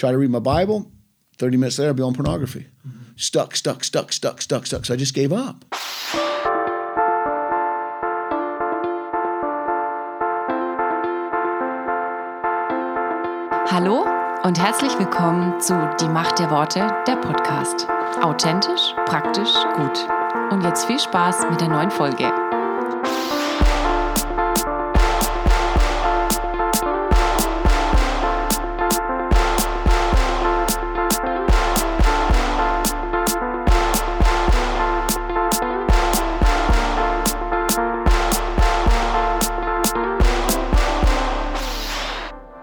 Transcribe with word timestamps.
try 0.00 0.10
to 0.10 0.18
read 0.18 0.30
my 0.30 0.38
Bible. 0.38 0.90
30 1.38 1.58
minutes 1.58 1.78
later, 1.78 1.90
I'd 1.90 1.96
be 1.96 2.02
on 2.02 2.14
pornography. 2.14 2.66
Stuck, 3.16 3.54
stuck, 3.54 3.84
stuck, 3.84 4.12
stuck, 4.12 4.40
stuck, 4.40 4.66
stuck. 4.66 4.84
So 4.86 4.94
I 4.94 4.96
just 4.96 5.14
gave 5.14 5.32
up. 5.32 5.64
Hallo 13.70 14.04
und 14.42 14.58
herzlich 14.58 14.98
willkommen 14.98 15.60
zu 15.60 15.74
Die 16.00 16.08
Macht 16.08 16.38
der 16.38 16.50
Worte, 16.50 16.80
der 17.06 17.16
Podcast. 17.16 17.86
Authentisch, 18.20 18.94
praktisch, 19.06 19.52
gut. 19.76 20.08
Und 20.50 20.64
jetzt 20.64 20.86
viel 20.86 20.98
Spaß 20.98 21.48
mit 21.50 21.60
der 21.60 21.68
neuen 21.68 21.90
Folge. 21.90 22.49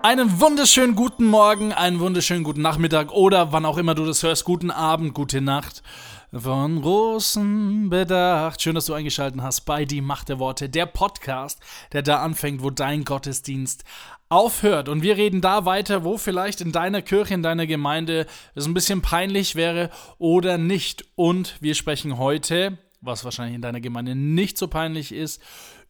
Einen 0.08 0.40
wunderschönen 0.40 0.96
guten 0.96 1.26
Morgen, 1.26 1.74
einen 1.74 2.00
wunderschönen 2.00 2.46
guten 2.46 2.62
Nachmittag 2.62 3.12
oder 3.12 3.52
wann 3.52 3.66
auch 3.66 3.78
immer 3.78 3.94
du 3.94 4.06
das 4.06 4.24
hörst. 4.24 4.46
Guten 4.46 4.72
Abend, 4.72 5.14
gute 5.14 5.42
Nacht. 5.42 5.84
Von 6.32 6.78
Rosen 6.78 7.90
bedacht. 7.90 8.62
Schön, 8.62 8.76
dass 8.76 8.86
du 8.86 8.94
eingeschaltet 8.94 9.42
hast 9.42 9.66
bei 9.66 9.84
Die 9.84 10.00
Macht 10.00 10.30
der 10.30 10.40
Worte, 10.40 10.70
der 10.70 10.86
Podcast, 10.86 11.60
der 11.92 12.04
da 12.04 12.24
anfängt, 12.24 12.64
wo 12.64 12.70
dein 12.70 13.04
Gottesdienst 13.04 13.84
aufhört. 14.30 14.88
Und 14.88 15.02
wir 15.02 15.18
reden 15.18 15.42
da 15.42 15.66
weiter, 15.66 16.06
wo 16.06 16.18
vielleicht 16.18 16.62
in 16.62 16.72
deiner 16.72 17.02
Kirche, 17.02 17.34
in 17.34 17.44
deiner 17.44 17.68
Gemeinde 17.68 18.28
es 18.56 18.66
ein 18.66 18.74
bisschen 18.74 19.02
peinlich 19.02 19.56
wäre 19.56 19.90
oder 20.20 20.58
nicht. 20.58 21.04
Und 21.16 21.58
wir 21.60 21.76
sprechen 21.76 22.18
heute, 22.18 22.78
was 23.02 23.26
wahrscheinlich 23.26 23.56
in 23.56 23.62
deiner 23.62 23.82
Gemeinde 23.82 24.16
nicht 24.16 24.58
so 24.58 24.70
peinlich 24.70 25.12
ist, 25.12 25.42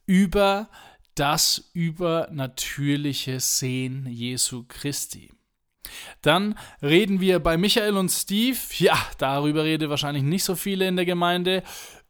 über 0.07 0.69
das 1.17 1.69
übernatürliche 1.73 3.39
Sehen 3.39 4.07
Jesu 4.07 4.65
Christi. 4.67 5.31
Dann 6.21 6.57
reden 6.81 7.21
wir 7.21 7.39
bei 7.39 7.57
Michael 7.57 7.97
und 7.97 8.09
Steve, 8.09 8.57
ja, 8.77 8.97
darüber 9.17 9.63
rede 9.63 9.89
wahrscheinlich 9.89 10.23
nicht 10.23 10.43
so 10.43 10.55
viele 10.55 10.87
in 10.87 10.95
der 10.95 11.05
Gemeinde, 11.05 11.63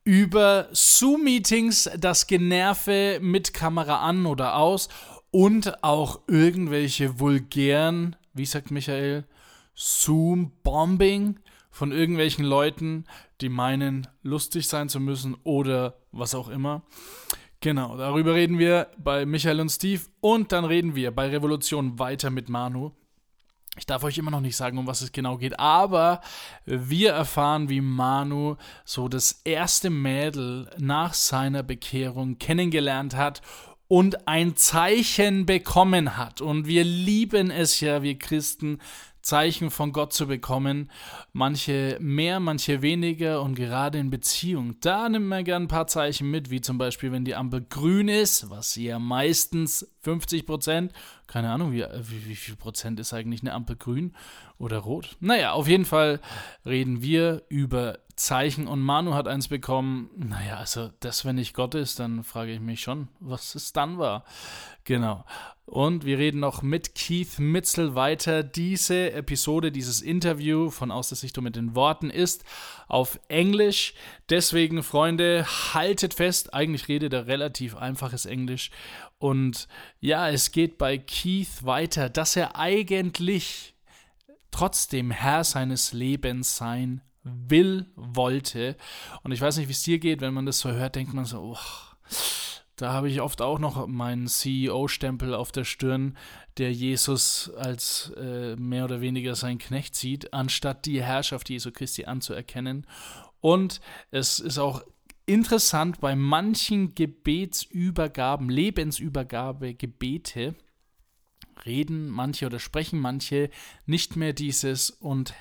über 0.03 0.67
Zoom-Meetings, 0.71 1.89
das 1.97 2.27
Generve 2.27 3.19
mit 3.21 3.53
Kamera 3.53 4.01
an 4.01 4.25
oder 4.25 4.55
aus 4.55 4.89
und 5.31 5.83
auch 5.83 6.21
irgendwelche 6.27 7.19
vulgären, 7.19 8.15
wie 8.33 8.45
sagt 8.45 8.71
Michael, 8.71 9.25
Zoom-Bombing 9.75 11.39
von 11.69 11.91
irgendwelchen 11.91 12.45
Leuten, 12.45 13.05
die 13.41 13.49
meinen, 13.49 14.07
lustig 14.23 14.67
sein 14.67 14.89
zu 14.89 14.99
müssen 14.99 15.35
oder 15.43 15.99
was 16.11 16.33
auch 16.33 16.49
immer. 16.49 16.83
Genau, 17.59 17.97
darüber 17.97 18.35
reden 18.35 18.59
wir 18.59 18.87
bei 18.97 19.25
Michael 19.25 19.59
und 19.59 19.69
Steve 19.69 20.03
und 20.21 20.51
dann 20.51 20.65
reden 20.65 20.95
wir 20.95 21.11
bei 21.11 21.29
Revolution 21.29 21.97
weiter 21.97 22.29
mit 22.29 22.49
Manu. 22.49 22.91
Ich 23.77 23.85
darf 23.85 24.03
euch 24.03 24.17
immer 24.17 24.31
noch 24.31 24.41
nicht 24.41 24.55
sagen, 24.55 24.77
um 24.77 24.87
was 24.87 25.01
es 25.01 25.11
genau 25.11 25.37
geht, 25.37 25.59
aber 25.59 26.21
wir 26.65 27.13
erfahren, 27.13 27.69
wie 27.69 27.81
Manu 27.81 28.55
so 28.85 29.07
das 29.07 29.41
erste 29.43 29.89
Mädel 29.89 30.69
nach 30.77 31.13
seiner 31.13 31.63
Bekehrung 31.63 32.39
kennengelernt 32.39 33.15
hat 33.15 33.41
und 33.87 34.27
ein 34.27 34.55
Zeichen 34.55 35.45
bekommen 35.45 36.17
hat. 36.17 36.41
Und 36.41 36.67
wir 36.67 36.83
lieben 36.83 37.51
es 37.51 37.79
ja, 37.79 38.01
wir 38.01 38.17
Christen, 38.17 38.79
Zeichen 39.27 39.71
von 39.71 39.91
Gott 39.91 40.13
zu 40.13 40.25
bekommen. 40.25 40.89
Manche 41.33 41.97
mehr, 41.99 42.39
manche 42.39 42.81
weniger 42.81 43.41
und 43.41 43.55
gerade 43.55 43.97
in 43.97 44.09
Beziehung, 44.09 44.75
da 44.79 45.09
nimmt 45.09 45.27
man 45.27 45.43
gern 45.43 45.63
ein 45.63 45.67
paar 45.67 45.87
Zeichen 45.87 46.31
mit, 46.31 46.49
wie 46.49 46.61
zum 46.61 46.77
Beispiel, 46.77 47.11
wenn 47.11 47.25
die 47.25 47.35
Ampel 47.35 47.65
grün 47.69 48.07
ist, 48.07 48.49
was 48.49 48.77
ja 48.77 48.99
meistens 48.99 49.91
50 49.99 50.45
Prozent, 50.45 50.93
keine 51.27 51.51
Ahnung, 51.51 51.71
wie, 51.71 51.85
wie, 52.01 52.29
wie 52.29 52.35
viel 52.35 52.55
Prozent 52.55 52.99
ist 52.99 53.13
eigentlich 53.13 53.41
eine 53.41 53.53
Ampel 53.53 53.75
grün 53.75 54.13
oder 54.57 54.79
rot? 54.79 55.17
Naja, 55.19 55.51
auf 55.51 55.67
jeden 55.67 55.85
Fall 55.85 56.19
reden 56.65 57.01
wir 57.01 57.43
über 57.49 57.99
Zeichen 58.15 58.67
und 58.67 58.81
Manu 58.81 59.13
hat 59.13 59.27
eins 59.27 59.47
bekommen. 59.47 60.09
Naja, 60.15 60.57
also 60.57 60.89
das, 61.01 61.23
wenn 61.23 61.35
nicht 61.35 61.53
Gott 61.53 61.75
ist, 61.75 61.99
dann 61.99 62.23
frage 62.23 62.51
ich 62.51 62.59
mich 62.59 62.81
schon, 62.81 63.09
was 63.19 63.53
es 63.53 63.73
dann 63.73 63.99
war. 63.99 64.23
Genau. 64.85 65.23
Und 65.67 66.05
wir 66.05 66.17
reden 66.17 66.39
noch 66.39 66.61
mit 66.61 66.95
Keith 66.95 67.39
Mitzel 67.39 67.93
weiter. 67.93 68.41
Diese 68.41 69.11
Episode, 69.11 69.69
dieses 69.69 70.01
Interview 70.01 70.69
von 70.69 70.91
Aus 70.91 71.09
der 71.09 71.17
Sichtung 71.17 71.43
mit 71.43 71.57
den 71.57 71.75
Worten 71.75 72.09
ist 72.09 72.45
auf 72.87 73.19
Englisch. 73.27 73.93
Deswegen, 74.29 74.81
Freunde, 74.81 75.45
haltet 75.73 76.13
fest. 76.13 76.53
Eigentlich 76.53 76.87
redet 76.87 77.11
er 77.11 77.27
relativ 77.27 77.75
einfaches 77.75 78.25
Englisch. 78.25 78.71
Und 79.19 79.67
ja, 79.99 80.29
es 80.29 80.51
geht 80.51 80.77
bei 80.77 80.97
Keith 80.97 81.63
weiter, 81.63 82.09
dass 82.09 82.35
er 82.35 82.55
eigentlich 82.55 83.73
trotzdem 84.51 85.11
Herr 85.11 85.43
seines 85.43 85.93
Lebens 85.93 86.57
sein 86.57 87.01
will, 87.23 87.87
wollte. 87.95 88.77
Und 89.23 89.31
ich 89.31 89.41
weiß 89.41 89.57
nicht, 89.57 89.67
wie 89.67 89.73
es 89.73 89.83
dir 89.83 89.99
geht, 89.99 90.21
wenn 90.21 90.33
man 90.33 90.45
das 90.45 90.59
so 90.59 90.71
hört, 90.71 90.95
denkt 90.95 91.13
man 91.13 91.25
so, 91.25 91.39
oh, 91.39 91.57
da 92.75 92.93
habe 92.93 93.09
ich 93.09 93.21
oft 93.21 93.41
auch 93.41 93.57
noch 93.57 93.87
meinen 93.87 94.27
CEO-Stempel 94.27 95.33
auf 95.33 95.51
der 95.51 95.63
Stirn, 95.63 96.15
der 96.57 96.71
Jesus 96.71 97.51
als 97.57 98.11
äh, 98.17 98.55
mehr 98.55 98.85
oder 98.85 99.01
weniger 99.01 99.35
sein 99.35 99.57
Knecht 99.57 99.95
sieht, 99.95 100.31
anstatt 100.31 100.85
die 100.85 101.01
Herrschaft 101.01 101.49
Jesu 101.49 101.71
Christi 101.71 102.05
anzuerkennen. 102.05 102.85
Und 103.41 103.81
es 104.11 104.39
ist 104.39 104.59
auch 104.59 104.83
interessant, 105.27 105.99
bei 105.99 106.15
manchen 106.15 106.95
Gebetsübergaben, 106.95 108.49
Lebensübergabe, 108.49 109.75
Gebete, 109.75 110.55
reden 111.65 112.09
manche 112.09 112.47
oder 112.47 112.59
sprechen 112.59 112.99
manche 112.99 113.49
nicht 113.85 114.15
mehr 114.15 114.33
dieses 114.33 114.89
und 114.89 115.33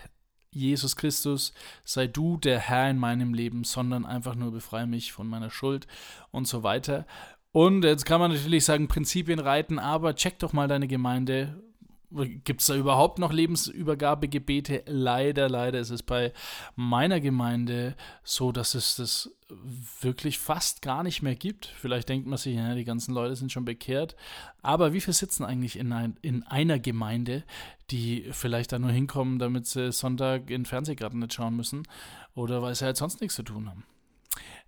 Jesus 0.51 0.97
Christus, 0.97 1.53
sei 1.85 2.07
du 2.07 2.39
der 2.39 2.59
Herr 2.59 2.91
in 2.91 2.99
meinem 2.99 3.35
Leben, 3.35 3.65
sondern 3.65 4.07
einfach 4.07 4.35
nur 4.35 4.53
befreie 4.53 4.87
mich 4.87 5.13
von 5.13 5.29
meiner 5.29 5.51
Schuld 5.51 5.87
und 6.31 6.49
so 6.49 6.63
weiter. 6.63 7.07
Und 7.53 7.85
jetzt 7.85 8.07
kann 8.07 8.21
man 8.21 8.33
natürlich 8.33 8.65
sagen, 8.65 8.89
Prinzipien 8.89 9.39
reiten, 9.39 9.79
aber 9.79 10.15
check 10.15 10.39
doch 10.39 10.53
mal 10.53 10.69
deine 10.69 10.89
Gemeinde, 10.89 11.63
Gibt 12.45 12.61
es 12.61 12.67
da 12.67 12.75
überhaupt 12.75 13.19
noch 13.19 13.33
Lebensübergabegebete? 13.33 14.85
Leider, 14.87 15.49
leider 15.49 15.81
ist 15.81 15.91
es 15.91 16.03
bei 16.03 16.33
meiner 16.75 17.21
Gemeinde 17.21 17.97
so, 18.25 18.53
dass 18.53 18.75
es 18.75 18.97
das 18.97 19.31
wirklich 20.01 20.39
fast 20.39 20.83
gar 20.83 21.03
nicht 21.03 21.23
mehr 21.23 21.37
gibt. 21.37 21.67
Vielleicht 21.67 22.09
denkt 22.09 22.27
man 22.27 22.39
sich, 22.39 22.57
ja, 22.57 22.75
die 22.75 22.85
ganzen 22.85 23.15
Leute 23.15 23.37
sind 23.37 23.53
schon 23.53 23.65
bekehrt. 23.65 24.17
Aber 24.63 24.93
wie 24.93 25.01
viele 25.01 25.15
sitzen 25.15 25.45
eigentlich 25.45 25.79
in, 25.79 25.93
ein, 25.93 26.17
in 26.23 26.43
einer 26.45 26.79
Gemeinde, 26.79 27.45
die 27.91 28.27
vielleicht 28.33 28.73
da 28.73 28.79
nur 28.79 28.91
hinkommen, 28.91 29.39
damit 29.39 29.67
sie 29.67 29.93
Sonntag 29.93 30.51
in 30.51 30.65
Fernsehgarten 30.65 31.21
nicht 31.21 31.35
schauen 31.35 31.57
müssen 31.57 31.83
oder 32.35 32.63
weil 32.63 32.75
sie 32.75 32.85
halt 32.85 32.97
sonst 32.97 33.21
nichts 33.21 33.37
zu 33.37 33.43
tun 33.43 33.69
haben? 33.69 33.85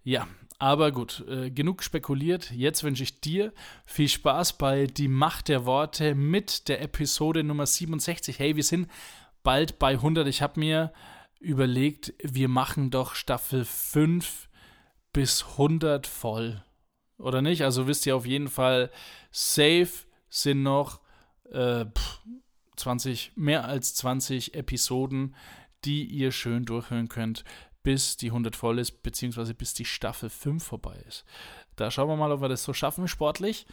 Ja, 0.05 0.29
aber 0.59 0.91
gut, 0.91 1.25
äh, 1.29 1.51
genug 1.51 1.83
spekuliert. 1.83 2.51
Jetzt 2.51 2.83
wünsche 2.83 3.05
ich 3.05 3.21
dir 3.21 3.53
viel 3.87 4.09
Spaß 4.09 4.59
bei 4.59 4.87
Die 4.87 5.09
Macht 5.09 5.49
der 5.49 5.67
Worte 5.67 6.15
mit 6.15 6.69
der 6.69 6.83
Episode 6.83 7.45
Nummer 7.45 7.67
67. 7.67 8.39
Hey, 8.39 8.57
wir 8.57 8.65
sind 8.65 8.89
bald 9.45 9.79
bei 9.79 9.93
100. 9.93 10.27
Ich 10.27 10.43
habe 10.43 10.59
mir 10.59 10.93
überlegt, 11.39 12.13
wir 12.23 12.49
machen 12.49 12.91
doch 12.91 13.15
Staffel 13.15 13.65
5 13.65 14.49
bis 15.13 15.45
100 15.53 16.09
voll. 16.09 16.65
Oder 17.19 17.41
nicht? 17.41 17.63
Also 17.63 17.87
wisst 17.87 18.07
ihr 18.07 18.17
auf 18.17 18.27
jeden 18.27 18.49
Fall, 18.49 18.91
safe 19.31 19.91
sind 20.29 20.65
noch 20.65 21.01
äh, 21.53 21.85
20, 22.77 23.33
mehr 23.37 23.65
als 23.65 23.95
20 23.95 24.55
Episoden, 24.55 25.37
die 25.85 26.05
ihr 26.05 26.33
schön 26.33 26.65
durchhören 26.65 27.09
könnt 27.09 27.45
bis 27.89 28.19
die 28.19 28.27
100 28.27 28.55
voll 28.55 28.81
ist, 28.81 29.03
beziehungsweise 29.03 29.55
bis 29.55 29.73
die 29.73 29.87
Staffel 29.87 30.29
5 30.29 30.63
vorbei 30.63 31.03
ist. 31.09 31.25
Da 31.75 31.91
schauen 31.91 32.11
wir 32.11 32.17
mal, 32.17 32.33
ob 32.33 32.43
wir 32.43 32.51
das 32.51 32.63
so 32.63 32.75
schaffen 32.75 33.09
sportlich. 33.09 33.65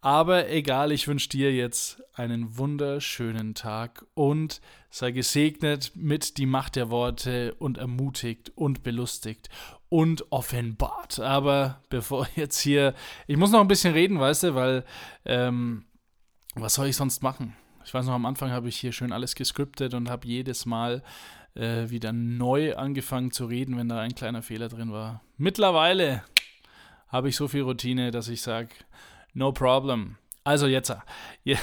Aber 0.00 0.48
egal, 0.48 0.92
ich 0.92 1.08
wünsche 1.08 1.28
dir 1.28 1.52
jetzt 1.52 2.00
einen 2.12 2.56
wunderschönen 2.56 3.56
Tag 3.56 4.06
und 4.14 4.60
sei 4.90 5.10
gesegnet 5.10 5.90
mit 5.96 6.38
die 6.38 6.46
Macht 6.46 6.76
der 6.76 6.88
Worte 6.88 7.54
und 7.54 7.76
ermutigt 7.76 8.52
und 8.54 8.84
belustigt 8.84 9.48
und 9.88 10.30
offenbart. 10.30 11.18
Aber 11.18 11.82
bevor 11.88 12.28
jetzt 12.36 12.60
hier, 12.60 12.94
ich 13.26 13.36
muss 13.36 13.50
noch 13.50 13.60
ein 13.60 13.66
bisschen 13.66 13.94
reden, 13.94 14.20
weißt 14.20 14.44
du, 14.44 14.54
weil 14.54 14.84
ähm, 15.24 15.84
was 16.54 16.74
soll 16.74 16.86
ich 16.86 16.96
sonst 16.96 17.24
machen? 17.24 17.56
Ich 17.84 17.92
weiß 17.92 18.06
noch, 18.06 18.14
am 18.14 18.26
Anfang 18.26 18.52
habe 18.52 18.68
ich 18.68 18.76
hier 18.76 18.92
schön 18.92 19.10
alles 19.10 19.34
gescriptet 19.34 19.94
und 19.94 20.08
habe 20.08 20.28
jedes 20.28 20.64
Mal 20.64 21.02
äh, 21.54 21.90
wieder 21.90 22.12
neu 22.12 22.74
angefangen 22.76 23.30
zu 23.30 23.46
reden, 23.46 23.76
wenn 23.76 23.88
da 23.88 24.00
ein 24.00 24.14
kleiner 24.14 24.42
Fehler 24.42 24.68
drin 24.68 24.92
war. 24.92 25.22
Mittlerweile 25.36 26.22
habe 27.08 27.28
ich 27.28 27.36
so 27.36 27.48
viel 27.48 27.62
Routine, 27.62 28.10
dass 28.10 28.28
ich 28.28 28.42
sage, 28.42 28.68
no 29.32 29.52
problem. 29.52 30.16
Also 30.42 30.66
jetzt. 30.66 30.94
Ja. 31.44 31.56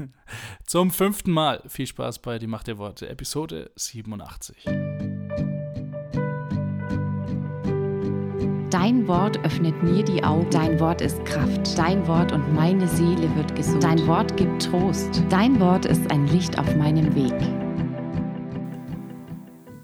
Zum 0.66 0.90
fünften 0.90 1.32
Mal. 1.32 1.62
Viel 1.66 1.86
Spaß 1.86 2.20
bei 2.20 2.38
Die 2.38 2.46
Macht 2.46 2.68
der 2.68 2.78
Worte, 2.78 3.08
Episode 3.08 3.70
87. 3.74 4.64
Dein 8.70 9.06
Wort 9.06 9.38
öffnet 9.44 9.82
mir 9.82 10.02
die 10.02 10.22
Augen. 10.24 10.48
Dein 10.50 10.80
Wort 10.80 11.00
ist 11.00 11.24
Kraft. 11.24 11.76
Dein 11.76 12.06
Wort 12.06 12.32
und 12.32 12.54
meine 12.54 12.88
Seele 12.88 13.34
wird 13.36 13.54
gesund. 13.54 13.82
Dein 13.82 14.06
Wort 14.06 14.36
gibt 14.36 14.62
Trost. 14.62 15.22
Dein 15.28 15.60
Wort 15.60 15.84
ist 15.84 16.10
ein 16.10 16.26
Licht 16.28 16.58
auf 16.58 16.74
meinem 16.76 17.14
Weg. 17.14 17.61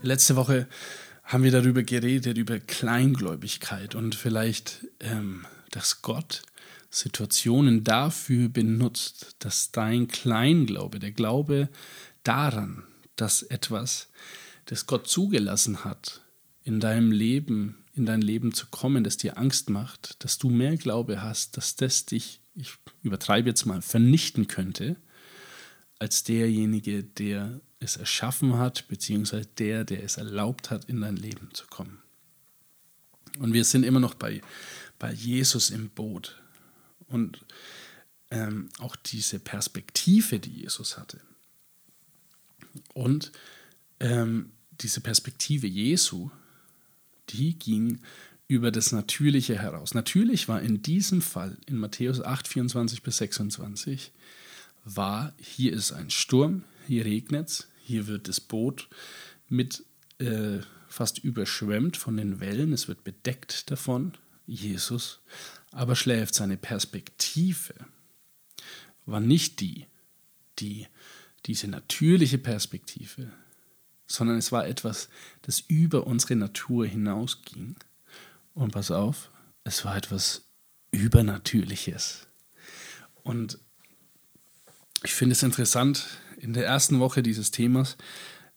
Letzte 0.08 0.36
Woche 0.36 0.66
haben 1.22 1.44
wir 1.44 1.50
darüber 1.50 1.82
geredet, 1.82 2.38
über 2.38 2.58
Kleingläubigkeit 2.58 3.94
und 3.94 4.14
vielleicht, 4.14 4.86
ähm, 5.00 5.44
dass 5.70 6.00
Gott 6.00 6.40
Situationen 6.88 7.84
dafür 7.84 8.48
benutzt, 8.48 9.36
dass 9.40 9.70
dein 9.70 10.08
Kleinglaube, 10.08 10.98
der 10.98 11.12
Glaube 11.12 11.68
daran, 12.22 12.84
dass 13.16 13.42
etwas, 13.42 14.08
das 14.64 14.86
Gott 14.86 15.08
zugelassen 15.08 15.84
hat, 15.84 16.22
in 16.62 16.80
deinem 16.80 17.12
Leben 17.12 17.84
in 17.94 18.06
dein 18.06 18.22
Leben 18.22 18.54
zu 18.54 18.68
kommen, 18.68 19.04
das 19.04 19.18
dir 19.18 19.36
Angst 19.36 19.68
macht, 19.68 20.24
dass 20.24 20.38
du 20.38 20.48
mehr 20.48 20.78
Glaube 20.78 21.20
hast, 21.20 21.58
dass 21.58 21.76
das 21.76 22.06
dich, 22.06 22.40
ich 22.54 22.70
übertreibe 23.02 23.50
jetzt 23.50 23.66
mal, 23.66 23.82
vernichten 23.82 24.46
könnte, 24.46 24.96
als 25.98 26.22
derjenige, 26.22 27.02
der 27.02 27.60
es 27.80 27.96
erschaffen 27.96 28.58
hat, 28.58 28.88
beziehungsweise 28.88 29.48
der, 29.58 29.84
der 29.84 30.02
es 30.02 30.16
erlaubt 30.16 30.70
hat, 30.70 30.86
in 30.86 31.00
dein 31.00 31.16
Leben 31.16 31.50
zu 31.52 31.66
kommen. 31.66 31.98
Und 33.38 33.52
wir 33.52 33.64
sind 33.64 33.84
immer 33.84 34.00
noch 34.00 34.14
bei, 34.14 34.42
bei 34.98 35.12
Jesus 35.12 35.70
im 35.70 35.90
Boot. 35.90 36.42
Und 37.06 37.44
ähm, 38.30 38.68
auch 38.78 38.96
diese 38.96 39.38
Perspektive, 39.38 40.40
die 40.40 40.50
Jesus 40.50 40.98
hatte. 40.98 41.20
Und 42.94 43.32
ähm, 44.00 44.50
diese 44.80 45.00
Perspektive 45.00 45.66
Jesu 45.66 46.30
die 47.30 47.58
ging 47.58 48.00
über 48.46 48.70
das 48.70 48.92
Natürliche 48.92 49.58
heraus. 49.58 49.94
Natürlich 49.94 50.48
war 50.48 50.62
in 50.62 50.82
diesem 50.82 51.20
Fall, 51.20 51.56
in 51.66 51.76
Matthäus 51.76 52.20
8, 52.20 52.48
24 52.48 53.02
bis 53.02 53.18
26, 53.18 54.12
war, 54.84 55.34
hier 55.38 55.72
ist 55.72 55.92
ein 55.92 56.10
Sturm, 56.10 56.64
hier 56.86 57.04
regnet 57.04 57.48
es, 57.48 57.67
hier 57.88 58.06
wird 58.06 58.28
das 58.28 58.40
Boot 58.40 58.88
mit 59.48 59.84
äh, 60.18 60.58
fast 60.88 61.18
überschwemmt 61.18 61.96
von 61.96 62.16
den 62.16 62.40
Wellen, 62.40 62.72
es 62.72 62.86
wird 62.86 63.02
bedeckt 63.02 63.70
davon, 63.70 64.12
Jesus, 64.46 65.20
aber 65.72 65.96
schläft 65.96 66.34
seine 66.34 66.56
Perspektive 66.56 67.74
war 69.06 69.20
nicht 69.20 69.60
die, 69.60 69.86
die 70.58 70.86
diese 71.46 71.68
natürliche 71.68 72.38
Perspektive, 72.38 73.30
sondern 74.06 74.36
es 74.36 74.52
war 74.52 74.66
etwas, 74.66 75.08
das 75.42 75.60
über 75.60 76.06
unsere 76.06 76.36
Natur 76.36 76.86
hinausging. 76.86 77.76
Und 78.54 78.72
pass 78.72 78.90
auf, 78.90 79.30
es 79.64 79.84
war 79.84 79.96
etwas 79.96 80.42
Übernatürliches. 80.90 82.26
Und 83.22 83.58
ich 85.04 85.14
finde 85.14 85.34
es 85.34 85.42
interessant, 85.42 86.06
in 86.38 86.52
der 86.52 86.66
ersten 86.66 87.00
Woche 87.00 87.22
dieses 87.22 87.50
Themas 87.50 87.96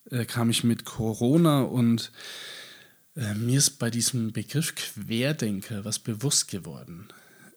äh, 0.10 0.26
kam 0.26 0.50
ich 0.50 0.64
mit 0.64 0.86
Corona 0.86 1.62
und 1.62 2.12
äh, 3.16 3.34
mir 3.34 3.58
ist 3.58 3.80
bei 3.80 3.90
diesem 3.90 4.32
Begriff 4.32 4.76
Querdenker 4.76 5.84
was 5.84 6.00
bewusst 6.00 6.50
geworden. 6.50 7.08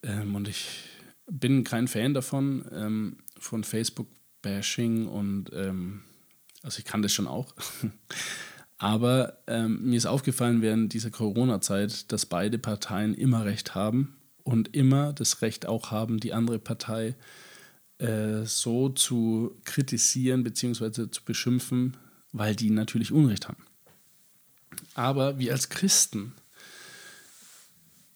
Ähm, 0.02 0.34
und 0.34 0.48
ich 0.48 0.66
bin 1.30 1.64
kein 1.64 1.88
Fan 1.88 2.14
davon, 2.14 2.64
ähm, 2.72 3.18
von 3.38 3.64
Facebook-Bashing 3.64 5.06
und 5.06 5.50
ähm, 5.52 6.02
also 6.62 6.78
ich 6.78 6.84
kann 6.84 7.02
das 7.02 7.12
schon 7.12 7.26
auch. 7.26 7.54
Aber 8.78 9.38
ähm, 9.46 9.82
mir 9.84 9.96
ist 9.96 10.06
aufgefallen 10.06 10.60
während 10.60 10.92
dieser 10.92 11.10
Corona-Zeit, 11.10 12.10
dass 12.12 12.26
beide 12.26 12.58
Parteien 12.58 13.14
immer 13.14 13.44
Recht 13.44 13.74
haben 13.74 14.16
und 14.42 14.74
immer 14.74 15.12
das 15.12 15.42
Recht 15.42 15.66
auch 15.66 15.90
haben, 15.90 16.18
die 16.18 16.32
andere 16.32 16.58
Partei 16.58 17.08
äh, 17.08 17.14
so 17.98 18.88
zu 18.90 19.56
kritisieren 19.64 20.42
bzw. 20.42 21.10
zu 21.10 21.22
beschimpfen, 21.24 21.96
weil 22.32 22.56
die 22.56 22.70
natürlich 22.70 23.12
Unrecht 23.12 23.48
haben. 23.48 23.64
Aber 24.94 25.38
wir 25.38 25.52
als 25.52 25.68
Christen, 25.68 26.32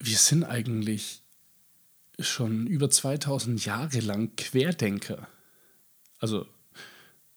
wir 0.01 0.17
sind 0.17 0.45
eigentlich 0.45 1.23
schon 2.19 2.67
über 2.67 2.91
2000 2.91 3.65
Jahre 3.65 4.01
lang 4.01 4.35
Querdenker. 4.37 5.29
Also 6.19 6.47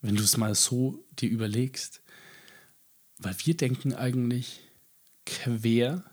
wenn 0.02 0.16
du 0.16 0.24
es 0.24 0.38
mal 0.38 0.56
so 0.56 1.06
dir 1.20 1.30
überlegst. 1.30 2.02
Weil 3.18 3.36
wir 3.46 3.56
denken 3.56 3.94
eigentlich 3.94 4.62
quer 5.26 6.04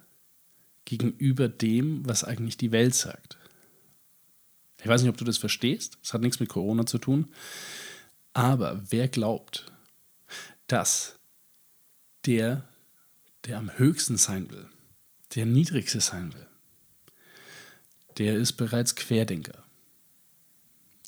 gegenüber 0.85 1.49
dem, 1.49 2.07
was 2.07 2.25
eigentlich 2.25 2.59
die 2.59 2.73
Welt 2.73 2.95
sagt. 2.95 3.38
Ich 4.81 4.87
weiß 4.87 5.03
nicht, 5.03 5.11
ob 5.11 5.17
du 5.17 5.25
das 5.25 5.39
verstehst. 5.39 5.99
Es 6.03 6.15
hat 6.15 6.21
nichts 6.21 6.41
mit 6.41 6.49
Corona 6.49 6.87
zu 6.87 6.99
tun. 6.99 7.29
Aber 8.33 8.81
wer 8.91 9.09
glaubt, 9.09 9.73
dass 10.67 11.19
der, 12.27 12.69
der 13.45 13.59
am 13.59 13.77
höchsten 13.77 14.17
sein 14.17 14.51
will, 14.51 14.69
der 15.35 15.47
niedrigste 15.47 16.01
sein 16.01 16.33
will, 16.35 16.47
der 18.19 18.37
ist 18.37 18.53
bereits 18.53 18.95
Querdenker. 18.95 19.65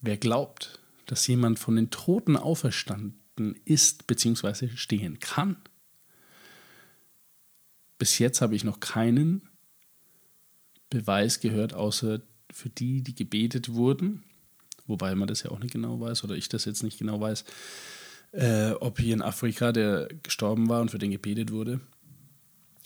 Wer 0.02 0.16
glaubt, 0.16 0.80
dass 1.06 1.26
jemand 1.26 1.58
von 1.58 1.76
den 1.76 1.90
Toten 1.90 2.36
auferstanden 2.36 3.60
ist 3.64 4.06
bzw. 4.06 4.68
stehen 4.76 5.18
kann. 5.18 5.56
Bis 7.98 8.18
jetzt 8.18 8.40
habe 8.40 8.54
ich 8.54 8.64
noch 8.64 8.80
keinen 8.80 9.48
Beweis 10.88 11.40
gehört, 11.40 11.74
außer 11.74 12.22
für 12.52 12.68
die, 12.68 13.02
die 13.02 13.14
gebetet 13.14 13.72
wurden, 13.72 14.22
wobei 14.86 15.14
man 15.14 15.28
das 15.28 15.42
ja 15.42 15.50
auch 15.50 15.58
nicht 15.58 15.72
genau 15.72 16.00
weiß 16.00 16.24
oder 16.24 16.36
ich 16.36 16.48
das 16.48 16.64
jetzt 16.64 16.82
nicht 16.82 16.98
genau 16.98 17.20
weiß, 17.20 17.44
äh, 18.32 18.72
ob 18.72 18.98
hier 18.98 19.14
in 19.14 19.22
Afrika 19.22 19.72
der 19.72 20.08
gestorben 20.22 20.68
war 20.68 20.80
und 20.80 20.90
für 20.90 20.98
den 20.98 21.10
gebetet 21.10 21.50
wurde, 21.52 21.80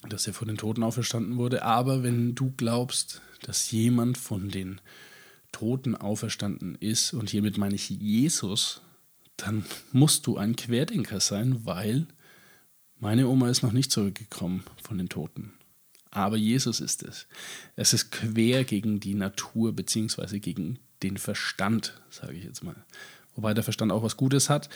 dass 0.09 0.27
er 0.27 0.35
von 0.35 0.49
den 0.49 0.57
Toten 0.57 0.83
auferstanden 0.83 1.37
wurde. 1.37 1.63
Aber 1.63 2.03
wenn 2.03 2.35
du 2.35 2.53
glaubst, 2.57 3.23
dass 3.43 3.71
jemand 3.71 4.19
von 4.19 4.51
den 4.51 4.81
Toten 5.53 5.95
auferstanden 5.95 6.75
ist, 6.75 7.13
und 7.13 7.31
hiermit 7.31 7.59
meine 7.59 7.75
ich 7.75 7.89
Jesus, 7.91 8.83
dann 9.37 9.65
musst 9.93 10.27
du 10.27 10.37
ein 10.37 10.57
Querdenker 10.57 11.21
sein, 11.21 11.65
weil 11.65 12.07
meine 12.99 13.29
Oma 13.29 13.51
ist 13.51 13.63
noch 13.63 13.73
nicht 13.73 13.91
zurückgekommen 13.91 14.65
von 14.83 14.99
den 14.99 15.09
Toten. 15.09 15.53
Aber 16.15 16.37
Jesus 16.37 16.81
ist 16.81 17.03
es. 17.03 17.27
Es 17.75 17.93
ist 17.93 18.13
quer 18.13 18.63
gegen 18.63 19.01
die 19.01 19.15
Natur 19.15 19.75
beziehungsweise 19.75 20.39
gegen 20.39 20.79
den 21.03 21.17
Verstand, 21.17 22.01
sage 22.09 22.35
ich 22.35 22.45
jetzt 22.45 22.63
mal. 22.63 22.77
Wobei 23.35 23.53
der 23.53 23.65
Verstand 23.65 23.91
auch 23.91 24.05
was 24.05 24.17
Gutes 24.17 24.49
hat. 24.49 24.69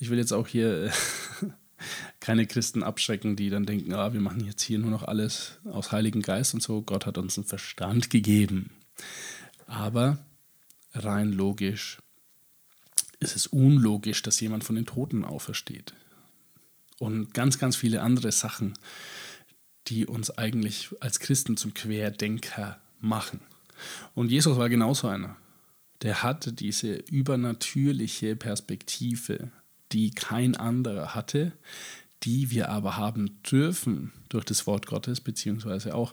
Ich 0.00 0.10
will 0.10 0.18
jetzt 0.18 0.32
auch 0.32 0.48
hier 0.48 0.90
keine 2.20 2.44
Christen 2.44 2.82
abschrecken, 2.82 3.36
die 3.36 3.50
dann 3.50 3.66
denken, 3.66 3.94
ah, 3.94 4.12
wir 4.12 4.20
machen 4.20 4.44
jetzt 4.44 4.62
hier 4.62 4.80
nur 4.80 4.90
noch 4.90 5.04
alles 5.04 5.60
aus 5.64 5.92
Heiligen 5.92 6.22
Geist 6.22 6.54
und 6.54 6.60
so. 6.62 6.82
Gott 6.82 7.06
hat 7.06 7.18
uns 7.18 7.38
einen 7.38 7.46
Verstand 7.46 8.10
gegeben. 8.10 8.72
Aber 9.66 10.18
rein 10.92 11.32
logisch 11.32 11.98
ist 13.20 13.36
es 13.36 13.46
unlogisch, 13.46 14.22
dass 14.22 14.40
jemand 14.40 14.64
von 14.64 14.74
den 14.74 14.86
Toten 14.86 15.24
aufersteht. 15.24 15.94
Und 16.98 17.32
ganz, 17.32 17.60
ganz 17.60 17.76
viele 17.76 18.02
andere 18.02 18.32
Sachen, 18.32 18.74
die 19.90 20.06
uns 20.06 20.30
eigentlich 20.38 20.90
als 21.00 21.18
Christen 21.20 21.56
zum 21.56 21.74
Querdenker 21.74 22.80
machen. 23.00 23.40
Und 24.14 24.30
Jesus 24.30 24.56
war 24.56 24.68
genauso 24.68 25.08
einer. 25.08 25.36
Der 26.02 26.22
hatte 26.22 26.52
diese 26.52 26.94
übernatürliche 26.94 28.36
Perspektive, 28.36 29.50
die 29.92 30.12
kein 30.12 30.56
anderer 30.56 31.14
hatte, 31.14 31.52
die 32.22 32.50
wir 32.50 32.68
aber 32.68 32.96
haben 32.96 33.42
dürfen 33.42 34.12
durch 34.28 34.44
das 34.44 34.66
Wort 34.66 34.86
Gottes, 34.86 35.20
beziehungsweise 35.20 35.94
auch 35.94 36.12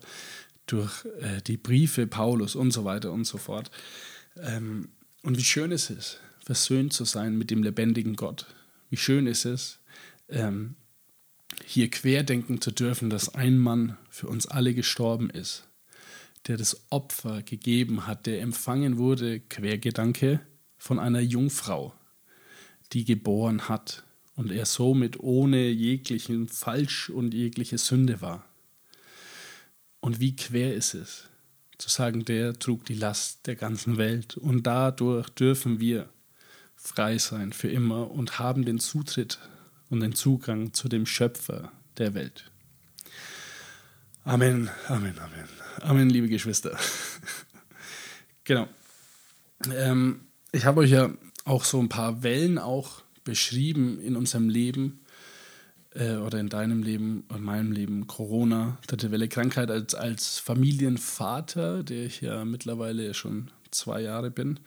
durch 0.65 1.05
äh, 1.21 1.41
die 1.45 1.57
Briefe 1.57 2.07
Paulus 2.07 2.55
und 2.55 2.71
so 2.71 2.83
weiter 2.83 3.11
und 3.11 3.25
so 3.25 3.37
fort. 3.37 3.71
Ähm, 4.41 4.89
und 5.23 5.37
wie 5.37 5.43
schön 5.43 5.71
ist 5.71 5.89
es, 5.89 6.17
versöhnt 6.43 6.93
zu 6.93 7.05
sein 7.05 7.37
mit 7.37 7.51
dem 7.51 7.63
lebendigen 7.63 8.15
Gott. 8.15 8.45
Wie 8.89 8.97
schön 8.97 9.27
ist 9.27 9.45
es, 9.45 9.79
ähm, 10.29 10.75
hier 11.65 11.89
querdenken 11.89 12.61
zu 12.61 12.71
dürfen, 12.71 13.09
dass 13.09 13.33
ein 13.35 13.57
Mann 13.57 13.97
für 14.09 14.27
uns 14.27 14.45
alle 14.47 14.73
gestorben 14.73 15.29
ist, 15.29 15.67
der 16.47 16.57
das 16.57 16.85
Opfer 16.89 17.41
gegeben 17.43 18.07
hat, 18.07 18.25
der 18.25 18.41
empfangen 18.41 18.97
wurde, 18.97 19.39
Quergedanke, 19.39 20.39
von 20.77 20.99
einer 20.99 21.19
Jungfrau, 21.19 21.93
die 22.93 23.03
geboren 23.03 23.67
hat 23.67 24.03
und 24.35 24.51
er 24.51 24.65
somit 24.65 25.19
ohne 25.19 25.69
jeglichen 25.69 26.47
Falsch 26.47 27.09
und 27.09 27.33
jegliche 27.33 27.77
Sünde 27.77 28.21
war. 28.21 28.45
Und 29.99 30.19
wie 30.19 30.35
quer 30.35 30.73
ist 30.73 30.93
es, 30.93 31.27
Zu 31.77 31.89
sagen, 31.89 32.25
der 32.25 32.57
trug 32.57 32.85
die 32.85 32.95
Last 32.95 33.45
der 33.45 33.55
ganzen 33.55 33.97
Welt 33.97 34.35
und 34.35 34.65
dadurch 34.65 35.29
dürfen 35.29 35.79
wir 35.79 36.09
frei 36.75 37.19
sein 37.19 37.53
für 37.53 37.69
immer 37.69 38.09
und 38.09 38.39
haben 38.39 38.65
den 38.65 38.79
Zutritt 38.79 39.37
und 39.89 39.99
den 40.01 40.13
Zugang 40.13 40.73
zu 40.73 40.89
dem 40.89 41.05
Schöpfer 41.05 41.71
der 41.97 42.13
Welt. 42.13 42.51
Amen, 44.23 44.69
Amen, 44.87 45.17
Amen. 45.19 45.49
Amen, 45.81 46.09
liebe 46.09 46.27
Geschwister. 46.27 46.77
genau. 48.43 48.67
Ähm, 49.73 50.21
ich 50.51 50.65
habe 50.65 50.81
euch 50.81 50.91
ja 50.91 51.11
auch 51.45 51.63
so 51.63 51.79
ein 51.79 51.89
paar 51.89 52.23
Wellen 52.23 52.57
auch 52.57 53.03
beschrieben 53.23 53.99
in 54.01 54.15
unserem 54.15 54.49
Leben 54.49 55.01
äh, 55.93 56.15
oder 56.15 56.39
in 56.39 56.49
deinem 56.49 56.83
Leben, 56.83 57.25
in 57.33 57.41
meinem 57.41 57.71
Leben. 57.71 58.07
Corona, 58.07 58.77
dritte 58.87 59.11
Welle 59.11 59.27
Krankheit 59.27 59.71
als, 59.71 59.95
als 59.95 60.39
Familienvater, 60.39 61.83
der 61.83 62.05
ich 62.05 62.21
ja 62.21 62.43
mittlerweile 62.45 63.13
schon 63.13 63.51
zwei 63.71 64.01
Jahre 64.01 64.31
bin. 64.31 64.59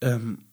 Ähm, 0.00 0.44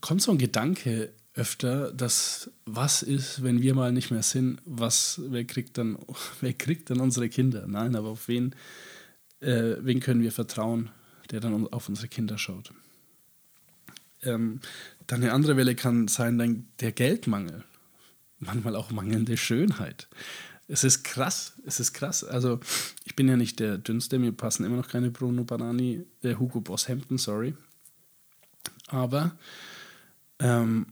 kommt 0.00 0.22
so 0.22 0.32
ein 0.32 0.38
Gedanke 0.38 1.12
öfter, 1.34 1.92
dass 1.92 2.50
was 2.66 3.02
ist, 3.02 3.42
wenn 3.42 3.62
wir 3.62 3.74
mal 3.74 3.92
nicht 3.92 4.10
mehr 4.10 4.22
sind, 4.22 4.60
was, 4.64 5.20
wer 5.28 5.44
kriegt 5.44 5.78
dann, 5.78 5.98
wer 6.40 6.52
kriegt 6.52 6.90
dann 6.90 7.00
unsere 7.00 7.28
Kinder? 7.28 7.66
Nein, 7.66 7.96
aber 7.96 8.08
auf 8.08 8.28
wen, 8.28 8.54
äh, 9.40 9.76
wen 9.80 10.00
können 10.00 10.22
wir 10.22 10.32
vertrauen, 10.32 10.90
der 11.30 11.40
dann 11.40 11.66
auf 11.68 11.88
unsere 11.88 12.08
Kinder 12.08 12.38
schaut? 12.38 12.72
Ähm, 14.22 14.60
dann 15.06 15.22
eine 15.22 15.32
andere 15.32 15.56
Welle 15.56 15.74
kann 15.74 16.08
sein, 16.08 16.38
dann 16.38 16.68
der 16.80 16.92
Geldmangel. 16.92 17.64
Manchmal 18.38 18.76
auch 18.76 18.90
mangelnde 18.90 19.36
Schönheit. 19.36 20.08
Es 20.68 20.84
ist 20.84 21.02
krass, 21.02 21.54
es 21.64 21.80
ist 21.80 21.92
krass. 21.92 22.24
Also, 22.24 22.60
ich 23.04 23.16
bin 23.16 23.28
ja 23.28 23.36
nicht 23.36 23.60
der 23.60 23.78
Dünnste, 23.78 24.18
mir 24.18 24.32
passen 24.32 24.64
immer 24.64 24.76
noch 24.76 24.88
keine 24.88 25.10
Bruno 25.10 25.44
Banani, 25.44 26.04
der 26.22 26.38
Hugo 26.38 26.60
Boss 26.60 26.88
Hemden, 26.88 27.18
sorry. 27.18 27.54
Aber 28.88 29.36
ähm, 30.38 30.86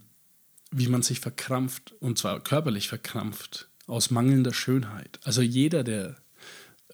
wie 0.70 0.88
man 0.88 1.02
sich 1.02 1.20
verkrampft, 1.20 1.92
und 2.00 2.18
zwar 2.18 2.40
körperlich 2.42 2.88
verkrampft, 2.88 3.68
aus 3.86 4.10
mangelnder 4.10 4.54
Schönheit. 4.54 5.18
Also 5.24 5.42
jeder, 5.42 5.82
der 5.82 6.16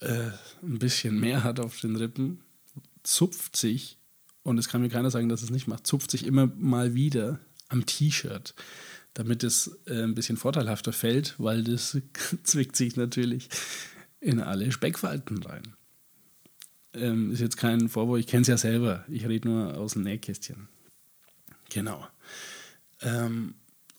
äh, 0.00 0.30
ein 0.62 0.78
bisschen 0.78 1.18
mehr 1.20 1.44
hat 1.44 1.60
auf 1.60 1.80
den 1.80 1.96
Rippen, 1.96 2.40
zupft 3.02 3.56
sich, 3.56 3.98
und 4.42 4.58
es 4.58 4.68
kann 4.68 4.80
mir 4.80 4.88
keiner 4.88 5.10
sagen, 5.10 5.28
dass 5.28 5.42
es 5.42 5.50
nicht 5.50 5.66
macht, 5.66 5.86
zupft 5.86 6.10
sich 6.10 6.24
immer 6.24 6.46
mal 6.46 6.94
wieder 6.94 7.40
am 7.68 7.84
T-Shirt, 7.84 8.54
damit 9.14 9.42
es 9.42 9.78
äh, 9.86 10.02
ein 10.02 10.14
bisschen 10.14 10.36
vorteilhafter 10.36 10.92
fällt, 10.92 11.34
weil 11.38 11.64
das 11.64 11.98
zwickt 12.44 12.76
sich 12.76 12.96
natürlich 12.96 13.48
in 14.20 14.40
alle 14.40 14.72
Speckfalten 14.72 15.42
rein. 15.42 15.74
Ähm, 16.94 17.30
ist 17.32 17.40
jetzt 17.40 17.56
kein 17.56 17.88
Vorwurf, 17.88 18.18
ich 18.18 18.26
kenne 18.26 18.42
es 18.42 18.48
ja 18.48 18.56
selber. 18.56 19.04
Ich 19.08 19.26
rede 19.26 19.48
nur 19.48 19.76
aus 19.76 19.92
dem 19.92 20.02
Nähkästchen. 20.02 20.68
Genau. 21.68 22.06
Ähm, 23.02 23.54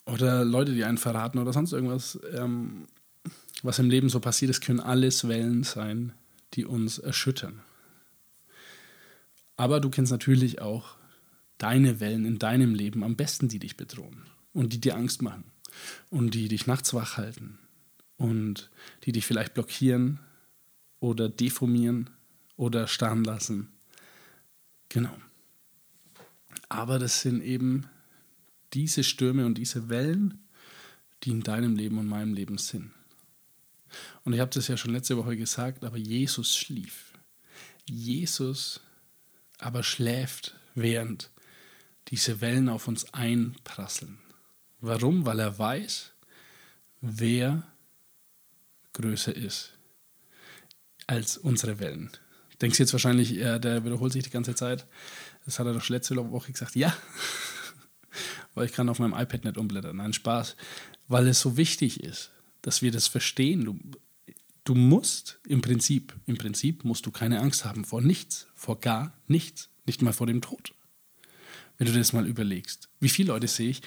oder 0.08 0.44
Leute, 0.44 0.72
die 0.72 0.84
einen 0.84 0.98
verraten 0.98 1.38
oder 1.38 1.52
sonst 1.52 1.72
irgendwas, 1.72 2.18
ähm, 2.34 2.86
was 3.62 3.78
im 3.78 3.90
Leben 3.90 4.08
so 4.08 4.20
passiert 4.20 4.50
ist, 4.50 4.60
können 4.60 4.80
alles 4.80 5.28
Wellen 5.28 5.64
sein, 5.64 6.12
die 6.54 6.64
uns 6.64 6.98
erschüttern. 6.98 7.60
Aber 9.56 9.80
du 9.80 9.90
kennst 9.90 10.12
natürlich 10.12 10.60
auch 10.60 10.96
deine 11.58 12.00
Wellen 12.00 12.24
in 12.24 12.38
deinem 12.38 12.74
Leben 12.74 13.02
am 13.02 13.16
besten, 13.16 13.48
die 13.48 13.58
dich 13.58 13.76
bedrohen 13.76 14.22
und 14.52 14.72
die 14.72 14.80
dir 14.80 14.96
Angst 14.96 15.20
machen 15.20 15.44
und 16.10 16.34
die 16.34 16.48
dich 16.48 16.66
nachts 16.66 16.94
wach 16.94 17.16
halten 17.16 17.58
und 18.16 18.70
die 19.04 19.12
dich 19.12 19.26
vielleicht 19.26 19.54
blockieren 19.54 20.20
oder 21.00 21.28
deformieren 21.28 22.10
oder 22.56 22.86
starren 22.86 23.24
lassen. 23.24 23.68
Genau. 24.88 25.16
Aber 26.68 26.98
das 26.98 27.22
sind 27.22 27.42
eben 27.42 27.86
diese 28.74 29.04
Stürme 29.04 29.46
und 29.46 29.56
diese 29.56 29.88
Wellen, 29.88 30.46
die 31.24 31.30
in 31.30 31.42
deinem 31.42 31.76
Leben 31.76 31.98
und 31.98 32.06
meinem 32.06 32.34
Leben 32.34 32.58
sind. 32.58 32.92
Und 34.24 34.34
ich 34.34 34.40
habe 34.40 34.50
das 34.52 34.68
ja 34.68 34.76
schon 34.76 34.92
letzte 34.92 35.16
Woche 35.16 35.36
gesagt, 35.36 35.84
aber 35.84 35.96
Jesus 35.96 36.56
schlief. 36.56 37.12
Jesus 37.86 38.80
aber 39.58 39.82
schläft, 39.82 40.54
während 40.74 41.30
diese 42.08 42.40
Wellen 42.40 42.68
auf 42.68 42.86
uns 42.86 43.12
einprasseln. 43.12 44.18
Warum? 44.80 45.26
Weil 45.26 45.40
er 45.40 45.58
weiß, 45.58 46.12
wer 47.00 47.66
größer 48.92 49.34
ist 49.34 49.72
als 51.06 51.38
unsere 51.38 51.80
Wellen. 51.80 52.10
Denkst 52.60 52.76
du 52.76 52.82
jetzt 52.82 52.92
wahrscheinlich, 52.92 53.34
der 53.34 53.84
wiederholt 53.84 54.12
sich 54.12 54.24
die 54.24 54.30
ganze 54.30 54.54
Zeit. 54.54 54.86
Das 55.44 55.58
hat 55.58 55.66
er 55.66 55.72
doch 55.72 55.88
letzte 55.88 56.16
Woche 56.30 56.52
gesagt. 56.52 56.76
Ja, 56.76 56.94
weil 58.58 58.66
ich 58.66 58.72
kann 58.72 58.88
auf 58.88 58.98
meinem 58.98 59.14
iPad 59.14 59.44
nicht 59.44 59.56
umblättern. 59.56 59.96
Nein, 59.96 60.12
Spaß. 60.12 60.56
Weil 61.06 61.28
es 61.28 61.40
so 61.40 61.56
wichtig 61.56 62.02
ist, 62.02 62.32
dass 62.62 62.82
wir 62.82 62.90
das 62.90 63.06
verstehen. 63.06 63.64
Du, 63.64 63.78
du 64.64 64.74
musst 64.74 65.40
im 65.46 65.62
Prinzip, 65.62 66.14
im 66.26 66.36
Prinzip 66.36 66.84
musst 66.84 67.06
du 67.06 67.10
keine 67.10 67.40
Angst 67.40 67.64
haben 67.64 67.84
vor 67.84 68.02
nichts, 68.02 68.46
vor 68.54 68.80
gar 68.80 69.12
nichts, 69.26 69.70
nicht 69.86 70.02
mal 70.02 70.12
vor 70.12 70.26
dem 70.26 70.40
Tod. 70.40 70.74
Wenn 71.78 71.86
du 71.86 71.92
das 71.92 72.12
mal 72.12 72.26
überlegst. 72.26 72.88
Wie 73.00 73.08
viele 73.08 73.28
Leute 73.28 73.46
sehe 73.46 73.70
ich, 73.70 73.82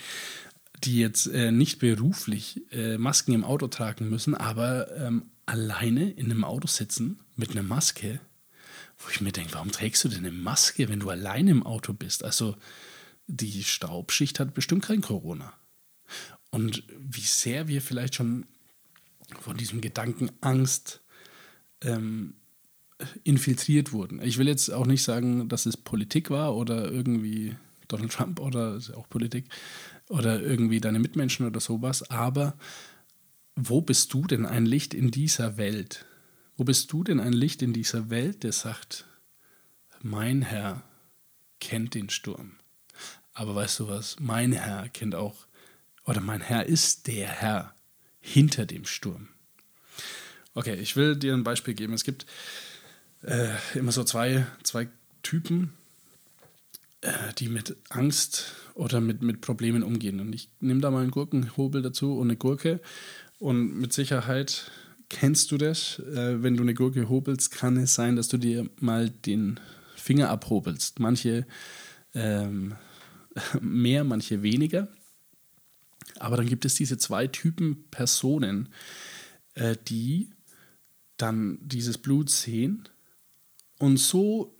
die 0.83 0.97
jetzt 0.97 1.27
äh, 1.27 1.51
nicht 1.51 1.79
beruflich 1.79 2.61
äh, 2.71 2.97
Masken 2.97 3.33
im 3.33 3.43
Auto 3.43 3.67
tragen 3.67 4.09
müssen, 4.09 4.33
aber 4.33 4.95
ähm, 4.97 5.25
alleine 5.45 6.09
in 6.11 6.31
einem 6.31 6.43
Auto 6.43 6.67
sitzen 6.67 7.19
mit 7.35 7.51
einer 7.51 7.63
Maske, 7.63 8.19
wo 8.97 9.09
ich 9.09 9.21
mir 9.21 9.31
denke, 9.31 9.53
warum 9.53 9.71
trägst 9.71 10.03
du 10.03 10.09
denn 10.09 10.19
eine 10.19 10.31
Maske, 10.31 10.89
wenn 10.89 11.01
du 11.01 11.09
alleine 11.09 11.51
im 11.51 11.65
Auto 11.65 11.93
bist? 11.93 12.23
Also 12.23 12.55
die 13.31 13.63
Staubschicht 13.63 14.39
hat 14.39 14.53
bestimmt 14.53 14.83
kein 14.83 15.01
Corona. 15.01 15.53
Und 16.49 16.83
wie 16.97 17.21
sehr 17.21 17.67
wir 17.67 17.81
vielleicht 17.81 18.15
schon 18.15 18.45
von 19.39 19.55
diesem 19.55 19.79
Gedanken 19.81 20.31
Angst 20.41 21.01
ähm, 21.81 22.33
infiltriert 23.23 23.93
wurden. 23.93 24.21
Ich 24.21 24.37
will 24.37 24.47
jetzt 24.47 24.69
auch 24.69 24.85
nicht 24.85 25.03
sagen, 25.03 25.47
dass 25.49 25.65
es 25.65 25.77
Politik 25.77 26.29
war 26.29 26.55
oder 26.55 26.91
irgendwie 26.91 27.55
Donald 27.87 28.11
Trump 28.11 28.39
oder 28.39 28.75
ist 28.75 28.89
ja 28.89 28.95
auch 28.95 29.09
Politik 29.09 29.45
oder 30.09 30.41
irgendwie 30.41 30.81
deine 30.81 30.99
Mitmenschen 30.99 31.47
oder 31.47 31.59
sowas, 31.59 32.09
aber 32.09 32.55
wo 33.55 33.81
bist 33.81 34.13
du 34.13 34.25
denn 34.25 34.45
ein 34.45 34.65
Licht 34.65 34.93
in 34.93 35.11
dieser 35.11 35.57
Welt? 35.57 36.05
Wo 36.57 36.63
bist 36.63 36.91
du 36.91 37.03
denn 37.03 37.19
ein 37.19 37.33
Licht 37.33 37.61
in 37.61 37.73
dieser 37.73 38.09
Welt, 38.09 38.43
der 38.43 38.51
sagt, 38.51 39.05
mein 40.01 40.41
Herr 40.41 40.83
kennt 41.59 41.95
den 41.95 42.09
Sturm? 42.09 42.53
Aber 43.33 43.55
weißt 43.55 43.79
du 43.79 43.87
was? 43.87 44.17
Mein 44.19 44.51
Herr 44.51 44.89
kennt 44.89 45.15
auch, 45.15 45.47
oder 46.05 46.21
mein 46.21 46.41
Herr 46.41 46.65
ist 46.65 47.07
der 47.07 47.27
Herr 47.27 47.73
hinter 48.19 48.65
dem 48.65 48.85
Sturm. 48.85 49.29
Okay, 50.53 50.75
ich 50.75 50.95
will 50.95 51.15
dir 51.15 51.33
ein 51.33 51.43
Beispiel 51.43 51.73
geben. 51.73 51.93
Es 51.93 52.03
gibt 52.03 52.25
äh, 53.23 53.49
immer 53.73 53.91
so 53.91 54.03
zwei, 54.03 54.45
zwei 54.63 54.89
Typen, 55.23 55.73
äh, 57.01 57.33
die 57.37 57.47
mit 57.47 57.77
Angst 57.89 58.53
oder 58.73 58.99
mit, 58.99 59.21
mit 59.21 59.41
Problemen 59.41 59.83
umgehen. 59.83 60.19
Und 60.19 60.33
ich 60.33 60.49
nehme 60.59 60.81
da 60.81 60.91
mal 60.91 61.01
einen 61.01 61.11
Gurkenhobel 61.11 61.81
dazu 61.81 62.17
und 62.17 62.27
eine 62.27 62.37
Gurke. 62.37 62.81
Und 63.39 63.79
mit 63.79 63.93
Sicherheit 63.93 64.69
kennst 65.09 65.51
du 65.51 65.57
das. 65.57 65.99
Äh, 65.99 66.43
wenn 66.43 66.57
du 66.57 66.63
eine 66.63 66.73
Gurke 66.73 67.07
hobelst, 67.09 67.51
kann 67.51 67.77
es 67.77 67.95
sein, 67.95 68.15
dass 68.15 68.27
du 68.27 68.37
dir 68.37 68.69
mal 68.79 69.09
den 69.09 69.59
Finger 69.95 70.29
abhobelst. 70.29 70.99
Manche 70.99 71.45
ähm, 72.13 72.75
mehr, 73.61 74.03
manche 74.03 74.43
weniger. 74.43 74.87
Aber 76.19 76.37
dann 76.37 76.47
gibt 76.47 76.65
es 76.65 76.75
diese 76.75 76.97
zwei 76.97 77.27
Typen 77.27 77.85
Personen, 77.89 78.69
äh, 79.55 79.75
die 79.87 80.29
dann 81.17 81.59
dieses 81.61 81.97
Blut 81.97 82.29
sehen 82.29 82.87
und 83.81 83.97
so, 83.97 84.55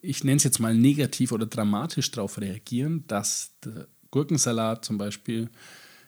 ich 0.00 0.24
nenne 0.24 0.36
es 0.36 0.44
jetzt 0.44 0.60
mal 0.60 0.74
negativ 0.74 1.32
oder 1.32 1.46
dramatisch 1.46 2.10
darauf 2.10 2.40
reagieren, 2.40 3.04
dass 3.06 3.52
der 3.64 3.86
Gurkensalat 4.10 4.84
zum 4.84 4.96
Beispiel 4.96 5.50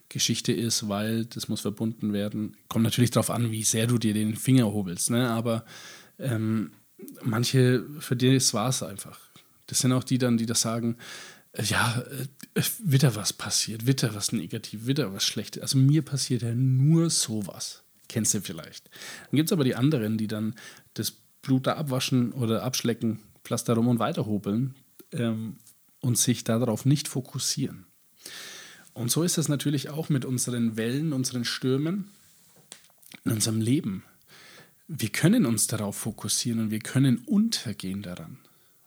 Geschichte 0.08 0.52
ist, 0.52 0.88
weil 0.88 1.26
das 1.26 1.48
muss 1.48 1.60
verbunden 1.60 2.12
werden. 2.12 2.56
Kommt 2.68 2.84
natürlich 2.84 3.10
darauf 3.10 3.30
an, 3.30 3.50
wie 3.50 3.62
sehr 3.62 3.86
du 3.86 3.98
dir 3.98 4.14
den 4.14 4.34
Finger 4.36 4.72
hobelst, 4.72 5.10
ne? 5.10 5.28
aber 5.28 5.64
ähm, 6.18 6.72
manche, 7.22 7.84
für 7.98 8.16
die 8.16 8.40
war 8.52 8.70
es 8.70 8.82
einfach. 8.82 9.20
Das 9.66 9.80
sind 9.80 9.92
auch 9.92 10.04
die 10.04 10.18
dann, 10.18 10.38
die 10.38 10.46
das 10.46 10.62
sagen, 10.62 10.96
ja, 11.56 12.02
äh, 12.54 12.62
wieder 12.84 13.14
was 13.16 13.32
passiert, 13.32 13.86
wieder 13.86 14.14
was 14.14 14.32
negativ, 14.32 14.86
wieder 14.86 15.12
was 15.12 15.24
Schlechtes. 15.24 15.62
Also 15.62 15.78
mir 15.78 16.02
passiert 16.02 16.42
ja 16.42 16.54
nur 16.54 17.10
sowas. 17.10 17.82
Kennst 18.08 18.34
du 18.34 18.40
vielleicht. 18.40 18.88
Dann 19.30 19.36
gibt 19.36 19.48
es 19.48 19.52
aber 19.52 19.64
die 19.64 19.74
anderen, 19.76 20.18
die 20.18 20.26
dann 20.26 20.54
das 20.94 21.12
Blut 21.42 21.66
da 21.66 21.74
abwaschen 21.74 22.32
oder 22.32 22.62
abschlecken, 22.62 23.20
Pflaster 23.44 23.74
rum 23.74 23.88
und 23.88 23.98
weiterhobeln 23.98 24.74
ähm, 25.12 25.56
und 26.00 26.18
sich 26.18 26.44
darauf 26.44 26.84
nicht 26.84 27.08
fokussieren. 27.08 27.86
Und 28.92 29.10
so 29.10 29.22
ist 29.22 29.38
es 29.38 29.48
natürlich 29.48 29.88
auch 29.88 30.08
mit 30.08 30.24
unseren 30.24 30.76
Wellen, 30.76 31.12
unseren 31.12 31.44
Stürmen 31.44 32.10
in 33.24 33.32
unserem 33.32 33.60
Leben. 33.60 34.04
wir 34.88 35.10
können 35.10 35.46
uns 35.46 35.68
darauf 35.68 35.96
fokussieren 35.96 36.60
und 36.60 36.70
wir 36.72 36.80
können 36.80 37.18
untergehen 37.18 38.02
daran. 38.02 38.38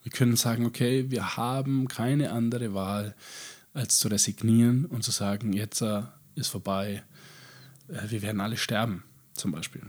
Wir 0.03 0.11
können 0.11 0.35
sagen, 0.35 0.65
okay, 0.65 1.09
wir 1.09 1.37
haben 1.37 1.87
keine 1.87 2.31
andere 2.31 2.73
Wahl, 2.73 3.15
als 3.73 3.97
zu 3.97 4.07
resignieren 4.07 4.85
und 4.85 5.03
zu 5.03 5.11
sagen, 5.11 5.53
jetzt 5.53 5.81
äh, 5.81 6.03
ist 6.35 6.49
vorbei, 6.49 7.03
äh, 7.87 8.09
wir 8.09 8.21
werden 8.21 8.41
alle 8.41 8.57
sterben, 8.57 9.03
zum 9.33 9.51
Beispiel. 9.51 9.81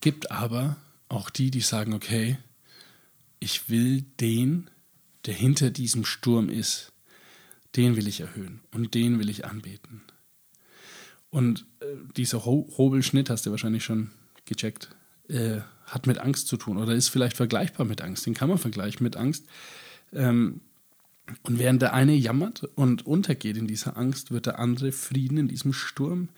Gibt 0.00 0.30
aber 0.30 0.76
auch 1.08 1.28
die, 1.30 1.50
die 1.50 1.60
sagen, 1.60 1.92
okay, 1.92 2.38
ich 3.40 3.68
will 3.68 4.02
den, 4.20 4.70
der 5.26 5.34
hinter 5.34 5.70
diesem 5.70 6.04
Sturm 6.04 6.48
ist, 6.48 6.92
den 7.76 7.96
will 7.96 8.08
ich 8.08 8.20
erhöhen 8.20 8.60
und 8.72 8.94
den 8.94 9.18
will 9.18 9.28
ich 9.28 9.44
anbeten. 9.44 10.02
Und 11.30 11.66
äh, 11.80 11.86
dieser 12.16 12.44
Ho 12.44 12.68
Hobelschnitt, 12.78 13.28
hast 13.28 13.44
du 13.44 13.50
wahrscheinlich 13.50 13.84
schon 13.84 14.10
gecheckt, 14.46 14.88
äh, 15.28 15.60
hat 15.88 16.06
mit 16.06 16.18
Angst 16.18 16.48
zu 16.48 16.56
tun 16.56 16.78
oder 16.78 16.94
ist 16.94 17.08
vielleicht 17.08 17.36
vergleichbar 17.36 17.86
mit 17.86 18.00
Angst. 18.00 18.26
Den 18.26 18.34
kann 18.34 18.48
man 18.48 18.58
vergleichen 18.58 19.02
mit 19.02 19.16
Angst. 19.16 19.44
Ähm, 20.12 20.60
und 21.42 21.58
während 21.58 21.82
der 21.82 21.92
eine 21.92 22.14
jammert 22.14 22.64
und 22.74 23.06
untergeht 23.06 23.56
in 23.56 23.66
dieser 23.66 23.96
Angst, 23.96 24.30
wird 24.30 24.46
der 24.46 24.58
andere 24.58 24.92
Frieden 24.92 25.38
in 25.38 25.48
diesem 25.48 25.72
Sturm 25.72 26.28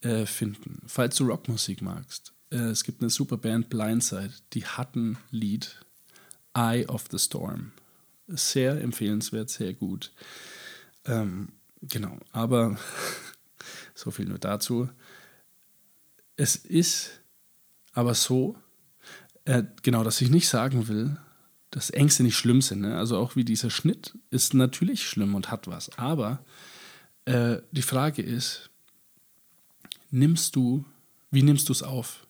äh, 0.00 0.26
finden. 0.26 0.82
Falls 0.86 1.16
du 1.16 1.24
Rockmusik 1.24 1.82
magst, 1.82 2.32
äh, 2.50 2.56
es 2.56 2.84
gibt 2.84 3.00
eine 3.00 3.10
super 3.10 3.36
Band 3.36 3.68
Blindside, 3.68 4.32
die 4.52 4.64
hat 4.64 4.94
ein 4.94 5.18
Lied 5.30 5.80
Eye 6.54 6.86
of 6.86 7.06
the 7.10 7.18
Storm. 7.18 7.72
Sehr 8.28 8.80
empfehlenswert, 8.80 9.50
sehr 9.50 9.74
gut. 9.74 10.12
Ähm, 11.04 11.48
genau, 11.80 12.18
aber 12.30 12.78
so 13.94 14.10
viel 14.10 14.26
nur 14.26 14.38
dazu. 14.38 14.88
Es 16.36 16.56
ist 16.56 17.20
aber 17.92 18.14
so, 18.14 18.56
äh, 19.44 19.64
genau, 19.82 20.04
dass 20.04 20.20
ich 20.20 20.30
nicht 20.30 20.48
sagen 20.48 20.88
will, 20.88 21.16
dass 21.70 21.90
Ängste 21.90 22.22
nicht 22.22 22.36
schlimm 22.36 22.60
sind. 22.60 22.82
Ne? 22.82 22.96
Also 22.96 23.16
auch 23.16 23.34
wie 23.34 23.44
dieser 23.44 23.70
Schnitt 23.70 24.16
ist 24.30 24.54
natürlich 24.54 25.08
schlimm 25.08 25.34
und 25.34 25.50
hat 25.50 25.66
was. 25.66 25.96
Aber 25.98 26.44
äh, 27.24 27.58
die 27.72 27.82
Frage 27.82 28.22
ist, 28.22 28.70
nimmst 30.10 30.54
du, 30.54 30.84
wie 31.30 31.42
nimmst 31.42 31.68
du 31.68 31.72
es 31.72 31.82
auf? 31.82 32.26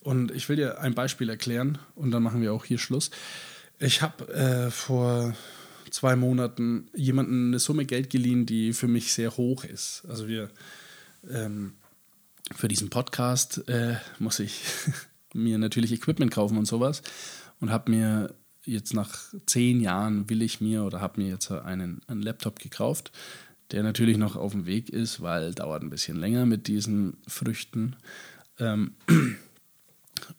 Und 0.00 0.30
ich 0.30 0.48
will 0.48 0.56
dir 0.56 0.80
ein 0.80 0.94
Beispiel 0.94 1.28
erklären 1.28 1.78
und 1.96 2.12
dann 2.12 2.22
machen 2.22 2.40
wir 2.40 2.52
auch 2.52 2.64
hier 2.64 2.78
Schluss. 2.78 3.10
Ich 3.80 4.02
habe 4.02 4.32
äh, 4.32 4.70
vor 4.70 5.34
zwei 5.90 6.14
Monaten 6.14 6.88
jemanden 6.94 7.48
eine 7.48 7.58
Summe 7.58 7.84
Geld 7.84 8.10
geliehen, 8.10 8.46
die 8.46 8.72
für 8.72 8.88
mich 8.88 9.12
sehr 9.12 9.36
hoch 9.36 9.64
ist. 9.64 10.04
Also 10.08 10.28
wir 10.28 10.50
ähm, 11.28 11.72
für 12.54 12.68
diesen 12.68 12.90
Podcast 12.90 13.68
äh, 13.68 13.96
muss 14.20 14.38
ich 14.38 14.62
mir 15.36 15.58
natürlich 15.58 15.92
Equipment 15.92 16.32
kaufen 16.32 16.58
und 16.58 16.66
sowas 16.66 17.02
und 17.60 17.70
habe 17.70 17.90
mir 17.90 18.34
jetzt 18.64 18.94
nach 18.94 19.32
zehn 19.46 19.80
Jahren 19.80 20.28
will 20.28 20.42
ich 20.42 20.60
mir 20.60 20.84
oder 20.84 21.00
habe 21.00 21.20
mir 21.20 21.28
jetzt 21.28 21.50
einen, 21.50 22.00
einen 22.08 22.22
Laptop 22.22 22.58
gekauft, 22.58 23.12
der 23.70 23.82
natürlich 23.82 24.16
noch 24.16 24.36
auf 24.36 24.52
dem 24.52 24.66
Weg 24.66 24.90
ist, 24.90 25.20
weil 25.20 25.54
dauert 25.54 25.82
ein 25.82 25.90
bisschen 25.90 26.18
länger 26.18 26.46
mit 26.46 26.66
diesen 26.66 27.16
Früchten. 27.26 27.96
Ähm, 28.58 28.92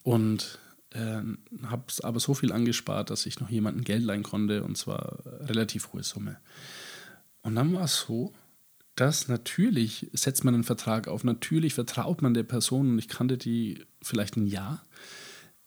und 0.04 0.60
äh, 0.92 1.22
habe 1.66 1.84
aber 2.04 2.20
so 2.20 2.34
viel 2.34 2.52
angespart, 2.52 3.10
dass 3.10 3.26
ich 3.26 3.40
noch 3.40 3.50
jemanden 3.50 3.84
Geld 3.84 4.04
leihen 4.04 4.24
konnte 4.24 4.64
und 4.64 4.78
zwar 4.78 5.20
relativ 5.42 5.94
hohe 5.94 6.04
Summe. 6.04 6.38
Und 7.42 7.56
dann 7.56 7.74
war 7.74 7.86
es 7.86 8.02
so, 8.02 8.34
dass 8.98 9.28
natürlich 9.28 10.08
setzt 10.12 10.44
man 10.44 10.54
einen 10.54 10.64
Vertrag 10.64 11.08
auf, 11.08 11.24
natürlich 11.24 11.74
vertraut 11.74 12.22
man 12.22 12.34
der 12.34 12.44
Person 12.44 12.90
und 12.90 13.00
ich 13.00 13.08
kannte 13.08 13.38
die 13.38 13.86
vielleicht 14.02 14.36
ein 14.36 14.48
Jahr 14.48 14.84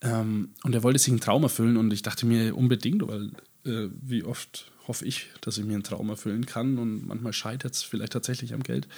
ähm, 0.02 0.50
und 0.64 0.75
er 0.75 0.82
wollte 0.82 0.99
sich 0.99 1.08
einen 1.08 1.20
Traum 1.20 1.42
erfüllen 1.44 1.76
und 1.76 1.92
ich 1.92 2.02
dachte 2.02 2.26
mir 2.26 2.56
unbedingt, 2.56 3.06
weil 3.06 3.30
äh, 3.64 3.88
wie 4.02 4.25
oft 4.25 4.70
hoffe 4.88 5.04
ich, 5.04 5.28
dass 5.40 5.58
ich 5.58 5.64
mir 5.64 5.75
einen 5.75 5.84
Traum 5.84 6.08
erfüllen 6.08 6.44
kann 6.44 6.78
und 6.78 7.06
manchmal 7.06 7.32
scheitert 7.32 7.75
es 7.75 7.82
vielleicht 7.82 8.12
tatsächlich 8.12 8.52
am 8.52 8.62
Geld. 8.62 8.88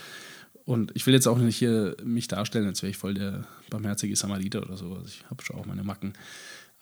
Und 0.64 0.92
ich 0.94 1.06
will 1.06 1.14
jetzt 1.14 1.26
auch 1.26 1.38
nicht 1.38 1.56
hier 1.56 1.96
mich 2.04 2.28
darstellen, 2.28 2.66
als 2.66 2.82
wäre 2.82 2.90
ich 2.90 2.96
voll 2.96 3.14
der 3.14 3.46
barmherzige 3.68 4.14
Samariter 4.14 4.62
oder 4.62 4.76
so. 4.76 4.94
Also 4.94 5.06
ich 5.06 5.24
habe 5.28 5.42
schon 5.42 5.56
auch 5.56 5.66
meine 5.66 5.82
Macken. 5.82 6.12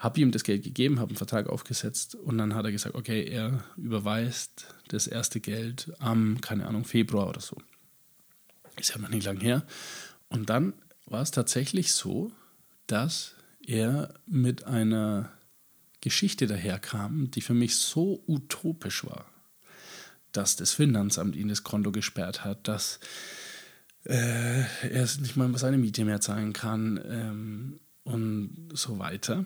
Habe 0.00 0.18
ihm 0.18 0.30
das 0.30 0.44
Geld 0.44 0.64
gegeben, 0.64 0.98
habe 0.98 1.10
einen 1.10 1.18
Vertrag 1.18 1.46
aufgesetzt 1.46 2.14
und 2.14 2.38
dann 2.38 2.54
hat 2.54 2.64
er 2.64 2.72
gesagt, 2.72 2.94
okay, 2.94 3.22
er 3.22 3.62
überweist 3.76 4.74
das 4.88 5.06
erste 5.06 5.40
Geld 5.40 5.92
am, 5.98 6.40
keine 6.40 6.66
Ahnung, 6.66 6.86
Februar 6.86 7.28
oder 7.28 7.42
so. 7.42 7.58
Ist 8.78 8.94
ja 8.94 8.98
noch 8.98 9.10
nicht 9.10 9.24
lang 9.26 9.38
her. 9.40 9.62
Und 10.30 10.48
dann 10.48 10.72
war 11.04 11.20
es 11.20 11.32
tatsächlich 11.32 11.92
so, 11.92 12.32
dass 12.86 13.34
er 13.66 14.14
mit 14.26 14.64
einer 14.64 15.30
Geschichte 16.00 16.46
daherkam, 16.46 17.30
die 17.30 17.42
für 17.42 17.52
mich 17.52 17.76
so 17.76 18.24
utopisch 18.26 19.04
war, 19.04 19.26
dass 20.32 20.56
das 20.56 20.72
Finanzamt 20.72 21.36
ihn 21.36 21.48
das 21.48 21.62
Konto 21.62 21.92
gesperrt 21.92 22.42
hat, 22.42 22.68
dass 22.68 23.00
äh, 24.04 24.62
er 24.62 25.08
nicht 25.20 25.36
mal 25.36 25.54
seine 25.58 25.76
Miete 25.76 26.06
mehr 26.06 26.22
zahlen 26.22 26.54
kann 26.54 26.98
ähm, 27.04 27.80
und 28.04 28.70
so 28.72 28.98
weiter. 28.98 29.44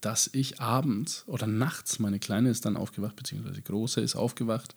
Dass 0.00 0.30
ich 0.32 0.60
abends 0.60 1.24
oder 1.26 1.46
nachts, 1.46 1.98
meine 1.98 2.18
Kleine 2.18 2.50
ist 2.50 2.64
dann 2.64 2.76
aufgewacht, 2.76 3.16
beziehungsweise 3.16 3.56
die 3.56 3.64
Große 3.64 4.00
ist 4.00 4.16
aufgewacht, 4.16 4.74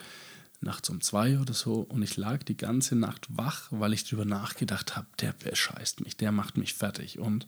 nachts 0.62 0.90
um 0.90 1.02
zwei 1.02 1.40
oder 1.40 1.54
so, 1.54 1.82
und 1.82 2.02
ich 2.02 2.18
lag 2.18 2.44
die 2.44 2.58
ganze 2.58 2.96
Nacht 2.96 3.28
wach, 3.30 3.68
weil 3.72 3.94
ich 3.94 4.04
darüber 4.04 4.26
nachgedacht 4.26 4.96
habe, 4.96 5.08
der 5.22 5.34
bescheißt 5.34 6.02
mich, 6.02 6.18
der 6.18 6.32
macht 6.32 6.58
mich 6.58 6.74
fertig 6.74 7.20
und 7.20 7.48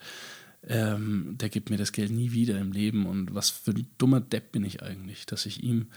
ähm, 0.63 1.35
der 1.37 1.49
gibt 1.49 1.69
mir 1.69 1.77
das 1.77 1.91
Geld 1.91 2.11
nie 2.11 2.31
wieder 2.31 2.59
im 2.59 2.71
Leben 2.71 3.05
und 3.05 3.33
was 3.33 3.49
für 3.49 3.71
ein 3.71 3.87
dummer 3.97 4.21
Depp 4.21 4.51
bin 4.51 4.63
ich 4.63 4.83
eigentlich, 4.83 5.25
dass 5.25 5.45
ich 5.45 5.63
ihm 5.63 5.87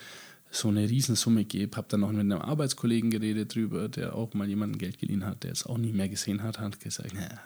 so 0.51 0.69
eine 0.69 0.89
Riesensumme 0.89 1.45
gebe. 1.45 1.77
Habe 1.77 1.89
dann 1.91 2.01
noch 2.01 2.13
mit 2.13 2.21
einem 2.21 2.41
Arbeitskollegen 2.41 3.11
geredet 3.11 3.55
drüber, 3.55 3.89
der 3.89 4.15
auch 4.15 4.35
mal 4.35 4.49
jemanden 4.49 4.79
Geld 4.79 4.99
geliehen 4.99 5.27
hat, 5.27 5.43
der 5.43 5.53
es 5.53 5.67
auch 5.67 5.79
nie 5.79 5.93
mehr 5.93 6.09
gesehen 6.09 6.43
hat, 6.43 6.61
hat 6.61 6.81
gesagt, 6.81 7.15
naja, 7.15 7.41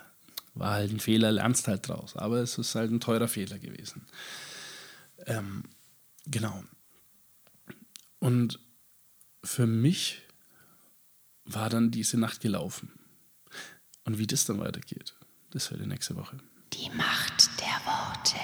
war 0.59 0.73
halt 0.73 0.93
ein 0.93 1.01
Fehler, 1.01 1.33
lernst 1.33 1.69
halt 1.69 1.89
draus. 1.89 2.17
Aber 2.17 2.39
es 2.39 2.59
ist 2.59 2.75
halt 2.75 2.91
ein 2.91 3.01
teurer 3.01 3.29
Fehler 3.29 3.59
gewesen. 3.59 4.07
Ähm, 5.27 5.65
genau. 6.27 6.63
Und 8.19 8.59
für 9.45 9.67
mich 9.67 10.23
war 11.45 11.71
dann 11.71 11.91
diese 11.91 12.19
Nacht 12.19 12.41
gelaufen. 12.41 12.93
Und 14.05 14.19
wie 14.19 14.27
das 14.27 14.45
dann 14.45 14.61
weitergeht, 14.61 15.15
das 15.51 15.71
hört 15.71 15.81
ihr 15.81 15.87
nächste 15.87 16.17
Woche. 16.17 16.39
Die 16.73 16.91
Macht 16.91 17.51
der 17.61 17.81
Worte. 17.87 18.37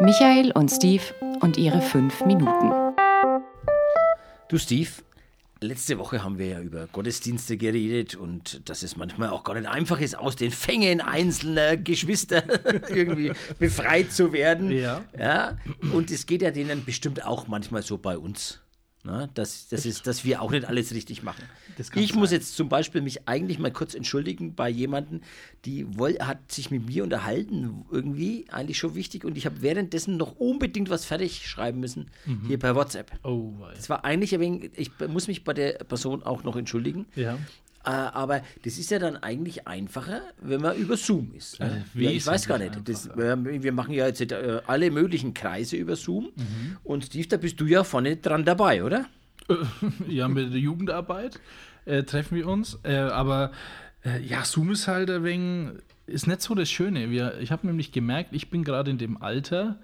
Michael 0.00 0.52
und 0.52 0.70
Steve 0.70 1.02
und 1.40 1.56
ihre 1.56 1.82
fünf 1.82 2.24
Minuten. 2.24 2.94
Du 4.48 4.56
Steve, 4.56 4.90
letzte 5.60 5.98
Woche 5.98 6.22
haben 6.22 6.38
wir 6.38 6.46
ja 6.46 6.60
über 6.60 6.86
Gottesdienste 6.86 7.56
geredet 7.56 8.14
und 8.14 8.68
dass 8.68 8.82
es 8.82 8.96
manchmal 8.96 9.30
auch 9.30 9.44
gar 9.44 9.54
nicht 9.54 9.68
einfach 9.68 10.00
ist, 10.00 10.16
aus 10.16 10.36
den 10.36 10.50
Fängen 10.50 11.00
einzelner 11.00 11.76
Geschwister 11.76 12.44
irgendwie 12.88 13.32
befreit 13.58 14.12
zu 14.12 14.32
werden. 14.32 14.70
Ja. 14.70 15.04
ja. 15.18 15.58
Und 15.92 16.10
es 16.10 16.26
geht 16.26 16.42
ja 16.42 16.50
denen 16.50 16.84
bestimmt 16.84 17.24
auch 17.24 17.48
manchmal 17.48 17.82
so 17.82 17.98
bei 17.98 18.16
uns. 18.18 18.60
Ne? 19.08 19.28
Dass, 19.32 19.68
das 19.68 19.86
ist, 19.86 20.06
dass 20.06 20.24
wir 20.24 20.42
auch 20.42 20.50
nicht 20.50 20.66
alles 20.66 20.92
richtig 20.92 21.22
machen. 21.22 21.42
Ich 21.94 22.14
muss 22.14 22.30
jetzt 22.30 22.54
zum 22.56 22.68
Beispiel 22.68 23.00
mich 23.00 23.26
eigentlich 23.26 23.58
mal 23.58 23.72
kurz 23.72 23.94
entschuldigen 23.94 24.54
bei 24.54 24.68
jemandem, 24.68 25.22
die 25.64 25.86
woll, 25.98 26.18
hat 26.20 26.52
sich 26.52 26.70
mit 26.70 26.86
mir 26.86 27.04
unterhalten, 27.04 27.86
irgendwie, 27.90 28.44
eigentlich 28.50 28.76
schon 28.76 28.94
wichtig. 28.94 29.24
Und 29.24 29.38
ich 29.38 29.46
habe 29.46 29.62
währenddessen 29.62 30.18
noch 30.18 30.36
unbedingt 30.36 30.90
was 30.90 31.06
fertig 31.06 31.46
schreiben 31.48 31.80
müssen, 31.80 32.10
hier 32.46 32.58
per 32.58 32.74
WhatsApp. 32.74 33.12
Oh, 33.24 33.52
Das 33.74 33.88
war 33.88 34.04
eigentlich 34.04 34.34
ein 34.34 34.40
wenig, 34.40 34.72
ich 34.76 34.90
muss 35.08 35.26
mich 35.26 35.42
bei 35.44 35.54
der 35.54 35.72
Person 35.84 36.22
auch 36.22 36.44
noch 36.44 36.56
entschuldigen. 36.56 37.06
ja. 37.14 37.38
Äh, 37.84 37.90
aber 37.90 38.42
das 38.64 38.78
ist 38.78 38.90
ja 38.90 38.98
dann 38.98 39.16
eigentlich 39.16 39.66
einfacher, 39.66 40.22
wenn 40.40 40.60
man 40.60 40.76
über 40.76 40.96
Zoom 40.96 41.32
ist. 41.34 41.60
Ne? 41.60 41.84
Äh, 41.94 42.04
ja, 42.04 42.10
ich 42.10 42.26
weiß 42.26 42.46
gar 42.46 42.58
nicht. 42.58 42.72
Das, 42.84 43.06
äh, 43.06 43.62
wir 43.62 43.72
machen 43.72 43.94
ja 43.94 44.06
jetzt 44.06 44.20
äh, 44.20 44.60
alle 44.66 44.90
möglichen 44.90 45.34
Kreise 45.34 45.76
über 45.76 45.96
Zoom. 45.96 46.32
Mhm. 46.36 46.76
Und 46.84 47.04
Steve, 47.04 47.28
da 47.28 47.36
bist 47.36 47.60
du 47.60 47.66
ja 47.66 47.84
vorne 47.84 48.16
dran 48.16 48.44
dabei, 48.44 48.84
oder? 48.84 49.06
ja, 50.08 50.28
mit 50.28 50.52
der 50.52 50.60
Jugendarbeit 50.60 51.40
äh, 51.84 52.02
treffen 52.02 52.36
wir 52.36 52.48
uns. 52.48 52.78
Äh, 52.82 52.96
aber 52.96 53.52
äh, 54.04 54.20
ja, 54.22 54.44
Zoom 54.44 54.72
ist 54.72 54.88
halt 54.88 55.10
ein 55.10 55.24
wenig, 55.24 55.80
ist 56.06 56.26
nicht 56.26 56.42
so 56.42 56.54
das 56.54 56.70
Schöne. 56.70 57.10
Wir, 57.10 57.38
ich 57.40 57.50
habe 57.50 57.66
nämlich 57.66 57.92
gemerkt, 57.92 58.30
ich 58.32 58.50
bin 58.50 58.64
gerade 58.64 58.90
in 58.90 58.98
dem 58.98 59.22
Alter, 59.22 59.78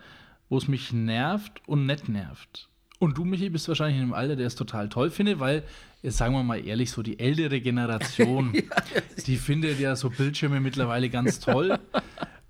wo 0.49 0.59
es 0.59 0.69
mich 0.69 0.93
nervt 0.93 1.63
und 1.67 1.87
nicht 1.87 2.09
nervt. 2.09 2.69
Und 3.05 3.19
du, 3.19 3.25
Michi, 3.27 3.51
bist 3.51 3.69
wahrscheinlich 3.69 3.97
in 3.99 4.03
einem 4.05 4.13
Alter, 4.15 4.35
der 4.35 4.47
es 4.47 4.55
total 4.55 4.89
toll 4.89 5.11
findet, 5.11 5.39
weil, 5.39 5.63
jetzt 6.03 6.17
sagen 6.17 6.33
wir 6.35 6.43
mal 6.43 6.65
ehrlich, 6.67 6.91
so 6.91 7.03
die 7.03 7.19
ältere 7.19 7.61
Generation, 7.61 8.55
die 9.27 9.37
findet 9.37 9.79
ja 9.79 9.95
so 9.95 10.09
Bildschirme 10.09 10.59
mittlerweile 10.59 11.11
ganz 11.11 11.39
toll. 11.39 11.79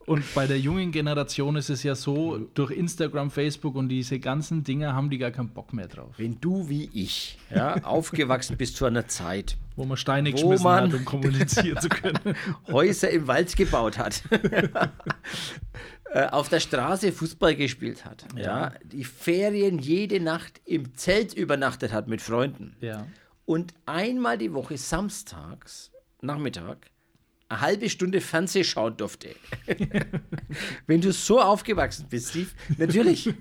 Und 0.06 0.22
bei 0.34 0.46
der 0.46 0.60
jungen 0.60 0.92
Generation 0.92 1.56
ist 1.56 1.70
es 1.70 1.82
ja 1.82 1.94
so, 1.94 2.38
durch 2.54 2.70
Instagram, 2.70 3.30
Facebook 3.30 3.74
und 3.74 3.88
diese 3.88 4.18
ganzen 4.20 4.62
Dinge 4.62 4.92
haben 4.92 5.08
die 5.10 5.16
gar 5.18 5.30
keinen 5.30 5.48
Bock 5.48 5.72
mehr 5.72 5.88
drauf. 5.88 6.12
Wenn 6.18 6.38
du 6.40 6.68
wie 6.68 6.90
ich 6.92 7.38
ja, 7.52 7.82
aufgewachsen 7.82 8.56
bist 8.58 8.76
zu 8.76 8.84
einer 8.84 9.08
Zeit, 9.08 9.56
Wo 9.76 9.86
man 9.86 9.96
Steine 9.96 10.28
Wo 10.30 10.34
geschmissen 10.34 10.62
man- 10.64 10.84
hat, 10.84 10.94
um 10.94 11.04
kommunizieren 11.06 11.80
zu 11.80 11.88
können. 11.88 12.36
Häuser 12.68 13.08
im 13.10 13.26
Wald 13.26 13.56
gebaut 13.56 13.96
hat, 13.98 14.22
äh, 16.14 16.28
auf 16.28 16.48
der 16.48 16.60
Straße 16.60 17.12
Fußball 17.12 17.56
gespielt 17.56 18.04
hat, 18.04 18.24
ja. 18.36 18.72
die 18.84 19.04
Ferien 19.04 19.78
jede 19.78 20.20
Nacht 20.20 20.60
im 20.64 20.94
Zelt 20.96 21.34
übernachtet 21.34 21.92
hat 21.92 22.06
mit 22.08 22.22
Freunden 22.22 22.76
Ja. 22.80 23.06
und 23.44 23.74
einmal 23.84 24.38
die 24.38 24.52
Woche 24.54 24.78
samstags 24.78 25.90
Nachmittag 26.20 26.78
eine 27.54 27.60
halbe 27.60 27.88
Stunde 27.88 28.20
Fernseh 28.20 28.64
schauen 28.64 28.96
durfte. 28.96 29.30
Wenn 30.86 31.00
du 31.00 31.12
so 31.12 31.40
aufgewachsen 31.40 32.06
bist, 32.08 32.30
Steve, 32.30 32.50
natürlich 32.78 33.32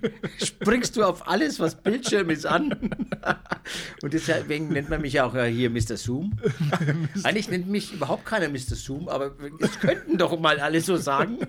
springst 0.42 0.96
du 0.96 1.04
auf 1.04 1.28
alles, 1.28 1.60
was 1.60 1.76
Bildschirm 1.76 2.30
ist, 2.30 2.46
an. 2.46 2.72
Und 4.02 4.14
deswegen 4.14 4.70
nennt 4.70 4.90
man 4.90 5.02
mich 5.02 5.14
ja 5.14 5.26
auch 5.26 5.36
äh, 5.36 5.52
hier 5.52 5.70
Mr. 5.70 5.98
Zoom. 5.98 6.34
Eigentlich 7.24 7.50
nennt 7.50 7.68
mich 7.68 7.94
überhaupt 7.94 8.26
keiner 8.26 8.50
Mr. 8.50 8.76
Zoom, 8.76 9.10
aber 9.10 9.34
es 9.60 9.80
könnten 9.80 10.18
doch 10.18 10.40
mal 10.40 10.60
alle 10.60 10.82
so 10.82 10.98
sagen. 10.98 11.40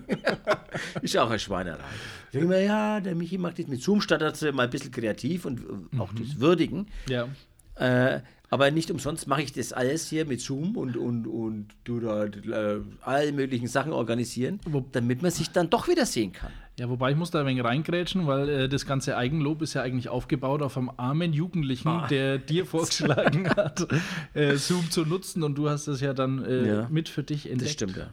Ist 1.01 1.17
auch 1.17 1.29
eine 1.29 1.39
Schweinerei. 1.39 1.83
Ich 2.27 2.31
denke 2.31 2.47
mir, 2.47 2.63
ja, 2.63 2.99
der 2.99 3.15
Michi 3.15 3.37
macht 3.37 3.59
das 3.59 3.67
mit 3.67 3.81
Zoom, 3.81 4.01
statt 4.01 4.21
er 4.21 4.51
mal 4.51 4.63
ein 4.63 4.69
bisschen 4.69 4.91
kreativ 4.91 5.45
und 5.45 5.59
äh, 5.59 5.99
auch 5.99 6.11
das 6.13 6.39
würdigen. 6.39 6.87
Ja. 7.07 7.27
Äh, 7.75 8.21
aber 8.49 8.71
nicht 8.71 8.91
umsonst 8.91 9.27
mache 9.27 9.41
ich 9.41 9.53
das 9.53 9.73
alles 9.73 10.07
hier 10.09 10.25
mit 10.25 10.39
Zoom 10.41 10.75
und, 10.77 10.97
und, 10.97 11.27
und 11.27 11.67
du 11.83 11.99
da 11.99 12.25
äh, 12.25 12.81
alle 13.01 13.31
möglichen 13.31 13.67
Sachen 13.67 13.91
organisieren, 13.91 14.59
damit 14.91 15.21
man 15.21 15.31
sich 15.31 15.51
dann 15.51 15.69
doch 15.69 15.87
wieder 15.87 16.05
sehen 16.05 16.31
kann. 16.31 16.51
Ja, 16.77 16.89
wobei 16.89 17.11
ich 17.11 17.17
muss 17.17 17.31
da 17.31 17.39
ein 17.39 17.45
wenig 17.45 17.63
reingrätschen, 17.63 18.27
weil 18.27 18.49
äh, 18.49 18.69
das 18.69 18.85
ganze 18.85 19.15
Eigenlob 19.15 19.61
ist 19.61 19.73
ja 19.75 19.81
eigentlich 19.81 20.09
aufgebaut 20.09 20.61
auf 20.61 20.77
einem 20.77 20.91
armen 20.97 21.31
Jugendlichen, 21.31 21.87
Ah. 21.87 22.07
der 22.07 22.37
dir 22.37 22.65
vorgeschlagen 22.65 23.49
hat, 23.49 23.87
äh, 24.33 24.55
Zoom 24.57 24.91
zu 24.91 25.05
nutzen 25.05 25.43
und 25.43 25.57
du 25.57 25.69
hast 25.69 25.87
es 25.87 26.01
ja 26.01 26.13
dann 26.13 26.43
äh, 26.43 26.67
Ja. 26.67 26.87
mit 26.91 27.07
für 27.09 27.23
dich 27.23 27.45
entdeckt. 27.49 27.61
Das 27.69 27.71
stimmt, 27.71 27.95
ja. 27.97 28.09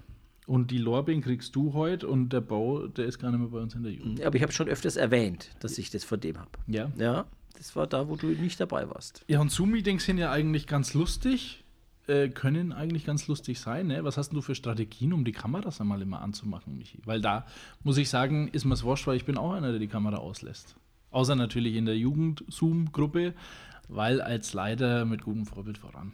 Und 0.47 0.71
die 0.71 0.79
Lorbeeren 0.79 1.23
kriegst 1.23 1.55
du 1.57 1.73
heute 1.73 2.07
und 2.09 2.33
der 2.33 2.41
Bau, 2.41 2.87
der 2.89 3.07
ist 3.07 3.19
gar 3.21 3.31
nicht 3.31 3.39
mehr 3.41 3.49
bei 3.49 3.59
uns 3.59 3.75
in 3.75 3.85
der 3.85 3.93
Jugend. 3.93 4.23
Aber 4.23 4.35
ich 4.37 4.43
habe 4.43 4.53
schon 4.53 4.69
öfters 4.69 4.97
erwähnt, 4.97 5.51
dass 5.61 5.79
ich 5.79 5.91
das 5.91 6.03
von 6.05 6.19
dem 6.21 6.37
habe. 6.39 6.51
Ja. 6.67 6.91
Ja, 6.99 7.25
das 7.53 7.77
war 7.77 7.87
da, 7.87 8.09
wo 8.09 8.17
du 8.17 8.29
nicht 8.29 8.61
dabei 8.61 8.89
warst. 8.89 9.25
Ja, 9.29 9.41
und 9.41 9.51
Zoom-Meetings 9.51 10.05
sind 10.05 10.19
ja 10.19 10.31
eigentlich 10.31 10.67
ganz 10.67 10.95
lustig, 10.95 11.65
äh, 12.07 12.29
können 12.29 12.73
eigentlich 12.73 13.05
ganz 13.05 13.29
lustig 13.29 13.61
sein. 13.61 13.89
Ne? 13.89 14.05
Was 14.05 14.17
hast 14.17 14.33
du 14.33 14.41
für 14.41 14.55
Strategien, 14.55 15.13
um 15.13 15.25
die 15.25 15.33
Kameras 15.33 15.81
einmal 15.81 16.03
immer 16.03 16.21
anzumachen, 16.21 16.77
Michi? 16.77 17.01
Weil 17.05 17.21
da 17.21 17.47
muss 17.83 17.97
ich 17.97 18.09
sagen, 18.09 18.49
ist 18.49 18.65
mir's 18.65 18.83
wurscht, 18.83 19.07
weil 19.07 19.17
ich 19.17 19.25
bin 19.25 19.39
auch 19.39 19.53
einer, 19.53 19.71
der 19.71 19.79
die 19.79 19.89
Kamera 19.89 20.17
auslässt. 20.17 20.77
Außer 21.11 21.37
natürlich 21.37 21.77
in 21.77 21.87
der 21.87 21.97
Jugend-Zoom-Gruppe, 21.97 23.35
weil 23.89 24.21
als 24.21 24.55
Leiter 24.55 25.05
mit 25.05 25.23
gutem 25.23 25.47
Vorbild 25.47 25.79
voran. 25.79 26.13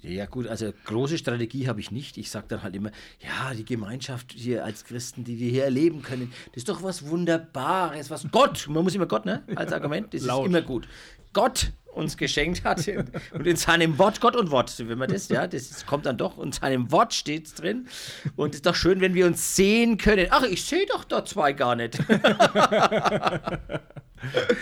Ja, 0.00 0.26
gut, 0.26 0.46
also 0.46 0.72
große 0.84 1.18
Strategie 1.18 1.66
habe 1.66 1.80
ich 1.80 1.90
nicht. 1.90 2.18
Ich 2.18 2.30
sage 2.30 2.46
dann 2.48 2.62
halt 2.62 2.76
immer, 2.76 2.90
ja, 3.20 3.52
die 3.54 3.64
Gemeinschaft 3.64 4.32
hier 4.32 4.64
als 4.64 4.84
Christen, 4.84 5.24
die 5.24 5.40
wir 5.40 5.50
hier 5.50 5.64
erleben 5.64 6.02
können, 6.02 6.32
das 6.52 6.58
ist 6.58 6.68
doch 6.68 6.82
was 6.84 7.08
Wunderbares, 7.08 8.08
was 8.08 8.26
Gott, 8.30 8.66
man 8.68 8.84
muss 8.84 8.94
immer 8.94 9.06
Gott, 9.06 9.26
ne, 9.26 9.42
als 9.56 9.72
Argument, 9.72 10.14
das 10.14 10.22
Laut. 10.22 10.44
ist 10.44 10.50
immer 10.50 10.62
gut. 10.62 10.86
Gott 11.32 11.72
uns 11.92 12.16
geschenkt 12.16 12.62
hat 12.62 12.86
und 13.32 13.44
in 13.46 13.56
seinem 13.56 13.98
Wort, 13.98 14.20
Gott 14.20 14.36
und 14.36 14.52
Wort, 14.52 14.72
wenn 14.78 14.98
man 14.98 15.10
das, 15.10 15.28
ja, 15.30 15.48
das 15.48 15.84
kommt 15.84 16.06
dann 16.06 16.16
doch, 16.16 16.36
und 16.36 16.46
in 16.46 16.52
seinem 16.52 16.92
Wort 16.92 17.12
steht 17.12 17.46
es 17.46 17.54
drin 17.54 17.88
und 18.36 18.50
es 18.50 18.56
ist 18.56 18.66
doch 18.66 18.76
schön, 18.76 19.00
wenn 19.00 19.14
wir 19.14 19.26
uns 19.26 19.56
sehen 19.56 19.98
können. 19.98 20.28
Ach, 20.30 20.44
ich 20.44 20.64
sehe 20.64 20.86
doch 20.86 21.02
da 21.02 21.24
zwei 21.24 21.52
gar 21.52 21.74
nicht. 21.74 21.98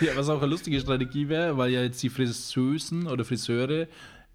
Ja, 0.01 0.15
was 0.15 0.29
auch 0.29 0.37
eine 0.37 0.51
lustige 0.51 0.79
Strategie 0.79 1.29
wäre, 1.29 1.57
weil 1.57 1.71
ja 1.71 1.81
jetzt 1.81 2.01
die 2.03 2.09
Friseusen 2.09 3.07
oder 3.07 3.25
Friseure 3.25 3.87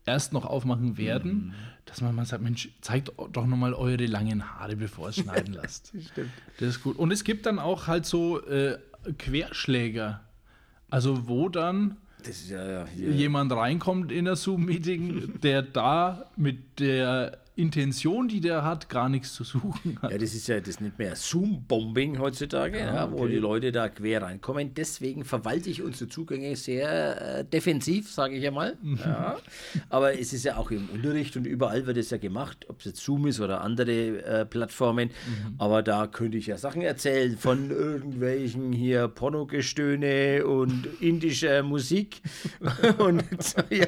erst 0.07 0.33
noch 0.33 0.45
aufmachen 0.45 0.99
werden, 0.99 1.55
dass 1.85 2.01
man 2.01 2.15
mal 2.15 2.25
sagt, 2.25 2.43
Mensch, 2.43 2.71
zeigt 2.81 3.13
doch 3.33 3.47
nochmal 3.47 3.75
eure 3.75 4.07
langen 4.07 4.55
Haare, 4.55 4.77
bevor 4.77 5.09
es 5.09 5.17
schneiden 5.17 5.55
lasst. 5.63 5.89
Stimmt. 5.89 6.31
Das 6.59 6.69
ist 6.69 6.83
gut. 6.83 6.97
Und 6.97 7.13
es 7.13 7.25
gibt 7.25 7.47
dann 7.47 7.59
auch 7.59 7.87
halt 7.87 8.07
so 8.07 8.45
äh, 8.47 8.79
Querschläger. 9.19 10.21
Also 10.91 11.29
wo 11.29 11.49
dann 11.49 11.97
ja, 12.49 12.85
ja 12.85 12.87
jemand 12.97 13.53
reinkommt 13.53 14.13
in 14.13 14.27
das 14.27 14.43
Zoom-Meeting, 14.43 15.41
der 15.41 15.63
da 15.63 16.31
mit 16.37 16.79
der 16.79 17.39
Intention, 17.55 18.29
die 18.29 18.41
der 18.41 18.65
hat, 18.65 18.89
gar 18.89 19.11
nichts 19.11 19.35
zu 19.35 19.45
suchen 19.45 19.99
hat. 20.01 20.11
Ja, 20.11 20.19
das 20.19 20.33
ist 20.35 20.49
ja, 20.49 20.61
das 20.61 20.81
nennt 20.81 20.99
man 20.99 21.09
ja 21.09 21.17
Zoom-Bombing 21.17 22.19
heutzutage, 22.19 22.79
ja, 22.79 23.13
wo 23.13 23.27
die 23.27 23.37
Leute 23.37 23.73
da 23.73 23.91
quer 23.91 24.23
reinkommen. 24.23 24.73
Deswegen 24.75 25.25
verwalte 25.25 25.69
ich 25.69 25.83
unsere 25.83 26.09
Zugänge 26.09 26.57
sehr 26.57 27.41
äh, 27.41 27.45
defensiv, 27.45 28.11
sage 28.11 28.37
ich 28.37 28.43
ja 28.43 28.51
mal. 28.51 28.79
Ja. 29.05 29.37
Aber 29.91 30.19
es 30.19 30.33
ist 30.33 30.45
ja 30.45 30.57
auch 30.57 30.71
im 30.71 30.89
Unterricht 30.89 31.37
und 31.37 31.47
überall 31.47 31.85
wird 31.85 31.99
es 31.99 32.09
ja 32.09 32.17
gemacht, 32.17 32.65
ob 32.69 32.79
es 32.79 32.87
jetzt 32.87 33.05
Zoom 33.05 33.27
ist 33.27 33.39
oder 33.39 33.61
andere 33.61 34.25
äh, 34.25 34.47
Plattformen. 34.47 35.11
Aber 35.59 35.83
da 35.83 36.07
könnte 36.07 36.39
ich 36.39 36.47
ja 36.47 36.57
Sachen 36.57 36.81
erzählen 36.81 37.37
von 37.37 37.71
irgendwelchen 37.83 38.73
hier 38.73 39.09
Pornogestöhne 39.09 40.47
und 40.47 40.89
indischer 41.01 41.63
Musik 41.63 42.23
und 42.99 43.25
ja, 43.71 43.87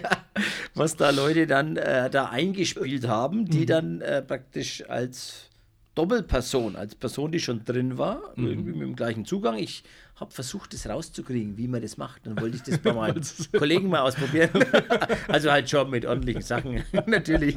was 0.75 0.97
da 0.97 1.11
Leute 1.11 1.47
dann 1.47 1.77
äh, 1.77 2.11
da 2.11 2.27
eingespielt 2.27 3.09
haben, 3.09 3.47
die 3.55 3.67
dann 3.67 4.01
äh, 4.01 4.23
praktisch 4.23 4.89
als 4.89 5.51
Doppelperson, 5.95 6.77
als 6.77 6.95
Person, 6.95 7.33
die 7.33 7.41
schon 7.41 7.65
drin 7.65 7.99
war, 7.99 8.33
irgendwie 8.37 8.73
mit 8.73 8.83
dem 8.83 8.97
gleichen 8.97 9.25
Zugang. 9.25 9.57
Ich 9.59 9.85
habe 10.17 10.31
versucht, 10.31 10.73
das 10.73 10.89
rauszukriegen, 10.89 11.57
wie 11.57 11.67
man 11.67 11.83
das 11.83 11.97
macht. 11.97 12.27
Dann 12.27 12.41
wollte 12.41 12.57
ich 12.57 12.63
das 12.63 12.79
bei 12.83 12.93
meinen 12.93 13.21
Kollegen 13.53 13.89
mal 13.89 14.01
ausprobieren. 14.01 14.51
also 15.29 15.51
halt 15.51 15.69
schon 15.69 15.91
mit 15.91 16.07
ordentlichen 16.07 16.43
Sachen, 16.43 16.85
natürlich. 17.07 17.57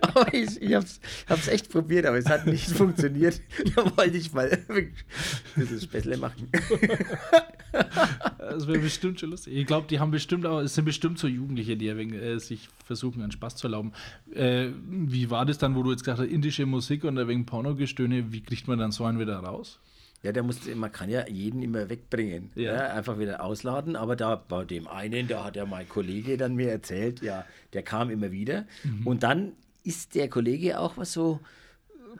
aber 0.00 0.32
ich, 0.34 0.60
ich 0.60 0.74
habe 0.74 0.86
es 1.28 1.48
echt 1.48 1.70
probiert, 1.70 2.06
aber 2.06 2.18
es 2.18 2.26
hat 2.26 2.46
nicht 2.46 2.70
funktioniert. 2.70 3.40
Da 3.74 3.96
wollte 3.96 4.16
ich 4.16 4.32
mal 4.32 4.50
das 5.56 5.82
Späßle 5.82 6.16
machen. 6.16 6.48
Das 8.38 8.66
wäre 8.66 8.78
bestimmt 8.78 9.20
schon 9.20 9.30
lustig. 9.30 9.56
Ich 9.56 9.66
glaube, 9.66 9.86
die 9.88 9.98
haben 9.98 10.10
bestimmt 10.10 10.46
auch, 10.46 10.60
es 10.60 10.74
sind 10.74 10.84
bestimmt 10.84 11.18
so 11.18 11.26
Jugendliche, 11.26 11.76
die 11.76 11.90
ein 11.90 12.12
äh, 12.12 12.38
sich 12.38 12.68
versuchen, 12.84 13.22
einen 13.22 13.32
Spaß 13.32 13.56
zu 13.56 13.66
erlauben. 13.66 13.92
Äh, 14.34 14.68
wie 14.88 15.30
war 15.30 15.46
das 15.46 15.58
dann, 15.58 15.74
wo 15.74 15.82
du 15.82 15.90
jetzt 15.90 16.04
gesagt 16.04 16.18
hast, 16.18 16.28
indische 16.28 16.66
Musik 16.66 17.04
und 17.04 17.18
ein 17.18 17.28
wenig 17.28 17.46
Pornogestöhne, 17.46 18.32
wie 18.32 18.42
kriegt 18.42 18.68
man 18.68 18.78
dann 18.78 18.92
so 18.92 19.04
einen 19.04 19.18
wieder 19.18 19.38
raus? 19.38 19.78
Ja, 20.22 20.32
der 20.32 20.42
muss, 20.42 20.66
man 20.74 20.90
kann 20.90 21.10
ja 21.10 21.28
jeden 21.28 21.62
immer 21.62 21.88
wegbringen. 21.88 22.50
Ja. 22.56 22.74
Ja. 22.74 22.86
einfach 22.94 23.18
wieder 23.18 23.42
ausladen. 23.42 23.94
Aber 23.94 24.16
da 24.16 24.34
bei 24.34 24.64
dem 24.64 24.88
einen, 24.88 25.28
da 25.28 25.44
hat 25.44 25.56
ja 25.56 25.64
mein 25.64 25.88
Kollege 25.88 26.36
dann 26.36 26.54
mir 26.56 26.70
erzählt, 26.70 27.22
ja, 27.22 27.44
der 27.72 27.82
kam 27.82 28.10
immer 28.10 28.32
wieder. 28.32 28.66
Und 29.04 29.22
dann 29.22 29.52
ist 29.84 30.14
der 30.14 30.28
Kollege 30.28 30.80
auch, 30.80 30.96
was 30.96 31.12
so 31.12 31.40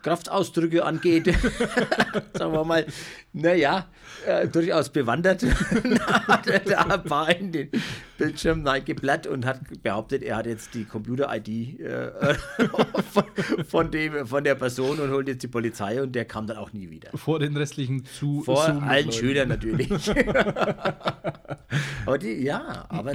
Kraftausdrücke 0.01 0.85
angeht, 0.85 1.25
sagen 2.33 2.53
wir 2.53 2.63
mal, 2.63 2.85
naja, 3.33 3.87
äh, 4.25 4.47
durchaus 4.47 4.89
bewandert. 4.89 5.43
hat 5.43 6.47
er 6.47 6.59
da 6.59 6.81
ein 6.81 7.03
paar 7.03 7.29
in 7.35 7.51
den 7.51 7.69
Bildschirm 8.17 8.65
geblatt 8.85 9.27
und 9.27 9.45
hat 9.45 9.59
behauptet, 9.83 10.23
er 10.23 10.37
hat 10.37 10.45
jetzt 10.45 10.73
die 10.73 10.85
Computer-ID 10.85 11.79
äh, 11.79 12.35
von, 13.11 13.25
von, 13.65 13.91
dem, 13.91 14.27
von 14.27 14.43
der 14.43 14.55
Person 14.55 14.99
und 14.99 15.11
holt 15.11 15.27
jetzt 15.27 15.43
die 15.43 15.47
Polizei 15.47 16.01
und 16.01 16.13
der 16.13 16.25
kam 16.25 16.47
dann 16.47 16.57
auch 16.57 16.73
nie 16.73 16.89
wieder. 16.89 17.09
Vor 17.15 17.39
den 17.39 17.55
restlichen 17.57 18.05
zu 18.05 18.41
Vor 18.41 18.63
allen. 18.63 19.11
Schülern 19.11 19.49
natürlich. 19.49 19.89
aber 22.05 22.17
die, 22.17 22.43
ja, 22.43 22.85
aber 22.89 23.13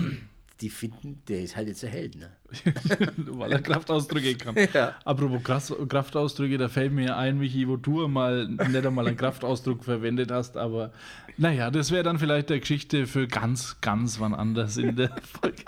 die 0.60 0.70
finden, 0.70 1.22
der 1.28 1.42
ist 1.42 1.56
halt 1.56 1.68
jetzt 1.68 1.84
ein 1.84 1.90
Held, 1.90 2.16
ne? 2.16 2.30
Weil 3.16 3.52
er 3.52 3.60
Kraftausdrücke 3.60 4.36
kann. 4.36 4.54
Ja. 4.72 4.94
Apropos 5.04 5.72
Kraftausdrücke, 5.88 6.58
da 6.58 6.68
fällt 6.68 6.92
mir 6.92 7.16
ein, 7.16 7.38
Michi, 7.38 7.68
wo 7.68 7.76
du 7.76 8.06
mal 8.08 8.46
nicht 8.48 8.86
einmal 8.86 9.06
einen 9.06 9.16
Kraftausdruck 9.16 9.84
verwendet 9.84 10.30
hast, 10.30 10.56
aber 10.56 10.92
naja, 11.36 11.70
das 11.70 11.90
wäre 11.90 12.02
dann 12.02 12.18
vielleicht 12.18 12.50
der 12.50 12.60
Geschichte 12.60 13.06
für 13.06 13.26
ganz, 13.26 13.80
ganz 13.80 14.20
wann 14.20 14.34
anders 14.34 14.76
in 14.76 14.96
der 14.96 15.10
Folge. 15.40 15.62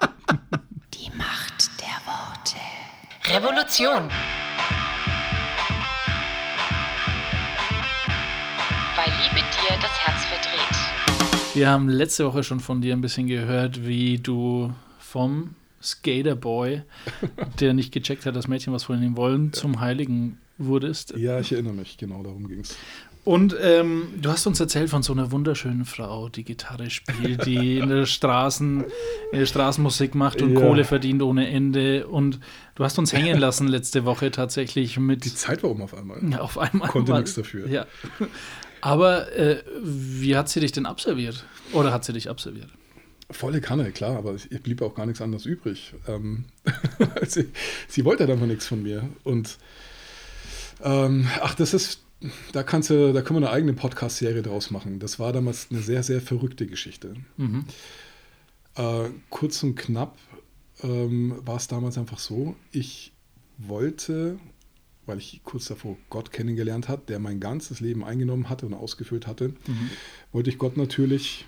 Die 0.94 1.10
Macht 1.16 1.70
der 1.80 2.00
Worte. 2.06 2.56
Revolution. 3.34 4.08
Weil 8.96 9.12
Liebe 9.22 9.40
dir 9.40 9.76
das 9.80 9.98
Herz 10.00 10.24
verdreht. 10.24 10.85
Wir 11.56 11.70
haben 11.70 11.88
letzte 11.88 12.26
Woche 12.26 12.42
schon 12.44 12.60
von 12.60 12.82
dir 12.82 12.92
ein 12.94 13.00
bisschen 13.00 13.28
gehört, 13.28 13.86
wie 13.86 14.18
du 14.18 14.74
vom 14.98 15.54
Skaterboy, 15.82 16.82
der 17.60 17.72
nicht 17.72 17.92
gecheckt 17.92 18.26
hat, 18.26 18.36
dass 18.36 18.46
Mädchen 18.46 18.74
was 18.74 18.84
von 18.84 19.02
ihm 19.02 19.16
wollen, 19.16 19.54
zum 19.54 19.80
Heiligen 19.80 20.36
wurdest. 20.58 21.14
Ja, 21.16 21.40
ich 21.40 21.52
erinnere 21.52 21.72
mich, 21.72 21.96
genau 21.96 22.22
darum 22.22 22.46
ging 22.46 22.60
es. 22.60 22.76
Und 23.24 23.56
ähm, 23.60 24.08
du 24.20 24.30
hast 24.30 24.46
uns 24.46 24.60
erzählt 24.60 24.90
von 24.90 25.02
so 25.02 25.14
einer 25.14 25.32
wunderschönen 25.32 25.86
Frau, 25.86 26.28
die 26.28 26.44
Gitarre 26.44 26.90
spielt, 26.90 27.46
die 27.46 27.78
in 27.78 27.88
der 27.88 28.04
Straßen, 28.04 28.84
in 29.32 29.38
der 29.38 29.46
Straßenmusik 29.46 30.14
macht 30.14 30.42
und 30.42 30.52
Ja. 30.52 30.60
Kohle 30.60 30.84
verdient 30.84 31.22
ohne 31.22 31.48
Ende. 31.48 32.06
Und 32.06 32.38
du 32.76 32.84
hast 32.84 32.98
uns 32.98 33.12
hängen 33.14 33.38
lassen 33.38 33.66
letzte 33.66 34.04
Woche 34.04 34.30
tatsächlich 34.30 34.98
mit 35.00 35.24
Die 35.24 35.34
Zeit 35.34 35.62
war 35.62 35.70
um 35.70 35.80
auf 35.80 35.94
einmal. 35.94 36.20
Ja, 36.30 36.40
auf 36.40 36.56
einmal. 36.58 36.88
Konnte 36.88 37.14
nichts 37.14 37.34
dafür. 37.34 37.66
Ja. 37.66 37.86
Aber 38.86 39.32
äh, 39.36 39.64
wie 39.82 40.36
hat 40.36 40.48
sie 40.48 40.60
dich 40.60 40.70
denn 40.70 40.86
absolviert? 40.86 41.44
Oder 41.72 41.92
hat 41.92 42.04
sie 42.04 42.12
dich 42.12 42.30
absolviert? 42.30 42.68
Volle 43.32 43.60
Kanne, 43.60 43.90
klar, 43.90 44.16
aber 44.16 44.36
ich, 44.36 44.52
ich 44.52 44.62
blieb 44.62 44.80
auch 44.80 44.94
gar 44.94 45.06
nichts 45.06 45.20
anderes 45.20 45.44
übrig. 45.44 45.92
Ähm, 46.06 46.44
sie, 47.26 47.50
sie 47.88 48.04
wollte 48.04 48.22
halt 48.22 48.30
einfach 48.30 48.46
nichts 48.46 48.68
von 48.68 48.84
mir. 48.84 49.10
Und 49.24 49.58
ähm, 50.84 51.26
ach, 51.40 51.56
das 51.56 51.74
ist, 51.74 52.04
da 52.52 52.62
kannst 52.62 52.90
du, 52.90 53.12
da 53.12 53.22
können 53.22 53.40
wir 53.40 53.48
eine 53.48 53.56
eigene 53.56 53.72
Podcast-Serie 53.72 54.42
draus 54.42 54.70
machen. 54.70 55.00
Das 55.00 55.18
war 55.18 55.32
damals 55.32 55.66
eine 55.72 55.80
sehr, 55.80 56.04
sehr 56.04 56.20
verrückte 56.20 56.68
Geschichte. 56.68 57.16
Äh, 58.76 59.08
kurz 59.30 59.64
und 59.64 59.74
knapp 59.74 60.16
ähm, 60.84 61.40
war 61.44 61.56
es 61.56 61.66
damals 61.66 61.98
einfach 61.98 62.20
so, 62.20 62.54
ich 62.70 63.12
wollte, 63.58 64.38
weil 65.06 65.18
ich 65.18 65.40
kurz 65.44 65.66
davor 65.66 65.96
Gott 66.10 66.32
kennengelernt 66.32 66.88
hat, 66.88 67.08
der 67.08 67.18
mein 67.18 67.40
ganzes 67.40 67.80
Leben 67.80 68.04
eingenommen 68.04 68.48
hatte 68.48 68.66
und 68.66 68.74
ausgefüllt 68.74 69.26
hatte, 69.26 69.54
wollte 70.32 70.50
ich 70.50 70.58
Gott 70.58 70.76
natürlich 70.76 71.46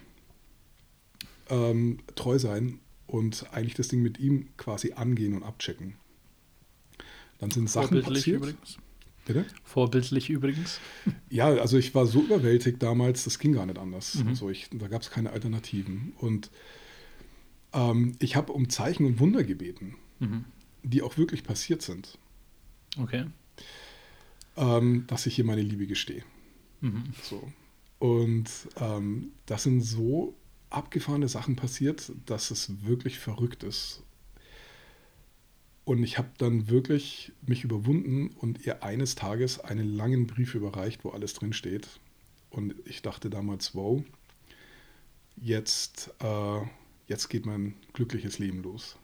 ähm, 1.51 1.99
treu 2.15 2.39
sein 2.39 2.79
und 3.07 3.47
eigentlich 3.53 3.75
das 3.75 3.89
Ding 3.89 4.03
mit 4.03 4.19
ihm 4.19 4.49
quasi 4.57 4.93
angehen 4.93 5.35
und 5.35 5.43
abchecken. 5.43 5.95
Dann 7.39 7.51
sind 7.51 7.69
Sachen 7.69 7.89
Vorbildlich 7.89 8.19
passiert. 8.19 8.37
übrigens. 8.37 8.79
Bitte? 9.27 9.45
Vorbildlich 9.63 10.31
übrigens. 10.31 10.81
Ja, 11.29 11.49
also 11.49 11.77
ich 11.77 11.95
war 11.95 12.07
so 12.07 12.23
überwältigt 12.23 12.83
damals, 12.83 13.25
das 13.25 13.39
ging 13.39 13.53
gar 13.53 13.67
nicht 13.67 13.79
anders. 13.79 14.23
Also 14.27 14.49
ich, 14.49 14.71
da 14.73 14.89
gab 14.89 15.03
es 15.03 15.11
keine 15.11 15.31
Alternativen. 15.31 16.15
Und 16.17 16.51
ähm, 17.75 18.15
ich 18.21 18.37
habe 18.37 18.53
um 18.55 18.71
Zeichen 18.71 19.05
und 19.05 19.21
Wunder 19.21 19.45
gebeten, 19.45 19.97
die 20.83 21.03
auch 21.03 21.19
wirklich 21.19 21.45
passiert 21.45 21.83
sind, 21.83 22.19
Okay. 22.97 23.27
Ähm, 24.59 25.07
dass 25.07 25.27
ich 25.27 25.37
hier 25.37 25.45
meine 25.45 25.63
Liebe 25.63 25.87
gestehe. 25.87 26.23
So. 27.23 27.51
Und 27.99 28.51
ähm, 28.81 29.33
das 29.47 29.63
sind 29.63 29.81
so 29.81 30.35
abgefahrene 30.71 31.29
Sachen 31.29 31.57
passiert, 31.57 32.13
dass 32.27 32.51
es 32.51 32.85
wirklich 32.85 33.19
verrückt 33.19 33.63
ist. 33.63 34.03
Und 35.85 36.03
ich 36.03 36.19
habe 36.19 36.29
dann 36.37 36.69
wirklich 36.69 37.33
mich 37.47 37.65
überwunden 37.65 38.29
und 38.39 38.67
ihr 38.67 38.83
eines 38.83 39.15
Tages 39.15 39.59
einen 39.59 39.89
langen 39.97 40.27
Brief 40.27 40.55
überreicht, 40.55 41.03
wo 41.03 41.11
alles 41.11 41.33
drin 41.33 41.55
steht. 41.55 41.89
Und 42.51 42.75
ich 42.85 43.01
dachte 43.01 43.31
damals, 43.31 43.75
wow, 43.75 44.03
jetzt, 45.37 46.11
äh, 46.21 46.61
jetzt 47.07 47.29
geht 47.29 47.47
mein 47.47 47.75
glückliches 47.95 48.39
Leben 48.39 48.63
los. 48.63 48.97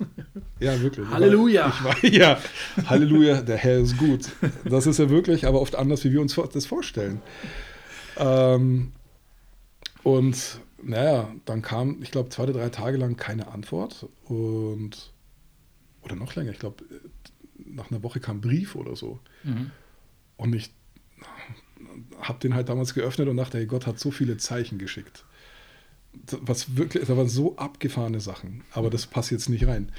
Ja, 0.60 0.78
wirklich. 0.80 1.06
Ich 1.06 1.10
war- 1.10 1.18
Halleluja. 1.20 1.68
Ich 1.68 1.84
war, 1.84 2.04
ja, 2.12 2.38
Halleluja, 2.86 3.40
der 3.40 3.56
Herr 3.56 3.78
ist 3.78 3.96
gut. 3.96 4.28
Das 4.64 4.86
ist 4.86 4.98
ja 4.98 5.08
wirklich, 5.08 5.46
aber 5.46 5.60
oft 5.60 5.74
anders, 5.74 6.04
wie 6.04 6.12
wir 6.12 6.20
uns 6.20 6.34
das 6.52 6.66
vorstellen. 6.66 7.22
Ähm, 8.18 8.92
und 10.02 10.60
naja, 10.82 11.30
dann 11.46 11.62
kam, 11.62 12.02
ich 12.02 12.10
glaube, 12.10 12.28
zwei 12.30 12.42
oder 12.44 12.52
drei 12.54 12.68
Tage 12.68 12.96
lang 12.98 13.16
keine 13.16 13.48
Antwort. 13.48 14.06
Und 14.24 15.12
oder 16.02 16.16
noch 16.16 16.34
länger, 16.34 16.50
ich 16.52 16.58
glaube, 16.58 16.84
nach 17.64 17.90
einer 17.90 18.02
Woche 18.02 18.20
kam 18.20 18.38
ein 18.38 18.40
Brief 18.40 18.74
oder 18.74 18.96
so. 18.96 19.18
Und 20.36 20.54
ich 20.54 20.70
habe 22.20 22.38
den 22.40 22.54
halt 22.54 22.68
damals 22.68 22.94
geöffnet 22.94 23.28
und 23.28 23.36
dachte, 23.36 23.58
hey, 23.58 23.66
Gott 23.66 23.86
hat 23.86 23.98
so 23.98 24.10
viele 24.10 24.36
Zeichen 24.36 24.78
geschickt. 24.78 25.24
Was 26.42 26.76
wirklich, 26.76 27.06
da 27.06 27.16
waren 27.16 27.28
so 27.28 27.56
abgefahrene 27.56 28.20
Sachen, 28.20 28.64
aber 28.72 28.90
das 28.90 29.06
passt 29.06 29.30
jetzt 29.30 29.48
nicht 29.48 29.66
rein. 29.66 29.92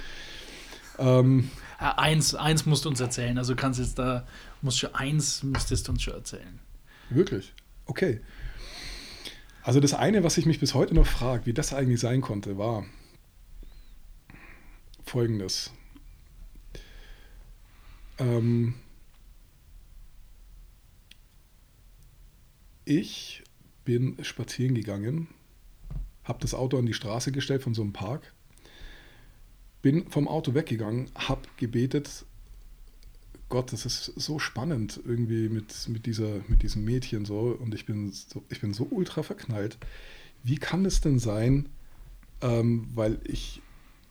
Ähm, 0.99 1.49
Ah, 1.81 1.93
eins, 1.97 2.35
eins 2.35 2.67
musst 2.67 2.85
du 2.85 2.89
uns 2.89 2.99
erzählen. 2.99 3.39
Also 3.39 3.55
kannst 3.55 3.79
jetzt 3.79 3.97
da, 3.97 4.27
musst 4.61 4.77
schon 4.77 4.93
eins 4.93 5.41
müsstest 5.41 5.87
du 5.87 5.93
uns 5.93 6.03
schon 6.03 6.13
erzählen. 6.13 6.59
Wirklich? 7.09 7.53
Okay. 7.87 8.21
Also 9.63 9.79
das 9.79 9.95
eine, 9.95 10.23
was 10.23 10.37
ich 10.37 10.45
mich 10.45 10.59
bis 10.59 10.75
heute 10.75 10.93
noch 10.93 11.07
frage, 11.07 11.47
wie 11.47 11.53
das 11.53 11.73
eigentlich 11.73 11.99
sein 11.99 12.21
konnte, 12.21 12.59
war 12.59 12.85
folgendes. 15.03 15.71
Ähm, 18.19 18.75
ich 22.85 23.43
bin 23.85 24.23
spazieren 24.23 24.75
gegangen, 24.75 25.27
habe 26.23 26.39
das 26.41 26.53
Auto 26.53 26.77
an 26.77 26.85
die 26.85 26.93
Straße 26.93 27.31
gestellt 27.31 27.63
von 27.63 27.73
so 27.73 27.81
einem 27.81 27.93
Park, 27.93 28.33
bin 29.81 30.09
vom 30.09 30.27
Auto 30.27 30.53
weggegangen, 30.53 31.09
habe 31.15 31.41
gebetet, 31.57 32.25
Gott, 33.49 33.73
das 33.73 33.85
ist 33.85 34.05
so 34.15 34.39
spannend 34.39 34.99
irgendwie 35.05 35.49
mit, 35.49 35.89
mit, 35.89 36.05
dieser, 36.05 36.39
mit 36.47 36.63
diesem 36.63 36.85
Mädchen 36.85 37.25
so 37.25 37.57
und 37.59 37.75
ich 37.75 37.85
bin 37.85 38.11
so, 38.11 38.43
ich 38.49 38.61
bin 38.61 38.73
so 38.73 38.87
ultra 38.89 39.23
verknallt. 39.23 39.77
Wie 40.41 40.55
kann 40.55 40.85
es 40.85 41.01
denn 41.01 41.19
sein, 41.19 41.67
ähm, 42.41 42.87
weil 42.95 43.19
ich 43.25 43.61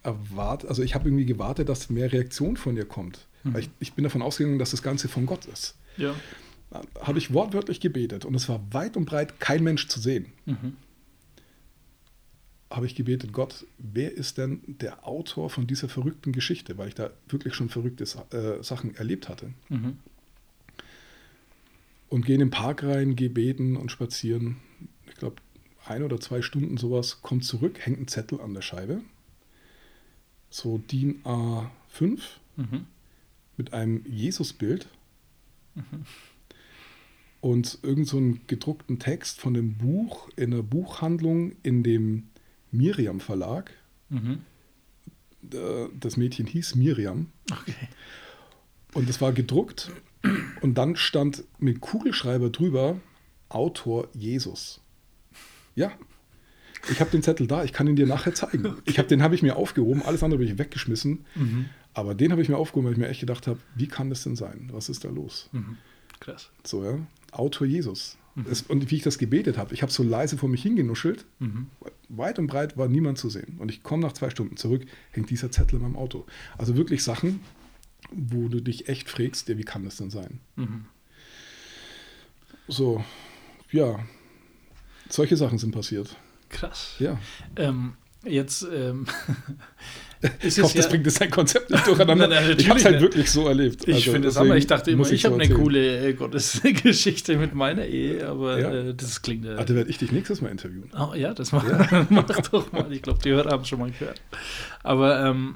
erwarte, 0.02 0.68
also 0.68 0.82
ich 0.82 0.94
habe 0.94 1.08
irgendwie 1.08 1.26
gewartet, 1.26 1.68
dass 1.68 1.90
mehr 1.90 2.12
Reaktion 2.12 2.56
von 2.56 2.76
ihr 2.76 2.84
kommt. 2.84 3.26
Weil 3.54 3.62
ich, 3.62 3.70
ich 3.80 3.92
bin 3.94 4.04
davon 4.04 4.22
ausgegangen, 4.22 4.58
dass 4.58 4.72
das 4.72 4.82
Ganze 4.82 5.08
von 5.08 5.24
Gott 5.24 5.46
ist. 5.46 5.74
Ja. 5.96 6.14
Habe 7.00 7.18
ich 7.18 7.32
wortwörtlich 7.32 7.80
gebetet 7.80 8.24
und 8.24 8.34
es 8.34 8.48
war 8.48 8.60
weit 8.72 8.96
und 8.96 9.06
breit 9.06 9.40
kein 9.40 9.64
Mensch 9.64 9.88
zu 9.88 9.98
sehen. 9.98 10.26
Habe 12.70 12.86
ich 12.86 12.94
gebetet, 12.94 13.32
Gott, 13.32 13.66
wer 13.78 14.12
ist 14.12 14.38
denn 14.38 14.60
der 14.66 15.06
Autor 15.06 15.50
von 15.50 15.66
dieser 15.66 15.88
verrückten 15.88 16.32
Geschichte, 16.32 16.78
weil 16.78 16.88
ich 16.88 16.94
da 16.94 17.10
wirklich 17.28 17.54
schon 17.54 17.68
verrückte 17.68 18.04
äh, 18.04 18.62
Sachen 18.62 18.94
erlebt 18.94 19.28
hatte. 19.28 19.52
Und 22.08 22.26
gehe 22.26 22.34
in 22.34 22.40
den 22.40 22.50
Park 22.50 22.84
rein, 22.84 23.16
gehe 23.16 23.30
beten 23.30 23.76
und 23.76 23.90
spazieren. 23.90 24.56
Ich 25.08 25.16
glaube, 25.16 25.36
ein 25.86 26.02
oder 26.02 26.20
zwei 26.20 26.42
Stunden 26.42 26.76
sowas, 26.76 27.22
kommt 27.22 27.44
zurück, 27.44 27.78
hängt 27.80 28.00
ein 28.00 28.08
Zettel 28.08 28.40
an 28.40 28.54
der 28.54 28.62
Scheibe. 28.62 29.00
So 30.48 30.78
DIN 30.78 31.22
A5 31.24 32.20
mit 33.56 33.72
einem 33.72 34.04
Jesusbild 34.06 34.88
und 37.40 37.78
irgend 37.82 38.06
so 38.06 38.16
einen 38.16 38.40
gedruckten 38.46 38.98
Text 38.98 39.40
von 39.40 39.54
dem 39.54 39.74
Buch 39.76 40.28
in 40.36 40.50
der 40.50 40.62
Buchhandlung 40.62 41.52
in 41.62 41.82
dem 41.82 42.28
Miriam 42.72 43.20
Verlag. 43.20 43.72
Äh, 44.10 45.86
Das 45.98 46.16
Mädchen 46.16 46.46
hieß 46.46 46.74
Miriam 46.74 47.26
Okay. 47.50 47.74
und 48.94 49.08
es 49.08 49.20
war 49.20 49.32
gedruckt 49.32 49.90
und 50.60 50.74
dann 50.76 50.96
stand 50.96 51.44
mit 51.58 51.80
Kugelschreiber 51.80 52.50
drüber 52.50 53.00
Autor 53.48 54.08
Jesus. 54.12 54.80
Ja. 55.74 55.92
Ich 56.90 57.00
habe 57.00 57.10
den 57.10 57.22
Zettel 57.22 57.46
da, 57.46 57.62
ich 57.64 57.72
kann 57.72 57.86
ihn 57.86 57.96
dir 57.96 58.06
nachher 58.06 58.34
zeigen. 58.34 58.76
Ich 58.86 58.98
hab, 58.98 59.08
den 59.08 59.22
habe 59.22 59.34
ich 59.34 59.42
mir 59.42 59.56
aufgehoben, 59.56 60.02
alles 60.02 60.22
andere 60.22 60.40
habe 60.40 60.50
ich 60.50 60.58
weggeschmissen. 60.58 61.24
Aber 61.92 62.14
den 62.14 62.30
habe 62.32 62.40
ich 62.42 62.48
mir 62.48 62.56
aufgehoben, 62.56 62.86
weil 62.86 62.92
ich 62.94 62.98
mir 62.98 63.08
echt 63.08 63.20
gedacht 63.20 63.46
habe, 63.46 63.58
wie 63.74 63.88
kann 63.88 64.08
das 64.10 64.22
denn 64.22 64.36
sein? 64.36 64.68
Was 64.72 64.88
ist 64.88 65.04
da 65.04 65.08
los? 65.08 65.50
Krass. 66.20 66.50
So, 66.64 66.84
ja. 66.84 66.98
Autor 67.32 67.66
Jesus. 67.66 68.16
Es, 68.48 68.62
und 68.62 68.90
wie 68.90 68.96
ich 68.96 69.02
das 69.02 69.18
gebetet 69.18 69.58
habe, 69.58 69.74
ich 69.74 69.82
habe 69.82 69.92
so 69.92 70.02
leise 70.02 70.38
vor 70.38 70.48
mich 70.48 70.62
hingenuschelt. 70.62 71.26
Weit 72.08 72.38
und 72.38 72.46
breit 72.46 72.76
war 72.76 72.88
niemand 72.88 73.18
zu 73.18 73.28
sehen. 73.28 73.56
Und 73.58 73.70
ich 73.70 73.82
komme 73.82 74.02
nach 74.02 74.12
zwei 74.12 74.30
Stunden 74.30 74.56
zurück, 74.56 74.86
hängt 75.10 75.30
dieser 75.30 75.50
Zettel 75.50 75.76
in 75.76 75.82
meinem 75.82 75.96
Auto. 75.96 76.26
Also 76.56 76.76
wirklich 76.76 77.02
Sachen, 77.02 77.40
wo 78.12 78.48
du 78.48 78.60
dich 78.60 78.88
echt 78.88 79.08
fragst, 79.08 79.48
ja, 79.48 79.58
wie 79.58 79.64
kann 79.64 79.84
das 79.84 79.96
denn 79.96 80.10
sein? 80.10 80.40
So, 82.68 83.04
ja. 83.70 83.98
Solche 85.08 85.36
Sachen 85.36 85.58
sind 85.58 85.72
passiert. 85.72 86.16
Krass. 86.48 86.94
Ja. 86.98 87.18
Ähm, 87.56 87.94
jetzt 88.24 88.66
ähm, 88.74 89.06
ist 90.42 90.58
Ich 90.58 90.62
hoffe, 90.64 90.76
das 90.76 90.84
ja- 90.86 90.90
bringt 90.90 91.06
das 91.06 91.14
sein 91.14 91.30
Konzept 91.30 91.70
nicht 91.70 91.86
durcheinander. 91.86 92.26
Nein, 92.28 92.46
nein, 92.48 92.56
ich 92.58 92.68
habe 92.68 92.78
es 92.78 92.84
halt 92.84 92.96
nicht. 92.96 93.02
wirklich 93.02 93.30
so 93.30 93.46
erlebt. 93.48 93.88
Ich 93.88 93.94
Also 93.94 94.12
finde 94.12 94.28
es 94.28 94.36
aber, 94.36 94.56
ich 94.56 94.66
dachte 94.66 94.90
immer, 94.90 95.10
ich 95.10 95.22
so 95.22 95.26
habe 95.28 95.34
eine 95.36 95.44
erzählen. 95.44 95.60
coole 95.60 96.08
äh, 96.08 96.12
Gottesgeschichte 96.12 97.36
mit 97.38 97.54
meiner 97.54 97.86
Ehe, 97.86 98.28
aber 98.28 98.60
Ja. 98.60 98.70
äh, 98.72 98.94
das 98.94 99.22
klingt. 99.22 99.46
Äh, 99.46 99.56
da 99.56 99.68
werde 99.74 99.88
ich 99.90 99.98
dich 99.98 100.12
nächstes 100.12 100.40
Mal 100.42 100.48
interviewen. 100.50 100.90
Oh, 100.98 101.14
ja, 101.14 101.32
das 101.32 101.52
mach, 101.52 101.64
mach 102.10 102.24
doch 102.26 102.70
mal. 102.72 102.92
Ich 102.92 103.02
glaube, 103.02 103.20
die 103.24 103.30
Hörer 103.30 103.50
haben 103.50 103.62
es 103.62 103.68
schon 103.68 103.78
mal 103.80 103.90
gehört. 103.90 104.20
Aber 104.82 105.24
ähm, 105.24 105.54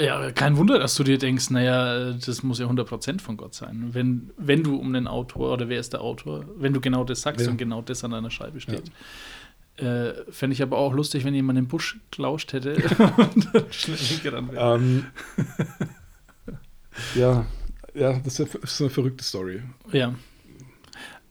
ja, 0.00 0.30
kein 0.32 0.56
Wunder, 0.56 0.78
dass 0.78 0.94
du 0.94 1.04
dir 1.04 1.18
denkst, 1.18 1.50
naja, 1.50 2.12
das 2.12 2.42
muss 2.42 2.58
ja 2.58 2.66
100% 2.66 3.20
von 3.20 3.36
Gott 3.36 3.54
sein. 3.54 3.90
Wenn, 3.92 4.30
wenn 4.38 4.62
du 4.62 4.76
um 4.76 4.92
den 4.94 5.06
Autor 5.06 5.52
oder 5.52 5.68
wer 5.68 5.78
ist 5.78 5.92
der 5.92 6.00
Autor, 6.00 6.46
wenn 6.56 6.72
du 6.72 6.80
genau 6.80 7.04
das 7.04 7.20
sagst 7.20 7.44
Ja. 7.44 7.52
und 7.52 7.58
genau 7.58 7.82
das 7.82 8.02
an 8.02 8.12
deiner 8.12 8.30
Scheibe 8.30 8.60
steht. 8.62 8.84
Äh, 9.80 10.30
Fände 10.30 10.54
ich 10.54 10.62
aber 10.62 10.78
auch 10.78 10.92
lustig, 10.92 11.24
wenn 11.24 11.34
jemand 11.34 11.56
den 11.56 11.68
Busch 11.68 11.98
gelauscht 12.10 12.52
hätte 12.52 12.74
und 13.16 13.48
dann 13.54 13.64
schnell 13.70 13.96
hingerannt 13.96 14.52
wäre. 14.52 14.74
Ähm, 14.74 15.06
ja, 17.14 17.46
ja, 17.94 18.18
das 18.18 18.38
ist 18.40 18.80
eine- 18.80 18.90
verrückte 18.90 19.24
Story. 19.24 19.62
Ja. 19.92 20.14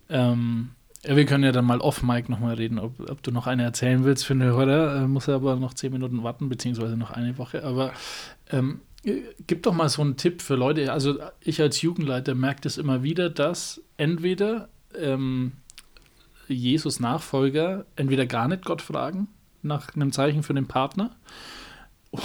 Ähm, 0.08 0.70
ja, 1.04 1.16
wir 1.16 1.24
können 1.24 1.44
ja 1.44 1.52
dann 1.52 1.64
mal 1.64 1.80
off-Mic 1.80 2.28
nochmal 2.28 2.54
reden, 2.54 2.78
ob, 2.78 3.08
ob, 3.08 3.22
du 3.22 3.30
noch 3.30 3.46
eine 3.46 3.62
erzählen 3.62 4.04
willst 4.04 4.26
für 4.26 4.34
eine 4.34 4.46
Hörer. 4.46 4.96
Äh, 4.96 5.06
muss 5.06 5.28
er 5.28 5.36
aber 5.36 5.56
noch 5.56 5.74
zehn 5.74 5.92
Minuten 5.92 6.22
warten, 6.22 6.48
beziehungsweise 6.48 6.96
noch 6.96 7.12
eine 7.12 7.38
Woche. 7.38 7.64
Aber 7.64 7.92
ähm, 8.50 8.80
gib 9.46 9.62
doch 9.62 9.72
mal 9.72 9.88
so 9.88 10.02
einen 10.02 10.16
Tipp 10.16 10.42
für 10.42 10.56
Leute. 10.56 10.92
Also 10.92 11.18
ich 11.40 11.60
als 11.60 11.80
Jugendleiter 11.80 12.34
merke 12.34 12.62
das 12.62 12.76
immer 12.78 13.02
wieder, 13.02 13.30
dass 13.30 13.80
entweder 13.96 14.68
ähm, 14.98 15.52
Jesus 16.54 17.00
Nachfolger 17.00 17.86
entweder 17.96 18.26
gar 18.26 18.48
nicht 18.48 18.64
Gott 18.64 18.82
fragen 18.82 19.28
nach 19.62 19.94
einem 19.94 20.12
Zeichen 20.12 20.42
für 20.42 20.54
den 20.54 20.66
Partner 20.66 21.10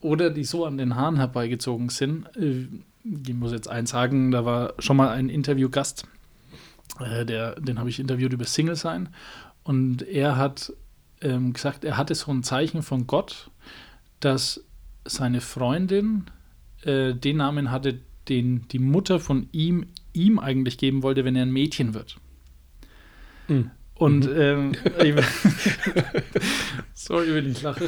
oder 0.00 0.30
die 0.30 0.44
so 0.44 0.64
an 0.64 0.78
den 0.78 0.96
Haaren 0.96 1.16
herbeigezogen 1.16 1.88
sind. 1.88 2.28
Ich 2.36 3.34
muss 3.34 3.52
jetzt 3.52 3.68
eins 3.68 3.90
sagen, 3.90 4.30
da 4.30 4.44
war 4.44 4.74
schon 4.78 4.96
mal 4.96 5.10
ein 5.10 5.28
Interviewgast 5.28 6.06
äh, 7.00 7.24
der, 7.24 7.60
den 7.60 7.78
habe 7.78 7.88
ich 7.88 8.00
interviewt 8.00 8.32
über 8.32 8.44
Single 8.44 8.76
sein. 8.76 9.08
Und 9.62 10.02
er 10.02 10.36
hat 10.36 10.72
ähm, 11.20 11.52
gesagt, 11.52 11.84
er 11.84 11.96
hatte 11.96 12.14
so 12.14 12.30
ein 12.30 12.42
Zeichen 12.42 12.82
von 12.82 13.06
Gott, 13.06 13.50
dass 14.20 14.64
seine 15.04 15.40
Freundin 15.40 16.26
äh, 16.82 17.14
den 17.14 17.38
Namen 17.38 17.70
hatte, 17.70 18.00
den 18.28 18.66
die 18.68 18.78
Mutter 18.78 19.20
von 19.20 19.48
ihm 19.52 19.86
ihm 20.12 20.38
eigentlich 20.38 20.78
geben 20.78 21.02
wollte, 21.02 21.24
wenn 21.24 21.36
er 21.36 21.42
ein 21.42 21.52
Mädchen 21.52 21.94
wird. 21.94 22.16
Mhm. 23.48 23.70
Und 23.94 24.26
mhm. 24.26 24.40
ähm, 24.40 24.72
sorry, 26.94 27.34
wenn 27.34 27.50
ich 27.50 27.62
lache. 27.62 27.86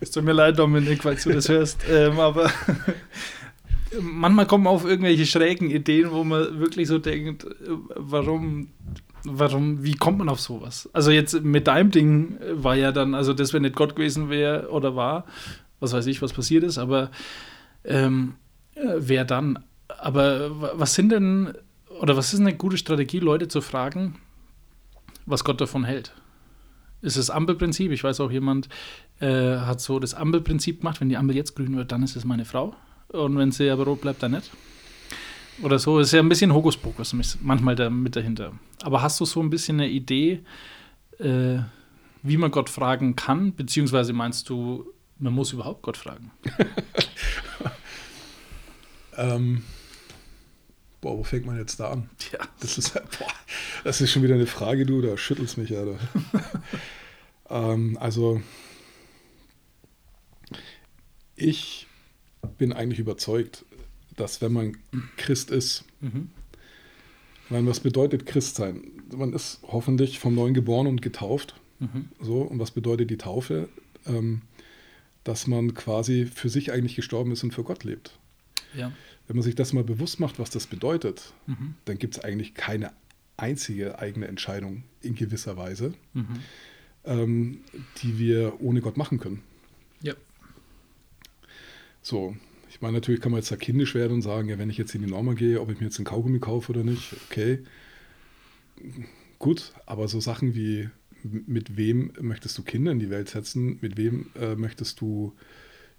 es 0.00 0.10
tut 0.10 0.24
mir 0.24 0.32
leid, 0.32 0.58
Dominik, 0.58 1.02
falls 1.02 1.24
du 1.24 1.32
das 1.32 1.48
hörst. 1.48 1.80
Ähm, 1.90 2.20
aber 2.20 2.50
manchmal 4.00 4.46
kommen 4.46 4.66
auf 4.66 4.84
irgendwelche 4.84 5.26
schrägen 5.26 5.70
Ideen, 5.70 6.10
wo 6.12 6.24
man 6.24 6.60
wirklich 6.60 6.88
so 6.88 6.98
denkt, 6.98 7.46
warum, 7.96 8.68
warum, 9.24 9.82
wie 9.82 9.94
kommt 9.94 10.18
man 10.18 10.28
auf 10.28 10.40
sowas? 10.40 10.88
Also 10.92 11.10
jetzt 11.10 11.42
mit 11.42 11.66
deinem 11.66 11.90
Ding 11.90 12.38
war 12.52 12.76
ja 12.76 12.92
dann, 12.92 13.14
also 13.14 13.32
das, 13.32 13.52
wenn 13.52 13.62
nicht 13.62 13.76
Gott 13.76 13.96
gewesen 13.96 14.30
wäre 14.30 14.70
oder 14.70 14.96
war, 14.96 15.26
was 15.80 15.92
weiß 15.92 16.06
ich, 16.06 16.22
was 16.22 16.32
passiert 16.32 16.64
ist, 16.64 16.78
aber 16.78 17.10
ähm, 17.84 18.34
wer 18.74 19.24
dann? 19.24 19.58
Aber 19.88 20.78
was 20.78 20.94
sind 20.94 21.10
denn, 21.10 21.52
oder 22.02 22.16
was 22.16 22.34
ist 22.34 22.40
eine 22.40 22.54
gute 22.54 22.76
Strategie, 22.76 23.20
Leute 23.20 23.46
zu 23.46 23.60
fragen, 23.60 24.16
was 25.24 25.44
Gott 25.44 25.60
davon 25.60 25.84
hält? 25.84 26.12
Ist 27.00 27.16
es 27.16 27.30
Ampelprinzip? 27.30 27.92
Ich 27.92 28.02
weiß 28.02 28.18
auch, 28.18 28.32
jemand 28.32 28.68
äh, 29.20 29.56
hat 29.58 29.80
so 29.80 30.00
das 30.00 30.12
Ampelprinzip 30.12 30.80
gemacht, 30.80 31.00
wenn 31.00 31.08
die 31.08 31.16
Ampel 31.16 31.36
jetzt 31.36 31.54
grün 31.54 31.76
wird, 31.76 31.92
dann 31.92 32.02
ist 32.02 32.16
es 32.16 32.24
meine 32.24 32.44
Frau. 32.44 32.74
Und 33.08 33.38
wenn 33.38 33.52
sie 33.52 33.70
aber 33.70 33.84
rot 33.84 34.00
bleibt, 34.00 34.20
dann 34.20 34.32
nicht. 34.32 34.50
Oder 35.62 35.78
so. 35.78 36.00
Ist 36.00 36.12
ja 36.12 36.18
ein 36.18 36.28
bisschen 36.28 36.52
Hokuspokus 36.52 37.14
manchmal 37.40 37.76
da 37.76 37.88
mit 37.88 38.16
dahinter. 38.16 38.52
Aber 38.82 39.00
hast 39.00 39.20
du 39.20 39.24
so 39.24 39.40
ein 39.40 39.50
bisschen 39.50 39.80
eine 39.80 39.88
Idee, 39.88 40.40
äh, 41.20 41.58
wie 42.24 42.36
man 42.36 42.50
Gott 42.50 42.68
fragen 42.68 43.14
kann? 43.14 43.54
Beziehungsweise 43.54 44.12
meinst 44.12 44.48
du, 44.48 44.92
man 45.20 45.34
muss 45.34 45.52
überhaupt 45.52 45.82
Gott 45.82 45.96
fragen? 45.96 46.32
ähm, 49.16 49.62
boah, 51.02 51.18
wo 51.18 51.24
fängt 51.24 51.44
man 51.44 51.58
jetzt 51.58 51.78
da 51.78 51.90
an? 51.90 52.08
Ja. 52.32 52.38
Das 52.60 52.78
ist, 52.78 52.94
boah, 52.94 53.32
das 53.84 54.00
ist 54.00 54.10
schon 54.10 54.22
wieder 54.22 54.34
eine 54.34 54.46
Frage, 54.46 54.86
du, 54.86 55.02
da 55.02 55.18
schüttelst 55.18 55.58
mich, 55.58 55.76
Alter. 55.76 55.98
ähm, 57.50 57.98
also, 58.00 58.40
ich 61.36 61.86
bin 62.56 62.72
eigentlich 62.72 63.00
überzeugt, 63.00 63.66
dass 64.16 64.40
wenn 64.40 64.52
man 64.52 64.78
Christ 65.16 65.50
ist, 65.50 65.84
mhm. 66.00 66.30
meine, 67.50 67.68
was 67.68 67.80
bedeutet 67.80 68.24
Christ 68.24 68.54
sein? 68.56 68.82
Man 69.14 69.32
ist 69.32 69.60
hoffentlich 69.64 70.20
vom 70.20 70.34
Neuen 70.34 70.54
geboren 70.54 70.86
und 70.86 71.02
getauft. 71.02 71.56
Mhm. 71.80 72.08
So, 72.20 72.42
und 72.42 72.58
was 72.58 72.70
bedeutet 72.70 73.10
die 73.10 73.18
Taufe? 73.18 73.68
Ähm, 74.06 74.42
dass 75.24 75.46
man 75.46 75.74
quasi 75.74 76.26
für 76.26 76.48
sich 76.48 76.72
eigentlich 76.72 76.96
gestorben 76.96 77.30
ist 77.32 77.44
und 77.44 77.52
für 77.52 77.62
Gott 77.62 77.84
lebt. 77.84 78.18
Ja. 78.74 78.92
Wenn 79.26 79.36
man 79.36 79.42
sich 79.42 79.54
das 79.54 79.72
mal 79.72 79.84
bewusst 79.84 80.20
macht, 80.20 80.38
was 80.38 80.50
das 80.50 80.66
bedeutet, 80.66 81.32
mhm. 81.46 81.74
dann 81.84 81.98
gibt 81.98 82.16
es 82.16 82.24
eigentlich 82.24 82.54
keine 82.54 82.92
einzige 83.36 83.98
eigene 83.98 84.26
Entscheidung 84.28 84.84
in 85.00 85.14
gewisser 85.14 85.56
Weise, 85.56 85.94
mhm. 86.12 86.26
ähm, 87.04 87.60
die 88.02 88.18
wir 88.18 88.60
ohne 88.60 88.80
Gott 88.80 88.96
machen 88.96 89.18
können. 89.18 89.42
Ja. 90.02 90.14
So, 92.02 92.36
ich 92.70 92.80
meine, 92.80 92.94
natürlich 92.94 93.20
kann 93.20 93.32
man 93.32 93.40
jetzt 93.40 93.50
da 93.50 93.56
kindisch 93.56 93.94
werden 93.94 94.14
und 94.14 94.22
sagen, 94.22 94.48
ja, 94.48 94.58
wenn 94.58 94.70
ich 94.70 94.78
jetzt 94.78 94.94
in 94.94 95.02
die 95.02 95.10
Norma 95.10 95.34
gehe, 95.34 95.60
ob 95.60 95.70
ich 95.70 95.78
mir 95.78 95.86
jetzt 95.86 95.98
einen 95.98 96.04
Kaugummi 96.04 96.40
kaufe 96.40 96.72
oder 96.72 96.84
nicht, 96.84 97.14
okay. 97.28 97.60
Gut, 99.38 99.72
aber 99.86 100.08
so 100.08 100.20
Sachen 100.20 100.54
wie, 100.54 100.88
mit 101.22 101.76
wem 101.76 102.12
möchtest 102.20 102.56
du 102.58 102.62
Kinder 102.62 102.92
in 102.92 102.98
die 102.98 103.10
Welt 103.10 103.28
setzen, 103.28 103.78
mit 103.80 103.96
wem 103.96 104.26
äh, 104.34 104.54
möchtest 104.54 105.00
du 105.00 105.32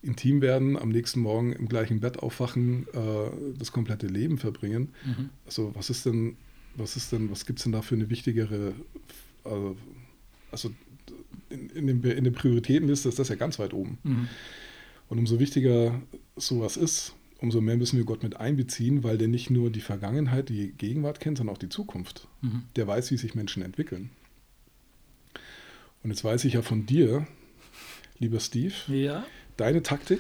intim 0.04 0.42
werden, 0.42 0.78
am 0.78 0.89
nächsten 0.89 1.22
Morgen 1.22 1.54
im 1.54 1.68
gleichen 1.68 2.02
Bett 2.02 2.20
aufwachen, 2.20 2.88
äh, 2.94 3.58
das 3.58 3.72
komplette 3.72 4.08
Leben 4.08 4.38
verbringen. 4.38 4.89
Mhm. 5.06 5.30
Also 5.46 5.72
was 5.76 5.89
ist 5.89 6.06
denn, 6.06 6.36
was 6.76 6.96
ist 6.96 7.12
denn, 7.12 7.32
was 7.32 7.46
gibt 7.46 7.60
es 7.60 7.63
denn 7.63 7.72
da 7.72 7.82
für 7.82 7.96
eine 7.96 8.10
wichtigere, 8.10 8.74
äh, 9.46 9.50
also 10.52 10.72
in, 11.50 11.70
in, 11.70 11.88
dem, 11.88 12.04
in 12.04 12.24
der 12.24 12.32
Prioritätenliste 12.32 13.10
ist 13.10 13.20
das 13.20 13.30
ja 13.30 13.36
ganz 13.36 13.60
weit 13.60 13.74
oben. 13.74 13.98
Mhm. 14.04 14.28
Und 15.10 15.20
umso 15.20 15.39
wichtiger 15.39 16.02
sowas 16.36 16.78
ist, 16.78 17.13
umso 17.39 17.62
mehr 17.62 17.78
müssen 17.78 17.98
wir 17.98 18.06
Gott 18.06 18.24
mit 18.24 18.38
einbeziehen, 18.38 19.04
weil 19.04 19.18
der 19.18 19.28
nicht 19.28 19.50
nur 19.50 19.70
die 19.70 19.82
Vergangenheit, 19.82 20.50
die 20.50 20.74
Gegenwart 20.78 21.20
kennt, 21.20 21.38
sondern 21.38 21.56
auch 21.56 21.60
die 21.60 21.70
Zukunft. 21.70 22.28
Mhm. 22.42 22.63
Der 22.76 22.88
weiß, 22.88 23.12
wie 23.12 23.18
sich 23.18 23.36
Menschen 23.36 23.63
entwickeln. 23.63 24.10
Und 26.04 26.10
jetzt 26.10 26.24
weiß 26.24 26.46
ich 26.46 26.54
ja 26.54 26.62
von 26.62 26.86
dir, 26.86 27.28
lieber 28.20 28.39
Steve, 28.39 28.74
ja. 28.88 29.26
Deine 29.58 29.84
Taktik, 29.84 30.20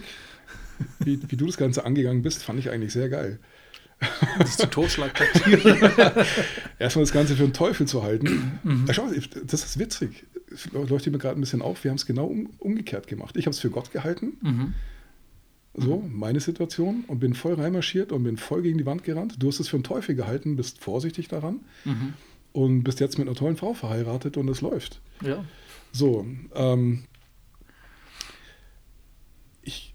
wie, 0.99 1.19
wie, 1.29 1.35
du 1.35 1.45
das 1.45 1.57
Ganze 1.57 1.85
angegangen 1.85 2.21
bist, 2.21 2.43
fand 2.43 2.59
ich 2.59 2.69
eigentlich 2.69 2.93
sehr 2.93 3.09
geil. 3.09 3.39
Das 4.37 4.49
ist 4.49 4.63
die 4.63 4.67
Totschlagtaktik. 4.67 5.65
Erstmal 6.79 7.05
das 7.05 7.13
Ganze 7.13 7.35
für 7.35 7.43
einen 7.43 7.53
Teufel 7.53 7.87
zu 7.87 8.03
halten. 8.03 8.59
Mhm. 8.63 8.87
Schau, 8.91 9.09
das 9.45 9.63
ist 9.65 9.79
witzig 9.79 10.25
leuchtet 10.71 11.13
mir 11.13 11.19
gerade 11.19 11.39
ein 11.39 11.41
bisschen 11.41 11.61
auf, 11.61 11.83
wir 11.83 11.91
haben 11.91 11.97
es 11.97 12.05
genau 12.05 12.25
um, 12.25 12.47
umgekehrt 12.59 13.07
gemacht. 13.07 13.35
Ich 13.37 13.45
habe 13.45 13.51
es 13.51 13.59
für 13.59 13.69
Gott 13.69 13.91
gehalten, 13.91 14.33
mhm. 14.41 14.73
so, 15.73 16.03
meine 16.09 16.39
Situation, 16.39 17.03
und 17.07 17.19
bin 17.19 17.33
voll 17.33 17.55
reinmarschiert 17.55 18.11
und 18.11 18.23
bin 18.23 18.37
voll 18.37 18.61
gegen 18.61 18.77
die 18.77 18.85
Wand 18.85 19.03
gerannt. 19.03 19.35
Du 19.39 19.47
hast 19.47 19.59
es 19.59 19.67
für 19.67 19.77
einen 19.77 19.83
Teufel 19.83 20.15
gehalten, 20.15 20.55
bist 20.55 20.83
vorsichtig 20.83 21.27
daran 21.27 21.61
mhm. 21.85 22.13
und 22.51 22.83
bist 22.83 22.99
jetzt 22.99 23.17
mit 23.17 23.27
einer 23.27 23.35
tollen 23.35 23.57
Frau 23.57 23.73
verheiratet 23.73 24.37
und 24.37 24.49
es 24.49 24.61
läuft. 24.61 25.01
Ja. 25.21 25.43
So, 25.91 26.25
ähm, 26.55 27.05
ich 29.61 29.93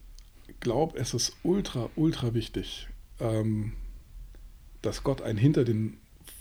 glaube, 0.61 0.99
es 0.99 1.14
ist 1.14 1.37
ultra, 1.42 1.90
ultra 1.97 2.35
wichtig, 2.35 2.88
ähm, 3.21 3.75
dass 4.83 5.03
Gott 5.03 5.23
einen 5.23 5.38
hinter 5.38 5.64
den 5.64 5.99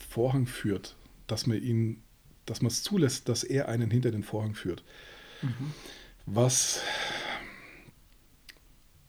Vorhang 0.10 0.48
führt, 0.48 0.96
dass 1.28 1.48
man 1.48 1.62
ihn 1.62 2.02
dass 2.48 2.62
man 2.62 2.72
es 2.72 2.82
zulässt, 2.82 3.30
dass 3.30 3.44
er 3.44 3.68
einen 3.68 3.92
hinter 3.92 4.10
den 4.10 4.24
Vorhang 4.24 4.56
führt. 4.56 4.84
Mhm. 5.44 5.74
Was, 6.26 6.82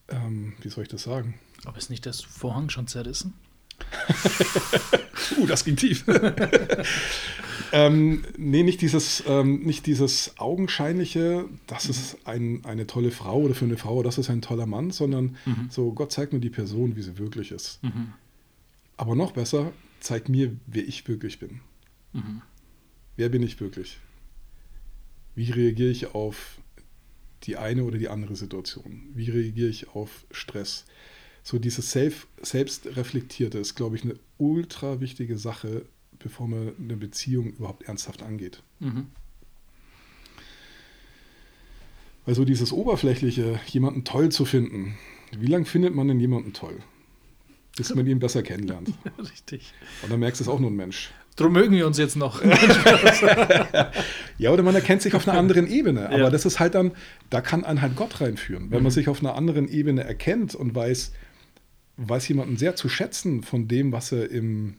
ähm, 0.08 0.54
wie 0.60 0.68
soll 0.68 0.82
ich 0.82 0.90
das 0.90 1.04
sagen? 1.04 1.40
Aber 1.64 1.78
ist 1.78 1.88
nicht 1.88 2.04
das 2.04 2.20
Vorhang 2.20 2.68
schon 2.68 2.86
zerrissen? 2.86 3.34
uh, 5.36 5.46
das 5.46 5.64
ging 5.64 5.76
tief. 5.76 6.04
ähm, 7.72 8.24
nee, 8.36 8.62
nicht 8.62 8.80
dieses, 8.80 9.22
ähm, 9.26 9.60
nicht 9.62 9.86
dieses 9.86 10.38
augenscheinliche, 10.38 11.44
das 11.66 11.84
mhm. 11.84 11.90
ist 11.90 12.16
ein, 12.24 12.64
eine 12.64 12.86
tolle 12.86 13.10
Frau 13.10 13.40
oder 13.40 13.54
für 13.54 13.64
eine 13.64 13.76
Frau, 13.76 14.02
das 14.02 14.18
ist 14.18 14.30
ein 14.30 14.42
toller 14.42 14.66
Mann, 14.66 14.90
sondern 14.90 15.36
mhm. 15.44 15.68
so, 15.70 15.92
Gott 15.92 16.12
zeigt 16.12 16.32
mir 16.32 16.40
die 16.40 16.50
Person, 16.50 16.96
wie 16.96 17.02
sie 17.02 17.18
wirklich 17.18 17.50
ist. 17.52 17.82
Mhm. 17.82 18.12
Aber 18.96 19.14
noch 19.14 19.32
besser, 19.32 19.72
zeigt 20.00 20.28
mir, 20.28 20.56
wer 20.66 20.86
ich 20.86 21.06
wirklich 21.08 21.38
bin. 21.38 21.60
Mhm. 22.12 22.42
Wer 23.16 23.28
bin 23.28 23.42
ich 23.42 23.60
wirklich? 23.60 23.98
Wie 25.34 25.50
reagiere 25.50 25.90
ich 25.90 26.14
auf 26.14 26.58
die 27.44 27.56
eine 27.56 27.84
oder 27.84 27.98
die 27.98 28.08
andere 28.08 28.36
Situation? 28.36 29.02
Wie 29.14 29.30
reagiere 29.30 29.68
ich 29.68 29.88
auf 29.88 30.24
Stress? 30.30 30.84
So 31.50 31.58
dieses 31.58 31.92
Self, 31.92 32.26
Selbstreflektierte 32.42 33.56
ist, 33.56 33.74
glaube 33.74 33.96
ich, 33.96 34.04
eine 34.04 34.16
ultra 34.36 35.00
wichtige 35.00 35.38
Sache, 35.38 35.86
bevor 36.18 36.46
man 36.46 36.74
eine 36.78 36.94
Beziehung 36.98 37.54
überhaupt 37.54 37.84
ernsthaft 37.84 38.22
angeht. 38.22 38.62
Mhm. 38.80 39.06
Weil 42.26 42.34
so 42.34 42.44
dieses 42.44 42.70
Oberflächliche, 42.70 43.58
jemanden 43.66 44.04
toll 44.04 44.28
zu 44.28 44.44
finden, 44.44 44.98
wie 45.38 45.46
lange 45.46 45.64
findet 45.64 45.94
man 45.94 46.08
denn 46.08 46.20
jemanden 46.20 46.52
toll? 46.52 46.80
Bis 47.78 47.94
man 47.94 48.06
ihn 48.06 48.18
besser 48.18 48.42
kennenlernt. 48.42 48.92
Richtig. 49.18 49.72
Und 50.02 50.12
dann 50.12 50.20
merkst 50.20 50.42
du, 50.42 50.44
es 50.44 50.48
auch 50.48 50.60
nur 50.60 50.70
ein 50.70 50.76
Mensch. 50.76 51.12
Drum 51.36 51.54
mögen 51.54 51.74
wir 51.74 51.86
uns 51.86 51.96
jetzt 51.96 52.16
noch. 52.16 52.42
ja, 54.38 54.50
oder 54.50 54.62
man 54.62 54.74
erkennt 54.74 55.00
sich 55.00 55.14
auf 55.14 55.26
einer 55.26 55.38
anderen 55.38 55.66
Ebene. 55.66 56.08
Aber 56.08 56.18
ja. 56.18 56.30
das 56.30 56.44
ist 56.44 56.60
halt 56.60 56.74
dann, 56.74 56.92
da 57.30 57.40
kann 57.40 57.64
einen 57.64 57.80
halt 57.80 57.96
Gott 57.96 58.20
reinführen. 58.20 58.70
Wenn 58.70 58.80
mhm. 58.80 58.84
man 58.84 58.92
sich 58.92 59.08
auf 59.08 59.20
einer 59.20 59.34
anderen 59.34 59.66
Ebene 59.66 60.04
erkennt 60.04 60.54
und 60.54 60.74
weiß, 60.74 61.12
weiß 61.98 62.28
jemanden 62.28 62.56
sehr 62.56 62.76
zu 62.76 62.88
schätzen 62.88 63.42
von 63.42 63.68
dem, 63.68 63.92
was 63.92 64.12
er 64.12 64.30
im, 64.30 64.76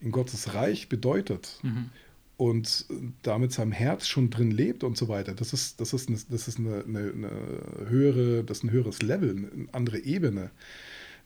in 0.00 0.10
Gottes 0.10 0.54
Reich 0.54 0.88
bedeutet 0.88 1.60
und 2.36 2.86
damit 3.22 3.52
seinem 3.52 3.72
Herz 3.72 4.08
schon 4.08 4.30
drin 4.30 4.50
lebt 4.50 4.82
und 4.82 4.96
so 4.96 5.08
weiter, 5.08 5.34
das 5.34 5.52
ist, 5.52 5.80
das 5.80 5.92
ist, 5.92 6.08
eine, 6.08 6.18
das 6.28 6.48
ist 6.48 6.58
eine, 6.58 6.84
eine, 6.84 6.98
eine 7.12 7.88
höhere, 7.88 8.42
das 8.42 8.58
ist 8.58 8.64
ein 8.64 8.70
höheres 8.70 9.00
Level, 9.02 9.30
eine 9.30 9.68
andere 9.72 10.00
Ebene. 10.00 10.50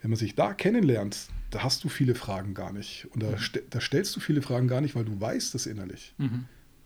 Wenn 0.02 0.10
man 0.10 0.18
sich 0.18 0.34
da 0.34 0.52
kennenlernt, 0.52 1.28
da 1.50 1.62
hast 1.62 1.82
du 1.82 1.88
viele 1.88 2.14
Fragen 2.14 2.52
gar 2.52 2.70
nicht. 2.70 3.08
Und 3.12 3.22
da, 3.22 3.38
ste 3.38 3.62
da 3.70 3.80
stellst 3.80 4.14
du 4.14 4.20
viele 4.20 4.42
Fragen 4.42 4.68
gar 4.68 4.82
nicht, 4.82 4.94
weil 4.94 5.06
du 5.06 5.18
weißt 5.18 5.54
es 5.54 5.64
innerlich. 5.64 6.14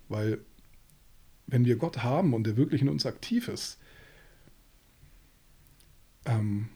Weil 0.08 0.38
wenn 1.48 1.64
wir 1.64 1.74
Gott 1.74 2.04
haben 2.04 2.32
und 2.32 2.46
der 2.46 2.56
wirklich 2.56 2.82
in 2.82 2.88
uns 2.88 3.06
aktiv 3.06 3.48
ist, 3.48 3.78
ähm, 6.24 6.68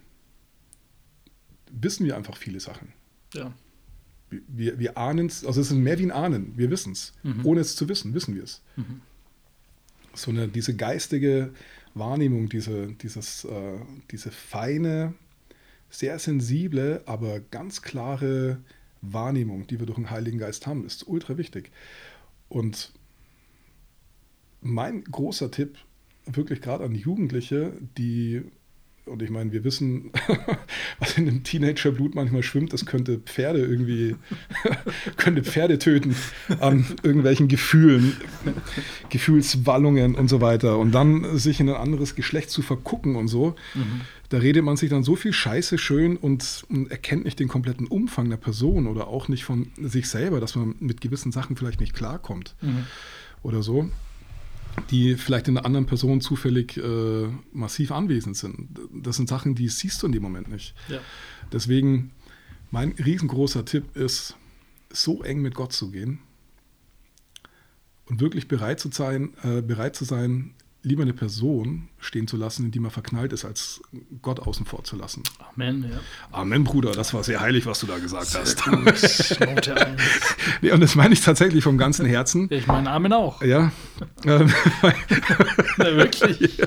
wissen 1.81 2.07
wir 2.07 2.16
einfach 2.16 2.37
viele 2.37 2.61
Sachen. 2.61 2.89
Ja. 3.33 3.53
Wir, 4.49 4.79
wir 4.79 4.99
ahnen 4.99 5.27
es, 5.27 5.45
also 5.45 5.61
es 5.61 5.70
ist 5.70 5.77
mehr 5.77 5.99
wie 5.99 6.05
ein 6.05 6.11
Ahnen, 6.11 6.57
wir 6.57 6.70
wissen 6.70 6.93
es. 6.93 7.12
Ohne 7.45 7.61
es 7.61 7.77
zu 7.77 7.89
wissen, 7.89 8.14
wissen 8.14 8.35
wir 8.35 8.43
es. 8.43 8.62
So 10.14 10.31
eine, 10.31 10.49
diese 10.49 10.75
geistige 10.75 11.53
Wahrnehmung, 11.95 12.49
diese, 12.49 12.89
dieses, 12.89 13.45
äh, 13.45 13.79
diese 14.11 14.31
feine, 14.31 15.14
sehr 15.91 16.18
sensible, 16.18 17.03
aber 17.07 17.39
ganz 17.39 17.83
klare 17.83 18.59
Wahrnehmung, 19.01 19.66
die 19.66 19.79
wir 19.79 19.87
durch 19.87 19.99
den 19.99 20.11
Heiligen 20.11 20.39
Geist 20.39 20.66
haben, 20.66 20.85
ist 20.85 21.07
ultra 21.07 21.39
wichtig. 21.39 21.70
Und 22.49 22.93
mein 24.61 25.05
großer 25.05 25.51
Tipp, 25.51 25.79
wirklich 26.27 26.61
gerade 26.61 26.85
an 26.85 26.95
Jugendliche, 26.95 27.75
die, 27.97 28.43
und 29.07 29.22
ich 29.22 29.30
meine, 29.30 29.52
wir 29.52 29.64
wissen, 29.64 30.11
was 30.98 31.18
in 31.18 31.26
dem 31.26 31.42
Teenagerblut 31.42 32.14
manchmal 32.14 32.42
schwimmt, 32.42 32.72
das 32.72 32.86
könnte 32.86 33.18
Pferde 33.18 33.61
irgendwie, 33.61 34.16
könnte 35.16 35.44
Pferde 35.44 35.78
töten 35.78 36.16
an 36.61 36.86
irgendwelchen 37.02 37.48
Gefühlen, 37.48 38.16
Gefühlswallungen 39.11 40.14
und 40.14 40.28
so 40.28 40.40
weiter. 40.40 40.78
Und 40.78 40.92
dann 40.92 41.38
sich 41.38 41.61
in 41.61 41.68
ein 41.68 41.76
anderes 41.76 42.14
Geschlecht 42.14 42.50
zu 42.50 42.62
vergucken 42.62 43.16
und 43.16 43.28
so, 43.28 43.57
da 44.30 44.38
redet 44.38 44.64
man 44.64 44.76
sich 44.76 44.90
dann 44.90 45.02
so 45.02 45.16
viel 45.16 45.32
Scheiße 45.32 45.76
schön 45.76 46.16
und, 46.16 46.64
und 46.70 46.90
erkennt 46.90 47.24
nicht 47.24 47.38
den 47.38 47.48
kompletten 47.48 47.86
Umfang 47.86 48.30
der 48.30 48.36
Person 48.38 48.86
oder 48.86 49.09
auch 49.09 49.28
nicht 49.28 49.44
von 49.44 49.68
sich 49.76 50.09
selber, 50.09 50.40
dass 50.40 50.57
man 50.57 50.74
mit 50.80 51.00
gewissen 51.00 51.30
Sachen 51.30 51.57
vielleicht 51.57 51.80
nicht 51.80 51.94
klarkommt 51.94 52.55
oder 53.42 53.62
so 53.62 53.90
die 54.91 55.16
vielleicht 55.16 55.49
in 55.49 55.57
einer 55.57 55.66
anderen 55.66 55.87
Person 55.87 56.20
zufällig 56.20 56.77
äh, 56.77 57.29
massiv 57.53 57.93
anwesend 57.93 58.37
sind. 58.37 58.68
Das 58.93 59.16
sind 59.16 59.29
Sachen, 59.29 59.55
die 59.55 59.68
siehst 59.68 60.03
du 60.03 60.07
in 60.07 60.12
dem 60.12 60.22
Moment 60.22 60.49
nicht. 60.49 60.75
Ja. 60.89 61.01
Deswegen, 61.53 62.12
mein 62.70 62.93
riesengroßer 62.93 63.64
Tipp 63.64 63.97
ist, 63.97 64.37
so 64.91 65.22
eng 65.22 65.41
mit 65.43 65.55
Gott 65.55 65.72
zu 65.72 65.91
gehen 65.91 66.20
und 68.07 68.20
wirklich 68.20 68.49
bereit 68.49 68.81
zu 68.81 68.91
sein, 68.93 69.35
äh, 69.43 69.61
bereit 69.61 69.97
zu 69.97 70.05
sein, 70.05 70.55
lieber 70.85 71.03
eine 71.03 71.14
Person 71.14 71.89
stehen 71.99 72.28
zu 72.28 72.37
lassen, 72.37 72.66
in 72.66 72.70
die 72.70 72.78
man 72.78 72.91
verknallt 72.91 73.32
ist, 73.32 73.45
als 73.45 73.80
Gott 74.22 74.39
außen 74.39 74.66
vor 74.66 74.85
zu 74.85 74.97
lassen. 74.97 75.22
Amen, 75.53 75.91
ja. 75.91 76.01
Amen, 76.30 76.62
Bruder, 76.64 76.93
das 76.93 77.14
war 77.14 77.24
sehr 77.24 77.41
heilig, 77.41 77.66
was 77.66 77.80
du 77.80 77.87
da 77.87 77.99
gesagt 77.99 78.35
hast. 78.35 78.66
Note 79.41 79.76
eins. 79.87 80.03
nee, 80.61 80.70
und 80.70 80.80
das 80.80 80.95
meine 80.95 81.14
ich 81.14 81.22
tatsächlich 81.22 81.64
vom 81.64 81.78
ganzen 81.78 82.07
Herzen. 82.07 82.49
Ich 82.51 82.66
meine 82.66 82.91
Amen 82.91 83.12
auch. 83.12 83.43
Ja, 83.43 83.72
ähm, 84.24 84.53
Ja, 85.78 85.97
wirklich. 85.97 86.61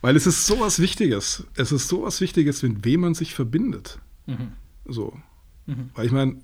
Weil 0.00 0.14
es 0.16 0.26
ist 0.26 0.46
sowas 0.46 0.78
Wichtiges. 0.78 1.44
Es 1.56 1.72
ist 1.72 1.88
sowas 1.88 2.20
Wichtiges, 2.20 2.62
mit 2.62 2.84
wem 2.84 3.00
man 3.00 3.14
sich 3.14 3.34
verbindet. 3.34 3.98
So. 4.84 5.18
Weil 5.94 6.06
ich 6.06 6.12
meine, 6.12 6.40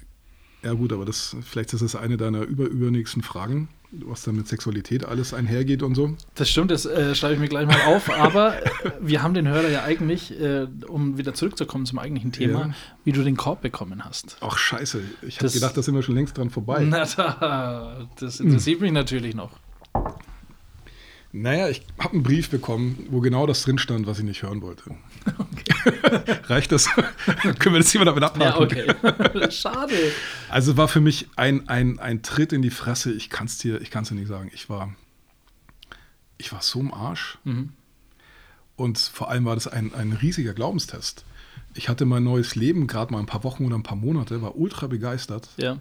ja 0.65 0.73
gut, 0.73 0.93
aber 0.93 1.05
das, 1.05 1.37
vielleicht 1.43 1.73
ist 1.73 1.83
das 1.83 1.95
eine 1.95 2.17
deiner 2.17 2.43
überübernächsten 2.43 3.23
Fragen, 3.23 3.69
was 3.93 4.23
da 4.23 4.33
mit 4.33 4.49
Sexualität 4.49 5.05
alles 5.05 5.35
einhergeht 5.35 5.83
und 5.83 5.95
so. 5.95 6.17
Das 6.35 6.49
stimmt, 6.49 6.71
das 6.71 6.87
äh, 6.87 7.15
schreibe 7.15 7.35
ich 7.35 7.41
mir 7.41 7.49
gleich 7.49 7.67
mal 7.67 7.81
auf. 7.95 8.11
Aber 8.11 8.57
äh, 8.63 8.91
wir 9.01 9.23
haben 9.23 9.35
den 9.35 9.47
Hörer 9.49 9.69
ja 9.69 9.83
eigentlich, 9.85 10.39
äh, 10.41 10.67
um 10.89 11.19
wieder 11.19 11.35
zurückzukommen 11.35 11.85
zum 11.87 11.99
eigentlichen 11.99 12.33
Thema, 12.33 12.61
Ja. 12.61 12.75
wie 13.05 13.13
du 13.13 13.23
den 13.23 13.37
Korb 13.37 13.61
bekommen 13.61 14.05
hast. 14.05 14.37
Ach 14.41 14.57
scheiße, 14.57 15.01
ich 15.27 15.39
habe 15.41 15.51
gedacht, 15.51 15.77
da 15.77 15.83
sind 15.83 15.95
wir 15.95 16.03
schon 16.03 16.15
längst 16.15 16.39
dran 16.39 16.51
vorbei. 16.51 16.85
Na 16.89 17.05
da, 17.05 18.09
das 18.19 18.41
interessiert 18.41 18.81
mich 18.81 18.93
natürlich 18.93 19.35
noch. 19.35 19.51
Naja, 21.35 21.69
ich 21.71 21.83
habe 21.99 22.13
einen 22.15 22.23
Brief 22.23 22.51
bekommen, 22.51 23.07
wo 23.11 23.21
genau 23.21 23.47
das 23.47 23.63
drin 23.63 23.79
stand, 23.79 24.07
was 24.07 24.19
ich 24.19 24.25
nicht 24.25 24.43
hören 24.43 24.61
wollte. 24.61 24.85
Reicht 26.45 26.73
das? 26.73 26.89
Können 27.59 27.75
wir 27.75 27.79
das 27.79 27.91
hier 27.91 28.01
mal 28.01 28.05
damit 28.05 28.23
abhaken? 28.23 28.77
Ja, 28.77 28.95
okay. 28.95 29.51
Schade. 29.51 29.95
Also 30.51 30.77
war 30.77 30.89
für 30.89 31.01
mich 31.01 31.29
ein, 31.37 31.69
ein, 31.71 31.99
ein 31.99 32.23
Tritt 32.23 32.53
in 32.53 32.61
die 32.61 32.71
Fresse. 32.71 33.13
Ich 33.13 33.31
kann 33.31 33.47
es 33.47 33.57
dir, 33.57 33.81
ich 33.81 33.91
kann's 33.91 34.11
dir 34.11 34.15
nicht 34.15 34.29
sagen. 34.29 34.51
Ich 34.53 34.69
war, 34.69 34.95
ich 36.37 36.53
war 36.53 36.61
so 36.61 36.81
im 36.81 36.93
Arsch. 36.93 37.39
Und 38.77 38.99
vor 38.99 39.31
allem 39.31 39.47
war 39.47 39.55
das 39.55 39.67
ein, 39.69 39.95
ein 39.95 40.13
riesiger 40.13 40.53
Glaubenstest. 40.53 41.25
Ich 41.75 41.89
hatte 41.89 42.05
mein 42.05 42.25
neues 42.25 42.57
Leben, 42.57 42.87
gerade 42.87 43.11
mal 43.11 43.21
ein 43.21 43.27
paar 43.27 43.43
Wochen 43.45 43.65
oder 43.65 43.77
ein 43.77 43.83
paar 43.83 43.97
Monate, 43.97 44.43
war 44.43 44.57
ultra 44.59 44.87
begeistert, 44.87 45.49
Ja. 45.57 45.79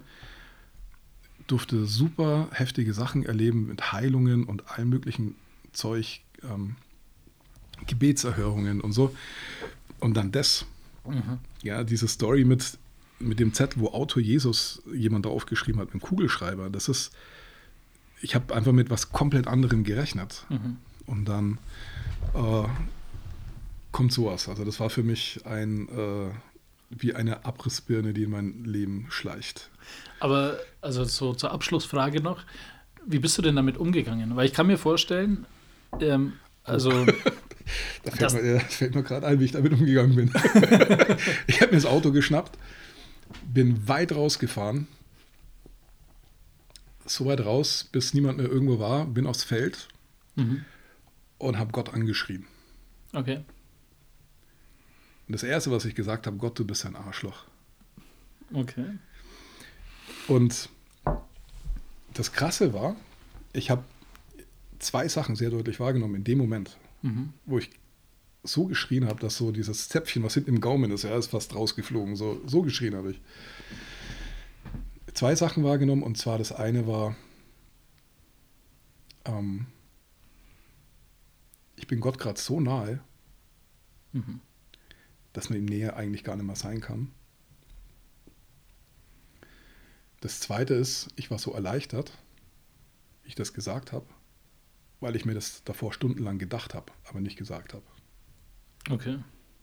durfte 1.48 1.86
super 1.86 2.48
heftige 2.54 2.94
Sachen 2.94 3.26
erleben 3.26 3.68
mit 3.68 3.92
Heilungen 3.92 4.46
und 4.46 4.70
allem 4.72 4.88
möglichen 4.88 5.36
Zeug, 5.74 6.22
ähm, 6.44 6.76
Gebetserhörungen 7.88 8.82
und 8.82 8.92
so. 8.94 9.16
Und 10.00 10.16
dann 10.16 10.32
das. 10.32 10.66
Ja, 11.64 11.84
diese 11.84 12.08
Story 12.08 12.46
mit, 12.46 12.78
mit 13.20 13.40
dem 13.40 13.54
Zettel, 13.54 13.82
wo 13.82 13.88
Autor 13.90 14.22
Jesus 14.22 14.82
jemand 14.94 15.26
draufgeschrieben 15.26 15.82
hat, 15.82 15.94
mit 15.94 16.02
dem 16.02 16.02
Kugelschreiber, 16.02 16.70
das 16.70 16.90
ist, 16.90 17.12
ich 18.22 18.36
habe 18.36 18.54
einfach 18.54 18.72
mit 18.72 18.90
was 18.90 19.12
komplett 19.12 19.48
anderem 19.48 19.84
gerechnet. 19.84 20.46
Und 21.08 21.26
dann 21.26 21.58
äh, 22.36 22.68
kommt 23.92 24.14
sowas. 24.14 24.48
Also 24.48 24.64
das 24.64 24.80
war 24.80 24.90
für 24.90 25.04
mich 25.04 25.46
ein, 25.46 25.90
äh, 25.90 26.32
wie 26.90 27.14
eine 27.16 27.46
Abrissbirne, 27.46 28.14
die 28.14 28.24
in 28.24 28.32
mein 28.32 28.64
Leben 28.64 29.08
schleicht. 29.10 29.70
Aber 30.20 30.60
also 30.82 31.04
so 31.04 31.34
zur 31.34 31.52
Abschlussfrage 31.52 32.22
noch, 32.22 32.44
wie 33.06 33.20
bist 33.20 33.38
du 33.38 33.42
denn 33.42 33.56
damit 33.56 33.78
umgegangen? 33.78 34.36
Weil 34.36 34.46
ich 34.46 34.54
kann 34.54 34.68
mir 34.68 34.78
vorstellen, 34.78 35.46
ähm, 36.00 36.34
also 36.64 37.06
Da 38.04 38.12
fällt 38.12 38.22
Das- 38.22 38.34
mir, 38.34 38.54
das 38.60 38.76
fällt 38.76 38.96
mir 38.96 39.04
gerade 39.04 39.28
ein, 39.28 39.40
wie 39.40 39.46
ich 39.46 39.52
damit 39.52 39.72
umgegangen 39.74 40.16
bin. 40.16 40.28
ich 41.48 41.62
habe 41.62 41.72
mir 41.72 41.78
das 41.78 41.86
Auto 41.86 42.12
geschnappt, 42.12 42.58
bin 43.46 43.88
weit 43.88 44.12
rausgefahren, 44.14 44.88
so 47.06 47.26
weit 47.26 47.46
raus, 47.46 47.88
bis 47.92 48.14
niemand 48.14 48.38
mehr 48.40 48.48
irgendwo 48.50 48.80
war, 48.80 49.06
bin 49.06 49.26
aufs 49.28 49.44
Feld 49.44 49.88
und 51.38 51.58
habe 51.60 51.72
Gott 51.72 51.94
angeschrien. 51.94 52.46
okay, 53.14 53.44
Und 55.28 55.34
das 55.34 55.44
Erste, 55.44 55.70
was 55.72 55.86
ich 55.86 55.94
gesagt 55.94 56.26
habe, 56.26 56.38
Gott, 56.38 56.58
du 56.58 56.66
bist 56.66 56.86
ein 56.86 56.96
Arschloch. 56.96 57.46
okay, 58.54 58.86
Und 60.28 60.70
das 62.14 62.32
Krasse 62.34 62.74
war, 62.74 62.96
ich 63.54 63.70
habe 63.70 63.84
zwei 64.82 65.08
Sachen 65.08 65.36
sehr 65.36 65.50
deutlich 65.50 65.80
wahrgenommen 65.80 66.16
in 66.16 66.24
dem 66.24 66.38
Moment, 66.38 66.78
wo 67.46 67.58
ich 67.60 67.70
so 68.44 68.66
geschrien 68.66 69.06
habe, 69.08 69.20
dass 69.20 69.38
so 69.38 69.52
dieses 69.52 69.88
Zäpfchen, 69.90 70.24
was 70.24 70.34
hinten 70.34 70.50
im 70.50 70.62
Gaumen 70.62 70.92
ist, 70.92 71.04
ja, 71.04 71.16
ist 71.18 71.28
fast 71.28 71.56
rausgeflogen. 71.56 72.16
So, 72.16 72.42
so 72.48 72.64
geschrien 72.64 72.96
habe 72.96 73.12
ich. 73.12 73.22
Zwei 75.14 75.36
Sachen 75.36 75.64
wahrgenommen 75.64 76.04
und 76.04 76.18
zwar 76.18 76.38
das 76.38 76.52
eine 76.52 76.88
war, 76.88 77.16
ähm, 79.26 79.68
ich 81.76 81.88
bin 81.88 82.00
Gott 82.00 82.18
gerade 82.18 82.40
so 82.40 82.60
nahe, 82.60 83.02
dass 85.34 85.50
man 85.50 85.60
ihm 85.60 85.66
näher 85.66 85.96
eigentlich 85.96 86.24
gar 86.24 86.36
nicht 86.36 86.46
mehr 86.46 86.56
sein 86.56 86.82
kann. 86.82 87.12
Das 90.22 90.40
zweite 90.40 90.74
ist, 90.76 91.10
ich 91.16 91.32
war 91.32 91.40
so 91.40 91.52
erleichtert, 91.52 92.18
wie 93.24 93.30
ich 93.30 93.36
das 93.36 93.54
gesagt 93.54 93.92
habe, 93.92 94.06
weil 95.02 95.16
ich 95.16 95.26
mir 95.26 95.34
das 95.34 95.64
davor 95.66 95.92
stundenlang 95.94 96.38
gedacht 96.38 96.74
habe, 96.74 96.92
aber 97.10 97.20
nicht 97.20 97.38
gesagt 97.38 97.74
habe. 97.74 97.84
okay. 98.90 99.18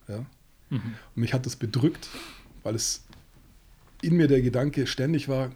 Ja? 0.08 0.26
Und 0.70 0.82
mich 1.14 1.32
hat 1.32 1.46
das 1.46 1.56
bedrückt, 1.56 2.08
weil 2.62 2.74
es 2.74 3.04
in 4.02 4.16
mir 4.16 4.28
der 4.28 4.42
Gedanke 4.42 4.86
ständig 4.86 5.28
war, 5.28 5.50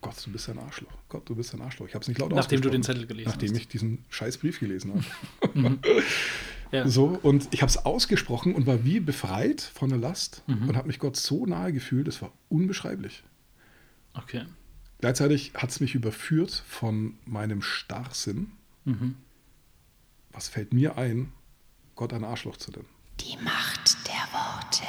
Gott, 0.00 0.14
du 0.26 0.30
bist 0.30 0.48
ein 0.50 0.58
Arschloch. 0.58 0.92
Gott, 1.08 1.28
du 1.28 1.34
bist 1.34 1.54
ein 1.54 1.62
Arschloch. 1.62 1.88
Ich 1.88 1.94
habe 1.94 2.02
es 2.02 2.08
nicht 2.08 2.20
laut 2.20 2.30
Nachdem 2.30 2.60
du 2.60 2.68
den. 2.70 2.82
Zettel 2.82 3.06
gelesen 3.06 3.30
Nachdem 3.30 3.50
hast. 3.50 3.56
ich 3.58 3.68
diesen 3.68 4.04
scheiß 4.10 4.38
Brief 4.38 4.60
gelesen 4.60 5.02
habe. 5.42 5.78
Ja. 6.72 6.88
So, 6.88 7.06
und 7.22 7.46
ich 7.54 7.62
habe 7.62 7.70
es 7.70 7.76
ausgesprochen 7.78 8.52
und 8.54 8.66
war 8.66 8.84
wie 8.84 8.98
befreit 8.98 9.60
von 9.60 9.90
der 9.90 9.98
Last 9.98 10.42
Mhm. 10.48 10.70
und 10.70 10.76
habe 10.76 10.88
mich 10.88 10.98
Gott 10.98 11.14
so 11.16 11.46
nahe 11.46 11.72
gefühlt, 11.72 12.08
es 12.08 12.20
war 12.20 12.32
unbeschreiblich. 12.48 13.22
Okay. 14.14 14.44
Gleichzeitig 14.98 15.52
hat 15.54 15.70
es 15.70 15.78
mich 15.78 15.94
überführt 15.94 16.64
von 16.66 17.14
meinem 17.26 17.62
Starrsinn. 17.62 18.50
Mhm. 18.84 19.16
Was 20.32 20.48
fällt 20.48 20.72
mir 20.72 20.96
ein, 20.98 21.32
Gott 21.94 22.12
ein 22.12 22.24
Arschloch 22.24 22.56
zu 22.56 22.70
nennen? 22.70 22.88
Die 23.20 23.36
Macht 23.42 23.96
der 24.06 24.14
Worte. 24.32 24.84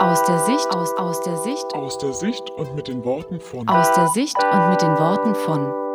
Aus 0.00 0.22
der 0.24 0.38
Sicht, 0.46 0.66
aus, 0.74 0.92
aus 0.96 1.20
der 1.22 1.36
Sicht, 1.38 1.74
Aus 1.74 1.98
der 1.98 2.12
Sicht 2.12 2.50
und 2.50 2.74
mit 2.74 2.88
den 2.88 3.04
Worten 3.04 3.40
von 3.40 3.68
aus 3.68 3.92
der 3.94 4.08
Sicht 4.08 4.36
und 4.42 4.70
mit 4.70 4.80
den 4.82 4.90
Worten 4.98 5.34
von. 5.34 5.93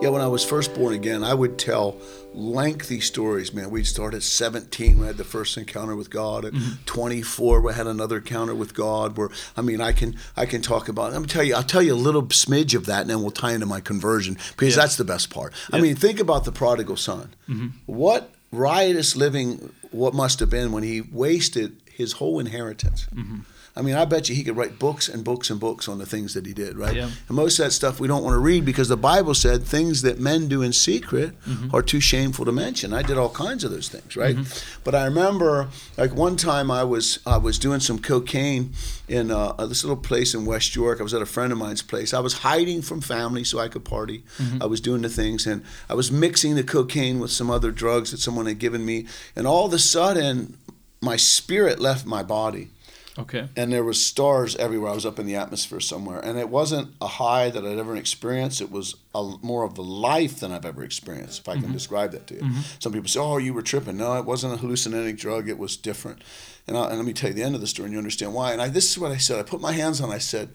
Yeah, 0.00 0.10
when 0.10 0.22
I 0.22 0.28
was 0.28 0.44
first 0.44 0.74
born 0.74 0.94
again, 0.94 1.24
I 1.24 1.34
would 1.34 1.58
tell 1.58 1.96
lengthy 2.32 3.00
stories, 3.00 3.52
man. 3.52 3.70
We'd 3.70 3.84
start 3.84 4.14
at 4.14 4.22
17, 4.22 5.00
we 5.00 5.06
had 5.06 5.16
the 5.16 5.24
first 5.24 5.56
encounter 5.56 5.96
with 5.96 6.08
God. 6.08 6.44
At 6.44 6.52
mm-hmm. 6.52 6.84
24, 6.86 7.60
we 7.60 7.72
had 7.72 7.88
another 7.88 8.18
encounter 8.18 8.54
with 8.54 8.74
God. 8.74 9.16
Where 9.16 9.30
I 9.56 9.62
mean, 9.62 9.80
I 9.80 9.90
can 9.90 10.16
I 10.36 10.46
can 10.46 10.62
talk 10.62 10.88
about. 10.88 11.14
I'm 11.14 11.26
tell 11.26 11.42
you, 11.42 11.56
I'll 11.56 11.64
tell 11.64 11.82
you 11.82 11.94
a 11.94 11.96
little 11.96 12.22
smidge 12.24 12.74
of 12.74 12.86
that, 12.86 13.00
and 13.00 13.10
then 13.10 13.22
we'll 13.22 13.32
tie 13.32 13.52
into 13.52 13.66
my 13.66 13.80
conversion 13.80 14.38
because 14.56 14.76
that's 14.76 14.96
the 14.96 15.04
best 15.04 15.30
part. 15.30 15.52
I 15.72 15.80
mean, 15.80 15.96
think 15.96 16.20
about 16.20 16.44
the 16.44 16.52
prodigal 16.52 16.96
son. 16.96 17.34
Mm-hmm. 17.48 17.68
What 17.86 18.30
riotous 18.52 19.16
living 19.16 19.72
what 19.90 20.14
must 20.14 20.40
have 20.40 20.50
been 20.50 20.72
when 20.72 20.82
he 20.82 21.00
wasted 21.00 21.76
his 21.90 22.12
whole 22.14 22.38
inheritance. 22.38 23.06
Mm-hmm. 23.14 23.40
I 23.78 23.82
mean, 23.82 23.94
I 23.94 24.04
bet 24.04 24.28
you 24.28 24.34
he 24.34 24.42
could 24.42 24.56
write 24.56 24.80
books 24.80 25.08
and 25.08 25.22
books 25.22 25.50
and 25.50 25.60
books 25.60 25.88
on 25.88 25.98
the 25.98 26.06
things 26.06 26.34
that 26.34 26.44
he 26.44 26.52
did, 26.52 26.76
right? 26.76 26.96
Yeah. 26.96 27.10
And 27.28 27.36
most 27.36 27.60
of 27.60 27.64
that 27.64 27.70
stuff 27.70 28.00
we 28.00 28.08
don't 28.08 28.24
want 28.24 28.34
to 28.34 28.40
read 28.40 28.64
because 28.64 28.88
the 28.88 28.96
Bible 28.96 29.34
said 29.34 29.62
things 29.62 30.02
that 30.02 30.18
men 30.18 30.48
do 30.48 30.62
in 30.62 30.72
secret 30.72 31.40
mm-hmm. 31.42 31.72
are 31.72 31.80
too 31.80 32.00
shameful 32.00 32.44
to 32.44 32.50
mention. 32.50 32.92
I 32.92 33.02
did 33.02 33.16
all 33.16 33.30
kinds 33.30 33.62
of 33.62 33.70
those 33.70 33.88
things, 33.88 34.16
right? 34.16 34.34
Mm-hmm. 34.34 34.80
But 34.82 34.96
I 34.96 35.04
remember, 35.04 35.68
like 35.96 36.12
one 36.12 36.36
time, 36.36 36.72
I 36.72 36.82
was 36.82 37.20
I 37.24 37.36
was 37.36 37.56
doing 37.56 37.78
some 37.78 38.00
cocaine 38.00 38.72
in 39.06 39.30
uh, 39.30 39.52
this 39.66 39.84
little 39.84 39.96
place 39.96 40.34
in 40.34 40.44
West 40.44 40.74
York. 40.74 40.98
I 40.98 41.04
was 41.04 41.14
at 41.14 41.22
a 41.22 41.26
friend 41.26 41.52
of 41.52 41.58
mine's 41.58 41.82
place. 41.82 42.12
I 42.12 42.18
was 42.20 42.38
hiding 42.38 42.82
from 42.82 43.00
family 43.00 43.44
so 43.44 43.60
I 43.60 43.68
could 43.68 43.84
party. 43.84 44.24
Mm-hmm. 44.38 44.60
I 44.60 44.66
was 44.66 44.80
doing 44.80 45.02
the 45.02 45.08
things, 45.08 45.46
and 45.46 45.64
I 45.88 45.94
was 45.94 46.10
mixing 46.10 46.56
the 46.56 46.64
cocaine 46.64 47.20
with 47.20 47.30
some 47.30 47.48
other 47.48 47.70
drugs 47.70 48.10
that 48.10 48.18
someone 48.18 48.46
had 48.46 48.58
given 48.58 48.84
me. 48.84 49.06
And 49.36 49.46
all 49.46 49.66
of 49.66 49.72
a 49.72 49.78
sudden, 49.78 50.58
my 51.00 51.14
spirit 51.14 51.78
left 51.78 52.04
my 52.04 52.24
body 52.24 52.70
Okay. 53.18 53.48
and 53.56 53.72
there 53.72 53.82
was 53.82 54.04
stars 54.04 54.54
everywhere. 54.56 54.92
I 54.92 54.94
was 54.94 55.04
up 55.04 55.18
in 55.18 55.26
the 55.26 55.34
atmosphere 55.34 55.80
somewhere, 55.80 56.20
and 56.20 56.38
it 56.38 56.48
wasn't 56.48 56.94
a 57.00 57.06
high 57.06 57.50
that 57.50 57.64
I'd 57.64 57.78
ever 57.78 57.96
experienced. 57.96 58.60
It 58.60 58.70
was 58.70 58.94
a, 59.14 59.36
more 59.42 59.64
of 59.64 59.74
the 59.74 59.82
life 59.82 60.40
than 60.40 60.52
I've 60.52 60.64
ever 60.64 60.84
experienced, 60.84 61.40
if 61.40 61.48
I 61.48 61.54
can 61.54 61.64
mm-hmm. 61.64 61.72
describe 61.72 62.12
that 62.12 62.28
to 62.28 62.34
you. 62.34 62.42
Mm-hmm. 62.42 62.60
Some 62.78 62.92
people 62.92 63.08
say, 63.08 63.20
"Oh, 63.20 63.38
you 63.38 63.52
were 63.52 63.62
tripping." 63.62 63.96
No, 63.96 64.16
it 64.18 64.24
wasn't 64.24 64.54
a 64.54 64.64
hallucinogenic 64.64 65.18
drug. 65.18 65.48
It 65.48 65.58
was 65.58 65.76
different. 65.76 66.22
And, 66.66 66.76
I, 66.76 66.88
and 66.88 66.96
let 66.96 67.06
me 67.06 67.12
tell 67.12 67.30
you 67.30 67.34
the 67.34 67.42
end 67.42 67.54
of 67.54 67.60
the 67.60 67.66
story, 67.66 67.86
and 67.86 67.92
you 67.92 67.98
understand 67.98 68.34
why. 68.34 68.52
And 68.52 68.62
I, 68.62 68.68
this 68.68 68.90
is 68.90 68.98
what 68.98 69.10
I 69.10 69.16
said. 69.16 69.38
I 69.38 69.42
put 69.42 69.60
my 69.60 69.72
hands 69.72 70.00
on. 70.00 70.10
I 70.10 70.18
said, 70.18 70.50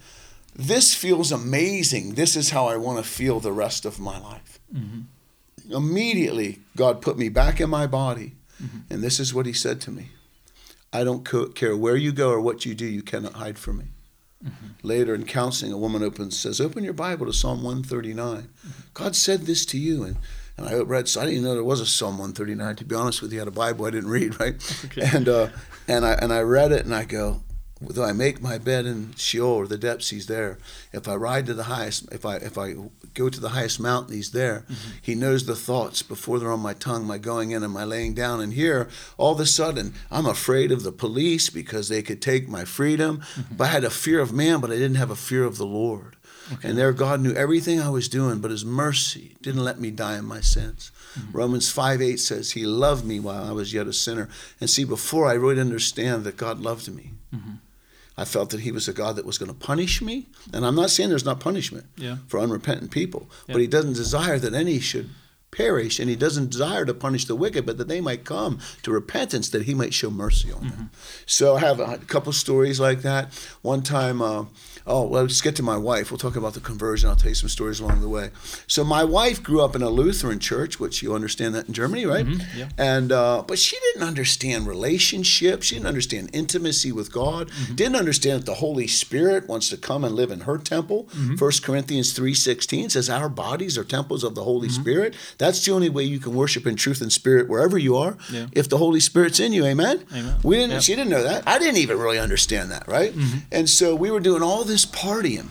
"This 0.55 0.95
feels 0.95 1.31
amazing. 1.31 2.13
This 2.13 2.35
is 2.37 2.51
how 2.51 2.67
I 2.67 2.77
want 2.77 3.03
to 3.03 3.09
feel 3.09 3.39
the 3.39 3.51
rest 3.51 3.85
of 3.85 3.99
my 3.99 4.19
life." 4.19 4.59
Mm-hmm. 4.73 5.73
Immediately, 5.73 6.59
God 6.77 7.01
put 7.01 7.17
me 7.17 7.29
back 7.29 7.59
in 7.59 7.69
my 7.69 7.87
body, 7.87 8.35
and 8.89 9.03
this 9.03 9.19
is 9.19 9.33
what 9.33 9.45
He 9.45 9.53
said 9.53 9.81
to 9.81 9.91
me. 9.91 10.09
I 10.93 11.03
don't 11.03 11.25
co- 11.25 11.47
care 11.47 11.75
where 11.75 11.95
you 11.97 12.11
go 12.11 12.29
or 12.29 12.39
what 12.39 12.65
you 12.65 12.75
do, 12.75 12.85
you 12.85 13.01
cannot 13.01 13.33
hide 13.33 13.57
from 13.57 13.79
me. 13.79 13.85
Later 14.83 15.15
in 15.15 15.25
counseling, 15.25 15.71
a 15.71 15.77
woman 15.77 16.03
opens 16.03 16.37
says, 16.37 16.59
"Open 16.59 16.83
your 16.83 16.93
Bible 16.93 17.25
to 17.25 17.33
Psalm 17.33 17.63
139." 17.63 18.49
God 18.93 19.15
said 19.15 19.41
this 19.45 19.65
to 19.67 19.77
you, 19.77 20.03
and 20.03 20.17
and 20.57 20.67
I 20.67 20.75
read. 20.79 21.07
So 21.07 21.21
I 21.21 21.23
didn't 21.23 21.37
even 21.39 21.45
know 21.45 21.53
there 21.55 21.63
was 21.63 21.79
a 21.79 21.85
Psalm 21.85 22.17
139. 22.17 22.75
To 22.75 22.85
be 22.85 22.93
honest 22.95 23.21
with 23.21 23.31
you, 23.31 23.39
I 23.39 23.41
had 23.41 23.47
a 23.47 23.51
Bible 23.51 23.85
I 23.85 23.91
didn't 23.91 24.09
read, 24.09 24.39
right? 24.39 24.55
And 25.13 25.29
uh, 25.29 25.47
and 25.87 26.05
I 26.05 26.13
and 26.13 26.33
I 26.33 26.41
read 26.41 26.73
it, 26.73 26.83
and 26.83 26.93
I 26.93 27.05
go, 27.05 27.41
"Though 27.89 28.03
I 28.03 28.13
make 28.13 28.41
my 28.41 28.57
bed 28.57 28.85
in 28.85 29.13
Sheol 29.15 29.47
or 29.47 29.67
the 29.67 29.77
depths, 29.77 30.09
He's 30.09 30.27
there. 30.27 30.57
If 30.91 31.07
I 31.07 31.15
ride 31.15 31.45
to 31.47 31.53
the 31.53 31.63
highest, 31.63 32.11
if 32.11 32.25
I 32.25 32.37
if 32.37 32.57
I 32.57 32.75
go 33.13 33.29
to 33.29 33.39
the 33.39 33.49
highest 33.49 33.79
mountain, 33.79 34.15
He's 34.15 34.31
there. 34.31 34.65
Mm-hmm. 34.67 34.91
He 35.01 35.15
knows 35.15 35.45
the 35.45 35.55
thoughts 35.55 36.01
before 36.01 36.39
they're 36.39 36.51
on 36.51 36.59
my 36.59 36.73
tongue, 36.73 37.05
my 37.05 37.17
going 37.17 37.51
in 37.51 37.63
and 37.63 37.73
my 37.73 37.83
laying 37.83 38.13
down. 38.13 38.41
And 38.41 38.53
here, 38.53 38.89
all 39.17 39.33
of 39.33 39.39
a 39.39 39.45
sudden, 39.45 39.93
I'm 40.11 40.25
afraid 40.25 40.71
of 40.71 40.83
the 40.83 40.91
police 40.91 41.49
because 41.49 41.89
they 41.89 42.01
could 42.01 42.21
take 42.21 42.47
my 42.47 42.65
freedom. 42.65 43.19
Mm-hmm. 43.35 43.55
But 43.55 43.63
I 43.65 43.67
had 43.67 43.83
a 43.83 43.89
fear 43.89 44.19
of 44.19 44.33
man, 44.33 44.59
but 44.59 44.71
I 44.71 44.75
didn't 44.75 44.95
have 44.95 45.11
a 45.11 45.15
fear 45.15 45.43
of 45.43 45.57
the 45.57 45.65
Lord. 45.65 46.15
And 46.61 46.77
there, 46.77 46.91
God 46.91 47.21
knew 47.21 47.33
everything 47.33 47.79
I 47.79 47.89
was 47.89 48.09
doing, 48.09 48.39
but 48.39 48.51
His 48.51 48.65
mercy 48.65 49.35
didn't 49.41 49.63
let 49.63 49.79
me 49.79 49.91
die 49.91 50.17
in 50.17 50.25
my 50.25 50.41
sins. 50.41 50.91
Mm-hmm. 51.17 51.37
Romans 51.37 51.71
5 51.71 52.01
8 52.01 52.19
says, 52.19 52.51
He 52.51 52.65
loved 52.65 53.05
me 53.05 53.19
while 53.19 53.43
I 53.43 53.51
was 53.51 53.73
yet 53.73 53.87
a 53.87 53.93
sinner. 53.93 54.29
And 54.59 54.69
see, 54.69 54.83
before 54.83 55.27
I 55.27 55.33
really 55.33 55.61
understand 55.61 56.23
that 56.25 56.37
God 56.37 56.59
loved 56.59 56.93
me, 56.93 57.11
I 58.17 58.25
felt 58.25 58.51
that 58.51 58.61
He 58.61 58.71
was 58.71 58.87
a 58.87 58.93
God 58.93 59.15
that 59.15 59.25
was 59.25 59.37
going 59.37 59.49
to 59.51 59.57
punish 59.67 60.01
me. 60.01 60.27
And 60.53 60.65
I'm 60.65 60.75
not 60.75 60.89
saying 60.91 61.09
there's 61.09 61.25
not 61.25 61.39
punishment 61.39 61.85
Yeah. 61.97 62.17
for 62.27 62.39
unrepentant 62.39 62.91
people, 62.91 63.29
Yeah. 63.47 63.53
but 63.53 63.61
He 63.61 63.67
doesn't 63.67 63.93
desire 63.93 64.37
that 64.39 64.53
any 64.53 64.79
should 64.79 65.09
perish, 65.51 65.99
and 65.99 66.09
He 66.09 66.15
doesn't 66.15 66.49
desire 66.51 66.85
to 66.85 66.93
punish 66.93 67.25
the 67.25 67.35
wicked, 67.35 67.65
but 67.65 67.77
that 67.77 67.87
they 67.87 68.01
might 68.01 68.23
come 68.25 68.59
to 68.83 68.91
repentance, 68.91 69.49
that 69.49 69.63
He 69.63 69.73
might 69.73 69.93
show 69.93 70.09
mercy 70.11 70.51
on 70.51 70.67
them. 70.69 70.89
So 71.25 71.55
I 71.55 71.59
have 71.59 71.79
a 71.79 71.97
couple 71.99 72.33
stories 72.33 72.79
like 72.79 73.01
that. 73.03 73.31
One 73.61 73.81
time, 73.83 74.21
uh, 74.21 74.45
oh, 74.85 75.07
well, 75.07 75.23
let's 75.23 75.41
get 75.41 75.55
to 75.55 75.63
my 75.63 75.77
wife. 75.77 76.11
We'll 76.11 76.17
talk 76.17 76.35
about 76.35 76.53
the 76.53 76.59
conversion. 76.59 77.09
I'll 77.09 77.15
tell 77.15 77.29
you 77.29 77.35
some 77.35 77.49
stories 77.49 77.79
along 77.79 78.01
the 78.01 78.09
way. 78.09 78.31
So 78.67 78.83
my 78.83 79.03
wife 79.03 79.41
grew 79.41 79.61
up 79.61 79.75
in 79.75 79.81
a 79.81 79.89
Lutheran 79.89 80.39
church, 80.39 80.79
which 80.79 81.01
you 81.01 81.13
understand 81.13 81.55
that 81.55 81.67
in 81.67 81.73
Germany, 81.73 82.05
right? 82.05 82.25
Mm-hmm, 82.25 82.57
yeah. 82.57 82.69
And 82.77 83.11
uh, 83.11 83.43
but 83.47 83.59
she 83.59 83.77
didn't 83.79 84.07
understand 84.07 84.67
relationships. 84.67 85.67
She 85.67 85.75
didn't 85.75 85.87
understand 85.87 86.29
intimacy 86.33 86.91
with 86.91 87.11
God. 87.11 87.49
Mm-hmm. 87.49 87.75
Didn't 87.75 87.95
understand 87.95 88.41
that 88.41 88.45
the 88.45 88.55
Holy 88.55 88.87
Spirit 88.87 89.47
wants 89.47 89.69
to 89.69 89.77
come 89.77 90.03
and 90.03 90.15
live 90.15 90.31
in 90.31 90.41
her 90.41 90.57
temple. 90.57 91.05
Mm-hmm. 91.11 91.35
First 91.35 91.63
Corinthians 91.63 92.13
three 92.13 92.33
sixteen 92.33 92.89
says 92.89 93.09
our 93.09 93.29
bodies 93.29 93.77
are 93.77 93.83
temples 93.83 94.23
of 94.23 94.35
the 94.35 94.43
Holy 94.43 94.69
Spirit. 94.69 95.15
That's 95.37 95.63
the 95.65 95.71
only 95.71 95.89
way 95.89 96.03
you 96.03 96.19
can 96.19 96.33
worship 96.33 96.65
in 96.65 96.75
truth 96.75 97.01
and 97.01 97.13
spirit 97.13 97.47
wherever 97.47 97.77
you 97.77 97.95
are. 97.95 98.17
Yeah. 98.31 98.47
If 98.51 98.69
the 98.69 98.77
Holy 98.77 98.99
Spirit's 98.99 99.39
in 99.39 99.53
you, 99.53 99.65
Amen. 99.65 100.05
Amen. 100.11 100.35
We 100.43 100.55
didn't. 100.55 100.71
Yeah. 100.71 100.79
She 100.79 100.95
didn't 100.95 101.11
know 101.11 101.23
that. 101.23 101.47
I 101.47 101.59
didn't 101.59 101.77
even 101.77 101.99
really 101.99 102.19
understand 102.19 102.71
that, 102.71 102.87
right? 102.87 103.13
And 103.51 103.69
so 103.69 103.95
we 103.95 104.09
were 104.09 104.19
doing 104.19 104.41
all 104.41 104.63
this 104.63 104.72
partying. 104.85 105.47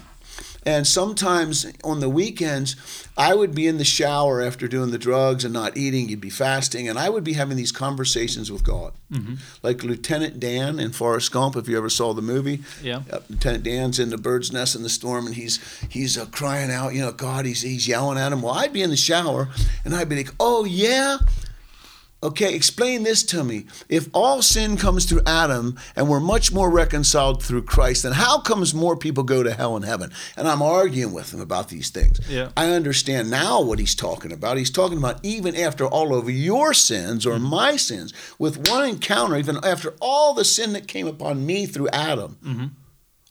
And 0.64 0.86
sometimes 0.86 1.66
on 1.82 1.98
the 1.98 2.08
weekends, 2.08 2.76
I 3.16 3.34
would 3.34 3.52
be 3.52 3.66
in 3.66 3.78
the 3.78 3.84
shower 3.84 4.40
after 4.40 4.68
doing 4.68 4.92
the 4.92 4.98
drugs 4.98 5.44
and 5.44 5.52
not 5.52 5.76
eating. 5.76 6.08
You'd 6.08 6.20
be 6.20 6.30
fasting, 6.30 6.88
and 6.88 7.00
I 7.00 7.08
would 7.08 7.24
be 7.24 7.32
having 7.32 7.56
these 7.56 7.72
conversations 7.72 8.50
with 8.52 8.62
God, 8.62 8.92
like 9.64 9.82
Lieutenant 9.82 10.38
Dan 10.38 10.78
in 10.78 10.92
Forrest 10.92 11.32
Gump. 11.32 11.56
If 11.56 11.66
you 11.68 11.76
ever 11.76 11.90
saw 11.90 12.14
the 12.14 12.22
movie, 12.22 12.62
Yeah. 12.80 13.02
uh, 13.12 13.18
Lieutenant 13.28 13.64
Dan's 13.64 13.98
in 13.98 14.10
the 14.10 14.16
bird's 14.18 14.52
nest 14.52 14.76
in 14.76 14.84
the 14.84 14.88
storm, 14.88 15.26
and 15.26 15.34
he's 15.34 15.58
he's 15.90 16.16
uh, 16.16 16.26
crying 16.26 16.70
out, 16.70 16.94
you 16.94 17.00
know, 17.00 17.10
God, 17.10 17.44
he's 17.44 17.62
he's 17.62 17.88
yelling 17.88 18.16
at 18.16 18.30
him. 18.32 18.40
Well, 18.40 18.54
I'd 18.54 18.72
be 18.72 18.82
in 18.82 18.90
the 18.90 18.96
shower, 18.96 19.48
and 19.84 19.96
I'd 19.96 20.08
be 20.08 20.14
like, 20.16 20.30
Oh 20.38 20.64
yeah, 20.64 21.18
Okay, 22.22 22.54
explain 22.54 23.02
this 23.02 23.24
to 23.24 23.42
me. 23.42 23.66
If 23.88 24.08
all 24.14 24.42
sin 24.42 24.76
comes 24.76 25.06
through 25.06 25.22
Adam 25.26 25.76
and 25.96 26.08
we're 26.08 26.20
much 26.20 26.52
more 26.52 26.70
reconciled 26.70 27.42
through 27.42 27.62
Christ, 27.62 28.04
then 28.04 28.12
how 28.12 28.40
comes 28.40 28.72
more 28.72 28.96
people 28.96 29.24
go 29.24 29.42
to 29.42 29.52
hell 29.52 29.74
and 29.74 29.84
heaven? 29.84 30.12
And 30.36 30.46
I'm 30.46 30.62
arguing 30.62 31.12
with 31.12 31.34
him 31.34 31.40
about 31.40 31.68
these 31.68 31.90
things. 31.90 32.20
Yeah. 32.28 32.50
I 32.56 32.70
understand 32.70 33.28
now 33.28 33.60
what 33.60 33.80
he's 33.80 33.96
talking 33.96 34.30
about. 34.30 34.56
He's 34.56 34.70
talking 34.70 34.98
about 34.98 35.18
even 35.24 35.56
after 35.56 35.84
all 35.84 36.14
of 36.14 36.30
your 36.30 36.74
sins 36.74 37.26
or 37.26 37.34
mm-hmm. 37.34 37.46
my 37.46 37.76
sins, 37.76 38.12
with 38.38 38.68
one 38.68 38.88
encounter, 38.88 39.36
even 39.36 39.58
after 39.64 39.94
all 40.00 40.32
the 40.32 40.44
sin 40.44 40.74
that 40.74 40.86
came 40.86 41.08
upon 41.08 41.44
me 41.44 41.66
through 41.66 41.88
Adam, 41.88 42.36
mm-hmm. 42.44 42.66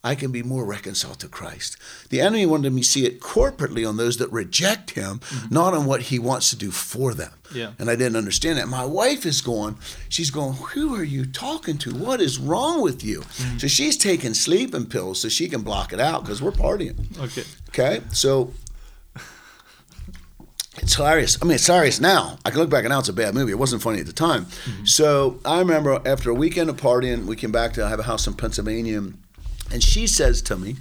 I 0.04 0.16
can 0.16 0.32
be 0.32 0.42
more 0.42 0.64
reconciled 0.64 1.20
to 1.20 1.28
Christ. 1.28 1.76
The 2.10 2.20
enemy 2.20 2.44
wanted 2.44 2.72
me 2.72 2.82
to 2.82 2.86
see 2.88 3.06
it 3.06 3.20
corporately 3.20 3.88
on 3.88 3.96
those 3.96 4.16
that 4.16 4.32
reject 4.32 4.90
him, 4.90 5.20
mm-hmm. 5.20 5.54
not 5.54 5.74
on 5.74 5.86
what 5.86 6.02
he 6.02 6.18
wants 6.18 6.50
to 6.50 6.56
do 6.56 6.72
for 6.72 7.14
them. 7.14 7.32
Yeah. 7.54 7.72
And 7.78 7.88
I 7.88 7.94
didn't 7.94 8.16
understand 8.16 8.58
that. 8.58 8.66
My 8.66 8.84
wife 8.84 9.24
is 9.24 9.40
going, 9.40 9.76
she's 10.08 10.30
going, 10.30 10.54
who 10.54 10.94
are 10.96 11.04
you 11.04 11.24
talking 11.24 11.78
to? 11.78 11.94
What 11.94 12.20
is 12.20 12.38
wrong 12.38 12.82
with 12.82 13.04
you? 13.04 13.20
Mm-hmm. 13.20 13.58
So 13.58 13.68
she's 13.68 13.96
taking 13.96 14.34
sleeping 14.34 14.86
pills 14.86 15.20
so 15.20 15.28
she 15.28 15.48
can 15.48 15.62
block 15.62 15.92
it 15.92 16.00
out 16.00 16.22
because 16.22 16.42
we're 16.42 16.50
partying. 16.50 16.96
Okay. 17.20 17.44
Okay, 17.68 18.02
so 18.12 18.52
it's 20.78 20.94
hilarious. 20.94 21.38
I 21.40 21.44
mean, 21.44 21.54
it's 21.54 21.66
hilarious 21.66 22.00
now. 22.00 22.38
I 22.44 22.50
can 22.50 22.58
look 22.58 22.70
back 22.70 22.84
and 22.84 22.90
now 22.90 22.98
it's 22.98 23.08
a 23.08 23.12
bad 23.12 23.34
movie. 23.34 23.52
It 23.52 23.58
wasn't 23.58 23.82
funny 23.82 24.00
at 24.00 24.06
the 24.06 24.12
time. 24.12 24.46
Mm-hmm. 24.46 24.84
So 24.86 25.38
I 25.44 25.60
remember 25.60 26.02
after 26.04 26.30
a 26.30 26.34
weekend 26.34 26.70
of 26.70 26.76
partying, 26.76 27.26
we 27.26 27.36
came 27.36 27.52
back 27.52 27.74
to 27.74 27.84
I 27.84 27.88
have 27.88 28.00
a 28.00 28.04
house 28.04 28.26
in 28.26 28.34
Pennsylvania, 28.34 28.98
and 28.98 29.22
she 29.82 30.06
says 30.06 30.42
to 30.42 30.56
me, 30.56 30.76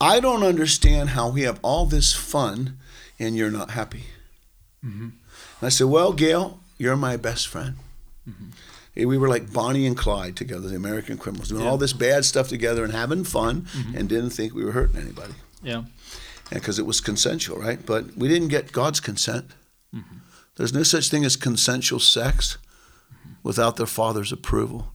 "I 0.00 0.20
don't 0.20 0.42
understand 0.42 1.10
how 1.10 1.28
we 1.30 1.42
have 1.42 1.58
all 1.62 1.86
this 1.86 2.12
fun 2.12 2.78
and 3.18 3.36
you're 3.36 3.50
not 3.50 3.70
happy." 3.70 4.04
Mm-hmm. 4.84 5.02
And 5.04 5.12
I 5.62 5.68
said, 5.68 5.86
"Well, 5.86 6.12
Gail, 6.12 6.60
you're 6.78 6.96
my 6.96 7.16
best 7.16 7.48
friend." 7.48 7.76
Mm-hmm. 8.28 8.50
Hey, 8.94 9.04
We 9.06 9.18
were 9.18 9.28
like 9.28 9.52
Bonnie 9.52 9.86
and 9.86 9.96
Clyde 9.96 10.36
together, 10.36 10.68
the 10.68 10.76
American 10.76 11.16
criminals, 11.16 11.48
doing 11.48 11.66
all 11.66 11.78
this 11.78 11.92
bad 11.92 12.24
stuff 12.24 12.48
together 12.48 12.82
and 12.84 12.92
having 12.92 13.24
fun, 13.24 13.62
mm-hmm. 13.62 13.96
and 13.96 14.08
didn't 14.08 14.30
think 14.30 14.52
we 14.52 14.64
were 14.64 14.72
hurting 14.72 15.00
anybody 15.00 15.34
Yeah. 15.62 15.84
because 16.50 16.78
it 16.78 16.86
was 16.86 17.00
consensual, 17.00 17.58
right? 17.58 17.84
But 17.86 18.16
we 18.16 18.26
didn't 18.28 18.48
get 18.48 18.72
God's 18.72 19.00
consent. 19.00 19.46
There's 20.56 20.74
no 20.74 20.82
such 20.82 21.08
thing 21.08 21.24
as 21.24 21.36
consensual 21.36 22.00
sex 22.00 22.58
without 23.42 23.76
their 23.76 23.86
father's 23.86 24.32
approval. 24.32 24.92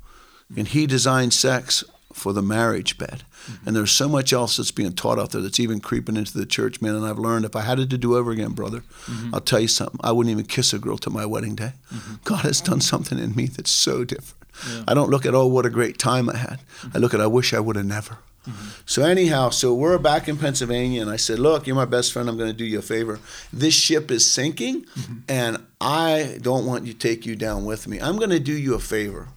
And 0.56 0.68
He 0.68 0.86
designed 0.86 1.34
sex 1.34 1.84
for 2.16 2.32
the 2.32 2.42
marriage 2.42 2.98
bed. 2.98 3.24
And 3.66 3.76
there's 3.76 3.92
so 3.92 4.08
much 4.08 4.32
else 4.34 4.58
that's 4.58 4.72
being 4.72 4.94
taught 4.94 5.20
out 5.20 5.32
there 5.32 5.42
that's 5.42 5.60
even 5.60 5.80
creeping 5.80 6.16
into 6.16 6.36
the 6.36 6.46
church, 6.46 6.82
man. 6.82 6.96
And 6.96 7.06
I've 7.06 7.20
learned 7.20 7.46
if 7.46 7.56
I 7.56 7.62
had 7.62 7.78
it 7.78 7.90
to 7.92 7.98
do 7.98 8.16
over 8.16 8.32
again, 8.32 8.54
brother, 8.54 8.80
mm-hmm. 9.06 9.36
I'll 9.36 9.42
tell 9.42 9.60
you 9.60 9.68
something. 9.68 10.00
I 10.04 10.12
wouldn't 10.14 10.32
even 10.32 10.46
kiss 10.46 10.74
a 10.74 10.80
girl 10.80 10.98
till 10.98 11.12
my 11.12 11.26
wedding 11.26 11.56
day. 11.56 11.74
Mm-hmm. 11.94 12.16
God 12.24 12.42
has 12.42 12.62
done 12.62 12.82
something 12.82 13.20
in 13.20 13.36
me 13.36 13.48
that's 13.48 13.70
so 13.70 14.04
different. 14.04 14.42
I 14.88 14.94
don't 14.94 15.10
look 15.10 15.26
at, 15.26 15.36
oh, 15.36 15.46
what 15.46 15.66
a 15.66 15.70
great 15.70 16.00
time 16.00 16.30
I 16.30 16.38
had. 16.38 16.62
I 16.94 17.00
look 17.00 17.14
at, 17.14 17.20
I 17.20 17.28
wish 17.28 17.54
I 17.54 17.60
would 17.60 17.76
have 17.76 17.86
never. 17.86 18.20
Mm-hmm. 18.48 18.70
So 18.86 19.04
anyhow, 19.04 19.50
so 19.50 19.74
we're 19.74 19.98
back 19.98 20.30
in 20.30 20.38
Pennsylvania, 20.38 21.02
and 21.02 21.10
I 21.10 21.16
said, 21.16 21.40
"Look, 21.40 21.66
you're 21.66 21.76
my 21.76 21.86
best 21.86 22.14
friend. 22.14 22.30
I'm 22.30 22.38
going 22.38 22.52
to 22.52 22.56
do 22.56 22.64
you 22.64 22.78
a 22.78 22.84
favor. 22.84 23.20
This 23.52 23.74
ship 23.74 24.12
is 24.12 24.32
sinking, 24.32 24.86
and 25.28 25.66
I 25.82 26.38
don't 26.42 26.68
want 26.68 26.86
you 26.86 26.94
to 26.94 27.00
take 27.00 27.26
you 27.26 27.36
down 27.36 27.66
with 27.66 27.88
me. 27.88 28.00
I'm 28.00 28.18
going 28.18 28.30
to 28.30 28.40
do 28.40 28.54
you 28.54 28.76
a 28.76 28.80
favor. 28.80 29.30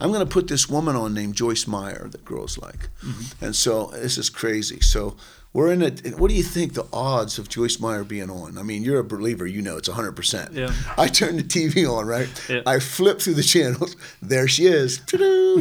I'm 0.00 0.12
going 0.12 0.26
to 0.26 0.32
put 0.32 0.48
this 0.48 0.68
woman 0.68 0.96
on 0.96 1.14
named 1.14 1.34
Joyce 1.34 1.66
Meyer 1.66 2.08
that 2.10 2.24
girls 2.24 2.58
like, 2.58 2.88
mm-hmm. 3.04 3.44
and 3.44 3.56
so 3.56 3.86
this 3.94 4.18
is 4.18 4.30
crazy. 4.30 4.80
So." 4.80 5.16
We're 5.54 5.70
in 5.70 5.82
it. 5.82 6.18
What 6.18 6.30
do 6.30 6.34
you 6.34 6.42
think 6.42 6.72
the 6.72 6.86
odds 6.94 7.38
of 7.38 7.46
Joyce 7.50 7.78
Meyer 7.78 8.04
being 8.04 8.30
on? 8.30 8.56
I 8.56 8.62
mean, 8.62 8.82
you're 8.82 9.00
a 9.00 9.04
believer. 9.04 9.46
You 9.46 9.60
know 9.60 9.76
it's 9.76 9.88
100%. 9.88 10.54
Yeah. 10.54 10.72
I 10.96 11.08
turn 11.08 11.36
the 11.36 11.42
TV 11.42 11.86
on, 11.86 12.06
right? 12.06 12.28
Yeah. 12.48 12.62
I 12.64 12.78
flip 12.78 13.20
through 13.20 13.34
the 13.34 13.42
channels. 13.42 13.94
There 14.22 14.48
she 14.48 14.64
is. 14.64 15.02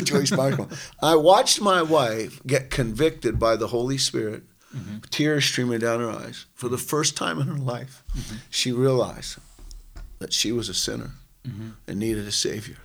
Joyce 0.06 0.32
Meyer. 0.32 0.66
I 1.04 1.16
watched 1.18 1.60
my 1.60 1.82
wife 1.82 2.42
get 2.48 2.70
convicted 2.70 3.38
by 3.38 3.58
the 3.58 3.68
Holy 3.68 3.98
Spirit, 3.98 4.44
mm-hmm. 4.74 5.00
tears 5.10 5.44
streaming 5.44 5.80
down 5.80 6.00
her 6.00 6.10
eyes. 6.10 6.46
For 6.54 6.70
the 6.70 6.78
first 6.78 7.18
time 7.18 7.42
in 7.42 7.48
her 7.48 7.58
life, 7.58 8.02
mm-hmm. 8.16 8.38
she 8.50 8.72
realized 8.72 9.40
that 10.20 10.32
she 10.32 10.54
was 10.54 10.70
a 10.70 10.74
sinner 10.74 11.12
and 11.44 12.00
needed 12.00 12.26
a 12.26 12.32
Savior. 12.32 12.78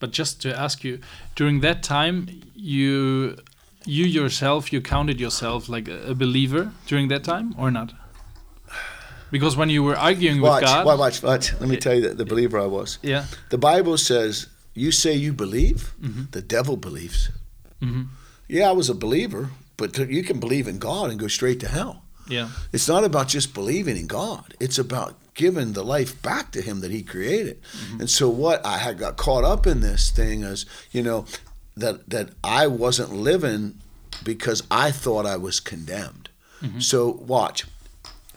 But 0.00 0.10
just 0.18 0.40
to 0.42 0.48
ask 0.58 0.82
you, 0.84 0.98
during 1.36 1.60
that 1.60 1.82
time, 1.82 2.26
you 2.56 3.36
you 3.86 4.04
yourself, 4.04 4.72
you 4.72 4.80
counted 4.82 5.20
yourself 5.20 5.68
like 5.68 5.88
a, 5.88 6.14
believer 6.14 6.72
during 6.86 7.08
that 7.08 7.22
time, 7.24 7.54
or 7.58 7.70
not? 7.70 7.92
Because 9.30 9.56
when 9.56 9.70
you 9.70 9.82
were 9.84 9.96
arguing 9.96 10.40
Watch, 10.40 10.62
with 10.62 10.70
God, 10.70 10.86
watch, 10.86 10.98
watch, 10.98 11.22
watch. 11.22 11.60
Let 11.60 11.68
me 11.68 11.76
tell 11.76 11.94
you 11.94 12.08
the, 12.08 12.14
the 12.14 12.24
believer 12.24 12.58
I 12.58 12.66
was. 12.66 12.98
yeah, 13.02 13.24
The 13.50 13.58
Bible 13.58 13.96
says, 13.96 14.48
you 14.74 14.90
say 14.92 15.14
you 15.14 15.32
believe, 15.32 15.94
Mm-hmm. 16.02 16.22
the 16.32 16.42
devil 16.42 16.76
believes. 16.76 17.30
Yeah, 18.48 18.68
I 18.68 18.72
was 18.72 18.90
a 18.90 18.94
believer, 18.94 19.50
but 19.76 19.96
you 19.98 20.22
can 20.24 20.40
believe 20.40 20.66
in 20.68 20.78
God 20.78 21.10
and 21.10 21.18
go 21.20 21.28
straight 21.28 21.60
to 21.60 21.68
hell. 21.68 22.02
yeah, 22.28 22.48
It's 22.72 22.88
not 22.88 23.04
about 23.04 23.28
just 23.28 23.54
believing 23.54 23.96
in 23.96 24.06
God. 24.08 24.54
It's 24.60 24.78
about 24.78 25.14
giving 25.40 25.72
the 25.72 25.82
life 25.82 26.20
back 26.20 26.52
to 26.52 26.60
Him 26.60 26.80
that 26.82 26.90
He 26.90 27.02
created. 27.02 27.62
Mm-hmm. 27.62 28.00
And 28.00 28.10
so, 28.10 28.28
what 28.28 28.64
I 28.64 28.76
had 28.76 28.98
got 28.98 29.16
caught 29.16 29.42
up 29.42 29.66
in 29.66 29.80
this 29.80 30.10
thing 30.10 30.42
is, 30.42 30.66
you 30.92 31.02
know, 31.02 31.24
that 31.76 32.10
that 32.10 32.28
I 32.44 32.66
wasn't 32.66 33.14
living 33.14 33.78
because 34.22 34.62
I 34.70 34.90
thought 34.90 35.24
I 35.24 35.38
was 35.38 35.58
condemned. 35.58 36.28
Mm-hmm. 36.62 36.80
So, 36.80 37.10
watch. 37.10 37.64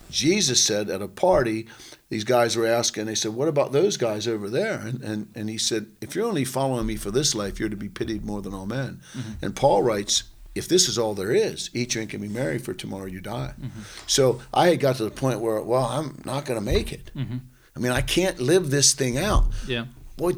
Jesus 0.09 0.63
said 0.63 0.89
at 0.89 1.01
a 1.01 1.07
party, 1.07 1.67
these 2.09 2.23
guys 2.23 2.55
were 2.55 2.67
asking, 2.67 3.05
they 3.05 3.15
said, 3.15 3.33
What 3.33 3.49
about 3.49 3.73
those 3.73 3.97
guys 3.97 4.25
over 4.25 4.49
there? 4.49 4.79
And, 4.79 5.03
and, 5.03 5.27
and 5.35 5.49
he 5.49 5.57
said, 5.57 5.87
If 5.99 6.15
you're 6.15 6.27
only 6.27 6.45
following 6.45 6.85
me 6.85 6.95
for 6.95 7.11
this 7.11 7.35
life, 7.35 7.59
you're 7.59 7.67
to 7.67 7.75
be 7.75 7.89
pitied 7.89 8.23
more 8.23 8.41
than 8.41 8.53
all 8.53 8.65
men. 8.65 9.01
Mm-hmm. 9.17 9.45
And 9.45 9.55
Paul 9.55 9.83
writes, 9.83 10.23
If 10.55 10.67
this 10.67 10.87
is 10.87 10.97
all 10.97 11.13
there 11.13 11.31
is, 11.31 11.69
eat, 11.73 11.89
drink, 11.89 12.13
and 12.13 12.21
be 12.21 12.27
merry, 12.27 12.59
for 12.59 12.73
tomorrow 12.73 13.05
you 13.05 13.21
die. 13.21 13.53
Mm-hmm. 13.59 13.81
So 14.05 14.41
I 14.53 14.67
had 14.67 14.79
got 14.79 14.97
to 14.97 15.03
the 15.03 15.11
point 15.11 15.39
where, 15.39 15.61
well, 15.61 15.85
I'm 15.85 16.21
not 16.25 16.45
going 16.45 16.59
to 16.59 16.65
make 16.65 16.93
it. 16.93 17.09
Mm-hmm. 17.15 17.37
I 17.75 17.79
mean, 17.79 17.91
I 17.91 18.01
can't 18.01 18.39
live 18.39 18.69
this 18.69 18.93
thing 18.93 19.17
out. 19.17 19.45
yeah, 19.67 19.85
Boy, 20.15 20.33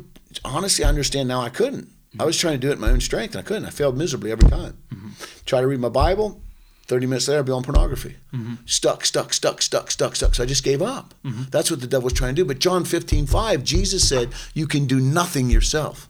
honestly, 0.45 0.85
I 0.85 0.89
understand 0.89 1.27
now 1.27 1.41
I 1.41 1.49
couldn't. 1.49 1.89
I 2.13 2.17
mm-hmm. 2.17 2.25
was 2.25 2.37
trying 2.37 2.53
to 2.53 2.59
do 2.59 2.69
it 2.69 2.73
in 2.73 2.79
my 2.79 2.91
own 2.91 3.01
strength, 3.01 3.35
and 3.35 3.43
I 3.43 3.47
couldn't. 3.47 3.65
I 3.65 3.71
failed 3.71 3.97
miserably 3.97 4.31
every 4.31 4.49
time. 4.49 4.77
Try 5.45 5.59
to 5.59 5.67
read 5.67 5.81
my 5.81 5.89
Bible, 5.89 6.41
30 6.87 7.07
minutes 7.07 7.27
later, 7.27 7.39
I'd 7.39 7.45
be 7.45 7.51
on 7.51 7.63
pornography. 7.63 8.15
Stuck, 8.65 9.05
stuck, 9.05 9.33
stuck, 9.33 9.61
stuck, 9.61 9.89
stuck, 9.89 10.15
stuck. 10.15 10.35
So 10.35 10.43
I 10.43 10.45
just 10.45 10.63
gave 10.63 10.81
up. 10.81 11.15
That's 11.49 11.71
what 11.71 11.81
the 11.81 11.87
devil 11.87 12.03
was 12.05 12.13
trying 12.13 12.35
to 12.35 12.41
do. 12.41 12.45
But 12.45 12.59
John 12.59 12.85
15, 12.85 13.25
5, 13.25 13.63
Jesus 13.63 14.07
said, 14.07 14.29
You 14.53 14.67
can 14.67 14.85
do 14.85 14.99
nothing 14.99 15.49
yourself. 15.49 16.09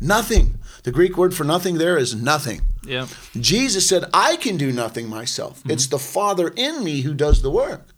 Nothing. 0.00 0.58
The 0.84 0.92
Greek 0.92 1.16
word 1.16 1.34
for 1.34 1.44
nothing 1.44 1.78
there 1.78 1.96
is 1.98 2.14
nothing. 2.14 2.60
yeah, 2.84 3.06
Jesus 3.38 3.88
said, 3.88 4.04
I 4.14 4.36
can 4.36 4.56
do 4.56 4.72
nothing 4.72 5.08
myself. 5.08 5.62
It's 5.68 5.86
the 5.88 5.98
Father 5.98 6.52
in 6.56 6.84
me 6.84 7.02
who 7.02 7.14
does 7.14 7.42
the 7.42 7.50
work. 7.50 7.88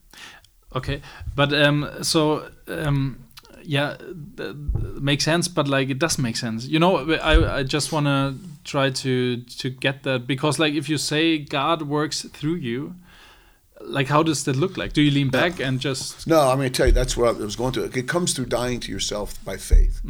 okay. 0.75 1.03
But 1.37 1.53
um, 1.53 1.89
so 2.03 2.49
um, 2.69 3.25
yeah, 3.63 3.97
makes 5.01 5.25
sense. 5.25 5.49
But 5.49 5.69
like, 5.69 5.91
it 5.91 5.99
does 5.99 6.19
make 6.19 6.37
sense. 6.37 6.67
You 6.67 6.79
know, 6.79 7.13
I 7.13 7.59
I 7.59 7.63
just 7.63 7.93
wanna 7.93 8.35
try 8.65 8.91
to 8.91 9.37
to 9.61 9.71
get 9.71 10.03
that 10.03 10.27
because 10.27 10.59
like, 10.59 10.75
if 10.75 10.89
you 10.89 10.99
say 10.99 11.39
God 11.39 11.83
works 11.83 12.23
through 12.23 12.57
you, 12.57 12.95
like, 13.83 14.09
how 14.09 14.23
does 14.23 14.45
that 14.45 14.57
look 14.57 14.77
like? 14.77 14.93
Do 14.93 15.03
you 15.03 15.11
lean 15.11 15.31
back 15.31 15.61
and 15.61 15.81
just 15.81 16.27
No, 16.27 16.41
I'm 16.41 16.59
going 16.59 16.73
to 16.73 16.77
tell 16.77 16.87
you 16.87 16.93
that's 16.93 17.17
what 17.17 17.29
I 17.29 17.33
was 17.33 17.57
going 17.57 17.73
to 17.73 17.85
It 17.85 18.09
comes 18.09 18.35
through 18.35 18.47
dying 18.47 18.81
to 18.81 18.93
yourself 18.93 19.43
by 19.45 19.57
faith. 19.57 20.01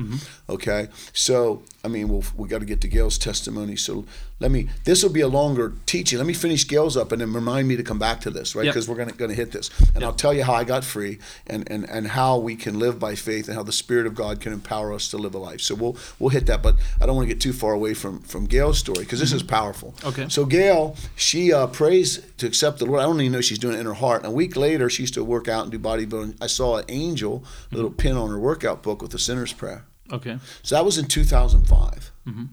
Okay, 0.48 0.88
so 1.12 1.62
I 1.82 1.88
mean, 1.88 2.08
we'll, 2.08 2.24
we 2.36 2.48
got 2.48 2.58
to 2.58 2.66
get 2.66 2.80
to 2.82 2.88
Gail's 2.88 3.16
testimony. 3.16 3.76
So 3.76 4.04
let 4.38 4.50
me. 4.50 4.68
This 4.84 5.02
will 5.02 5.10
be 5.10 5.22
a 5.22 5.28
longer 5.28 5.72
teaching. 5.86 6.18
Let 6.18 6.26
me 6.26 6.34
finish 6.34 6.66
Gail's 6.66 6.96
up, 6.96 7.10
and 7.12 7.20
then 7.20 7.32
remind 7.32 7.68
me 7.68 7.76
to 7.76 7.82
come 7.82 7.98
back 7.98 8.20
to 8.22 8.30
this, 8.30 8.54
right? 8.54 8.66
Yep. 8.66 8.74
Because 8.74 8.88
we're 8.88 8.96
going 8.96 9.08
to 9.08 9.14
going 9.14 9.30
to 9.30 9.36
hit 9.36 9.52
this, 9.52 9.70
and 9.94 10.04
I'll 10.04 10.12
tell 10.12 10.34
you 10.34 10.44
how 10.44 10.54
I 10.54 10.64
got 10.64 10.84
free, 10.84 11.18
and, 11.46 11.70
and 11.70 11.88
and 11.88 12.08
how 12.08 12.38
we 12.38 12.54
can 12.56 12.78
live 12.78 12.98
by 12.98 13.14
faith, 13.14 13.48
and 13.48 13.56
how 13.56 13.62
the 13.62 13.72
Spirit 13.72 14.06
of 14.06 14.14
God 14.14 14.40
can 14.40 14.52
empower 14.52 14.92
us 14.92 15.08
to 15.08 15.16
live 15.16 15.34
a 15.34 15.38
life. 15.38 15.60
So 15.62 15.74
we'll 15.74 15.96
we'll 16.18 16.30
hit 16.30 16.46
that, 16.46 16.62
but 16.62 16.76
I 17.00 17.06
don't 17.06 17.16
want 17.16 17.28
to 17.28 17.34
get 17.34 17.40
too 17.40 17.52
far 17.52 17.72
away 17.72 17.94
from 17.94 18.20
from 18.20 18.46
Gail's 18.46 18.78
story 18.78 19.00
because 19.00 19.20
this 19.20 19.32
is 19.32 19.42
powerful. 19.42 19.94
Okay. 20.04 20.28
So 20.28 20.44
Gail, 20.44 20.96
she 21.16 21.52
uh, 21.52 21.66
prays 21.68 22.20
to 22.38 22.46
accept 22.46 22.78
the 22.78 22.86
Lord. 22.86 23.00
I 23.00 23.04
don't 23.04 23.20
even 23.20 23.32
know 23.32 23.40
she's 23.40 23.58
doing 23.58 23.76
it 23.76 23.80
in 23.80 23.86
her 23.86 23.94
heart. 23.94 24.22
And 24.22 24.32
a 24.32 24.34
week 24.34 24.54
later, 24.56 24.90
she 24.90 25.04
used 25.04 25.14
to 25.14 25.24
work 25.24 25.48
out 25.48 25.62
and 25.62 25.72
do 25.72 25.78
bodybuilding. 25.78 26.36
I 26.40 26.46
saw 26.46 26.76
an 26.76 26.84
angel, 26.88 27.44
a 27.72 27.74
little 27.74 27.90
pin 27.90 28.16
on 28.16 28.28
her 28.30 28.38
workout 28.38 28.82
book 28.82 29.00
with 29.00 29.12
the 29.12 29.18
sinner's 29.18 29.52
prayer. 29.52 29.84
Okay? 30.12 30.38
So 30.62 30.74
that 30.74 30.84
was 30.84 30.98
in 30.98 31.06
2005. 31.06 32.10
Mm-hmm. 32.26 32.44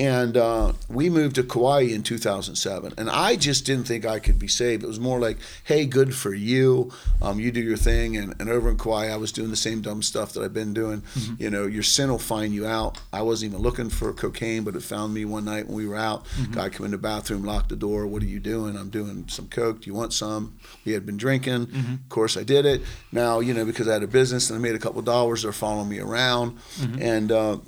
And 0.00 0.34
uh, 0.38 0.72
we 0.88 1.10
moved 1.10 1.34
to 1.34 1.42
Kauai 1.42 1.80
in 1.82 2.02
2007. 2.02 2.94
And 2.96 3.10
I 3.10 3.36
just 3.36 3.66
didn't 3.66 3.84
think 3.86 4.06
I 4.06 4.18
could 4.18 4.38
be 4.38 4.48
saved. 4.48 4.82
It 4.82 4.86
was 4.86 4.98
more 4.98 5.20
like, 5.20 5.36
hey, 5.64 5.84
good 5.84 6.14
for 6.14 6.32
you. 6.32 6.90
Um, 7.20 7.38
you 7.38 7.52
do 7.52 7.60
your 7.60 7.76
thing. 7.76 8.16
And, 8.16 8.34
and 8.40 8.48
over 8.48 8.70
in 8.70 8.78
Kauai, 8.78 9.08
I 9.08 9.16
was 9.16 9.30
doing 9.30 9.50
the 9.50 9.56
same 9.56 9.82
dumb 9.82 10.00
stuff 10.02 10.32
that 10.32 10.42
I've 10.42 10.54
been 10.54 10.72
doing. 10.72 11.02
You 11.38 11.50
know, 11.50 11.66
your 11.66 11.82
sin 11.82 12.10
will 12.10 12.18
find 12.18 12.54
you 12.54 12.66
out. 12.66 12.98
I 13.12 13.20
wasn't 13.20 13.52
even 13.52 13.62
looking 13.62 13.90
for 13.90 14.10
cocaine, 14.14 14.64
but 14.64 14.74
it 14.74 14.82
found 14.82 15.12
me 15.12 15.26
one 15.26 15.44
night 15.44 15.66
when 15.66 15.76
we 15.76 15.86
were 15.86 15.96
out. 15.96 16.24
Guy 16.52 16.70
come 16.70 16.86
in 16.86 16.92
the 16.92 16.98
bathroom, 16.98 17.44
locked 17.44 17.68
the 17.68 17.76
door. 17.76 18.06
What 18.06 18.22
are 18.22 18.26
you 18.26 18.40
doing? 18.40 18.78
I'm 18.78 18.88
doing 18.88 19.26
some 19.28 19.48
coke. 19.48 19.82
Do 19.82 19.90
you 19.90 19.94
want 19.94 20.14
some? 20.14 20.56
We 20.86 20.92
had 20.92 21.04
been 21.04 21.18
drinking. 21.18 21.68
Of 21.74 22.08
course, 22.08 22.38
I 22.38 22.42
did 22.42 22.64
it. 22.64 22.80
Now, 23.12 23.40
you 23.40 23.52
know, 23.52 23.66
because 23.66 23.86
I 23.86 23.92
had 23.92 24.02
a 24.02 24.06
business 24.06 24.48
and 24.48 24.58
I 24.58 24.62
made 24.62 24.74
a 24.74 24.78
couple 24.78 25.02
dollars, 25.02 25.42
they're 25.42 25.52
following 25.52 25.90
me 25.90 25.98
around. 26.00 26.56
And, 26.98 27.30
uh, 27.30 27.58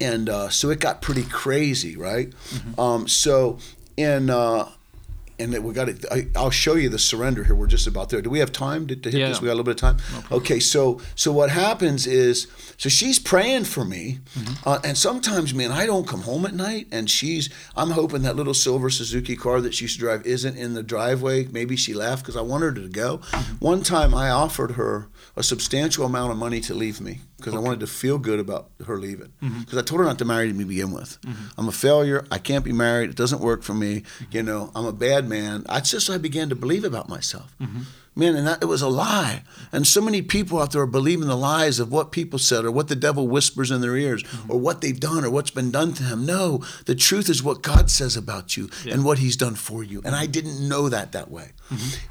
and 0.00 0.28
uh, 0.28 0.48
so 0.48 0.70
it 0.70 0.80
got 0.80 1.02
pretty 1.02 1.24
crazy, 1.24 1.96
right? 1.96 2.32
Um, 2.78 3.06
so 3.08 3.58
in 3.96 4.30
uh, 4.30 4.68
and 5.38 5.64
we 5.64 5.72
got 5.72 5.88
it. 5.88 6.04
I, 6.12 6.26
I'll 6.36 6.50
show 6.50 6.74
you 6.74 6.90
the 6.90 6.98
surrender 6.98 7.42
here. 7.44 7.54
We're 7.54 7.66
just 7.66 7.86
about 7.86 8.10
there. 8.10 8.20
Do 8.20 8.28
we 8.28 8.40
have 8.40 8.52
time 8.52 8.86
to, 8.88 8.94
to 8.96 9.10
hit 9.10 9.18
Yeah. 9.20 9.28
this? 9.30 9.40
We 9.40 9.46
got 9.46 9.52
a 9.54 9.58
little 9.60 9.64
bit 9.72 9.82
of 9.82 9.98
time. 9.98 10.24
okay, 10.30 10.60
so 10.60 11.00
so 11.14 11.32
what 11.32 11.48
happens 11.48 12.06
is 12.06 12.46
so 12.76 12.90
she's 12.90 13.18
praying 13.18 13.64
for 13.64 13.84
me, 13.84 14.18
uh, 14.66 14.80
and 14.84 14.98
sometimes, 14.98 15.54
man, 15.54 15.72
I 15.72 15.86
don't 15.86 16.06
come 16.06 16.22
home 16.22 16.44
at 16.44 16.52
night, 16.54 16.88
and 16.92 17.08
she's 17.10 17.48
I'm 17.74 17.90
hoping 17.92 18.20
that 18.22 18.36
little 18.36 18.52
silver 18.52 18.90
Suzuki 18.90 19.34
car 19.34 19.62
that 19.62 19.72
she 19.74 19.84
used 19.86 19.94
to 19.94 20.00
drive 20.00 20.26
isn't 20.26 20.56
in 20.58 20.74
the 20.74 20.82
driveway. 20.82 21.46
Maybe 21.46 21.74
she 21.74 21.94
left 21.94 22.22
because 22.22 22.36
I 22.36 22.42
wanted 22.42 22.76
her 22.76 22.82
to 22.82 22.88
go. 22.90 23.22
One 23.60 23.82
time, 23.82 24.14
I 24.14 24.28
offered 24.28 24.72
her 24.72 25.08
a 25.36 25.42
substantial 25.42 26.04
amount 26.04 26.32
of 26.32 26.36
money 26.36 26.60
to 26.60 26.74
leave 26.74 27.00
me 27.00 27.20
because 27.40 27.54
I 27.54 27.58
wanted 27.58 27.80
to 27.80 27.86
feel 27.86 28.18
good 28.18 28.38
about 28.38 28.70
her 28.86 28.98
leaving. 28.98 29.32
Mm-hmm. 29.42 29.60
Because 29.60 29.78
I 29.78 29.82
told 29.82 30.00
her 30.00 30.04
not 30.04 30.18
to 30.18 30.24
marry 30.24 30.52
me 30.52 30.64
to 30.64 30.68
begin 30.68 30.92
with. 30.92 31.20
Mm-hmm. 31.22 31.60
I'm 31.60 31.68
a 31.68 31.72
failure. 31.72 32.24
I 32.30 32.38
can't 32.38 32.64
be 32.64 32.72
married. 32.72 33.10
It 33.10 33.16
doesn't 33.16 33.40
work 33.40 33.62
for 33.62 33.74
me. 33.74 34.02
You 34.30 34.42
know, 34.42 34.70
I'm 34.74 34.86
a 34.86 34.92
bad 34.92 35.28
man. 35.28 35.64
That's 35.66 35.90
just 35.90 36.08
what 36.08 36.16
I 36.16 36.18
began 36.18 36.48
to 36.50 36.54
believe 36.54 36.84
about 36.84 37.08
myself. 37.08 37.54
Mm-hmm. 37.60 37.80
Man, 38.16 38.34
and 38.34 38.46
that, 38.46 38.62
it 38.62 38.66
was 38.66 38.82
a 38.82 38.88
lie. 38.88 39.44
And 39.72 39.86
so 39.86 40.00
many 40.00 40.20
people 40.20 40.60
out 40.60 40.72
there 40.72 40.82
are 40.82 40.86
believing 40.86 41.28
the 41.28 41.36
lies 41.36 41.78
of 41.78 41.92
what 41.92 42.10
people 42.10 42.38
said 42.38 42.64
or 42.64 42.70
what 42.70 42.88
the 42.88 42.96
devil 42.96 43.28
whispers 43.28 43.70
in 43.70 43.80
their 43.80 43.96
ears 43.96 44.24
or 44.48 44.58
what 44.58 44.80
they've 44.80 44.98
done 44.98 45.24
or 45.24 45.30
what's 45.30 45.50
been 45.52 45.70
done 45.70 45.92
to 45.94 46.02
them. 46.02 46.26
No, 46.26 46.64
the 46.86 46.96
truth 46.96 47.28
is 47.28 47.42
what 47.42 47.62
God 47.62 47.88
says 47.90 48.16
about 48.16 48.56
you 48.56 48.68
and 48.90 49.04
what 49.04 49.18
he's 49.18 49.36
done 49.36 49.54
for 49.54 49.84
you. 49.84 50.02
And 50.04 50.14
I 50.16 50.26
didn't 50.26 50.68
know 50.68 50.88
that 50.88 51.12
that 51.12 51.30
way. 51.30 51.52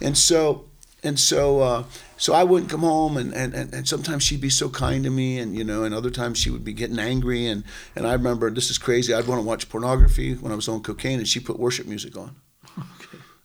And 0.01 0.17
so 0.17 0.65
and 1.03 1.19
so 1.19 1.61
uh, 1.61 1.83
so 2.19 2.33
I 2.33 2.43
wouldn't 2.43 2.69
come 2.69 2.81
home 2.81 3.17
and, 3.17 3.33
and, 3.33 3.53
and, 3.53 3.73
and 3.73 3.87
sometimes 3.87 4.23
she'd 4.23 4.41
be 4.41 4.49
so 4.49 4.69
kind 4.69 5.03
to 5.05 5.09
me 5.09 5.39
and 5.39 5.55
you 5.57 5.63
know 5.63 5.83
and 5.83 5.95
other 5.95 6.11
times 6.11 6.37
she 6.37 6.51
would 6.51 6.63
be 6.63 6.73
getting 6.73 6.99
angry 6.99 7.47
and, 7.47 7.63
and 7.95 8.05
I 8.05 8.13
remember 8.13 8.51
this 8.51 8.69
is 8.69 8.77
crazy 8.77 9.13
I'd 9.13 9.25
want 9.25 9.41
to 9.41 9.47
watch 9.47 9.69
pornography 9.69 10.35
when 10.35 10.51
I 10.51 10.55
was 10.55 10.67
on 10.67 10.83
cocaine 10.83 11.19
and 11.19 11.27
she 11.27 11.39
put 11.39 11.57
worship 11.57 11.87
music 11.87 12.15
on 12.15 12.35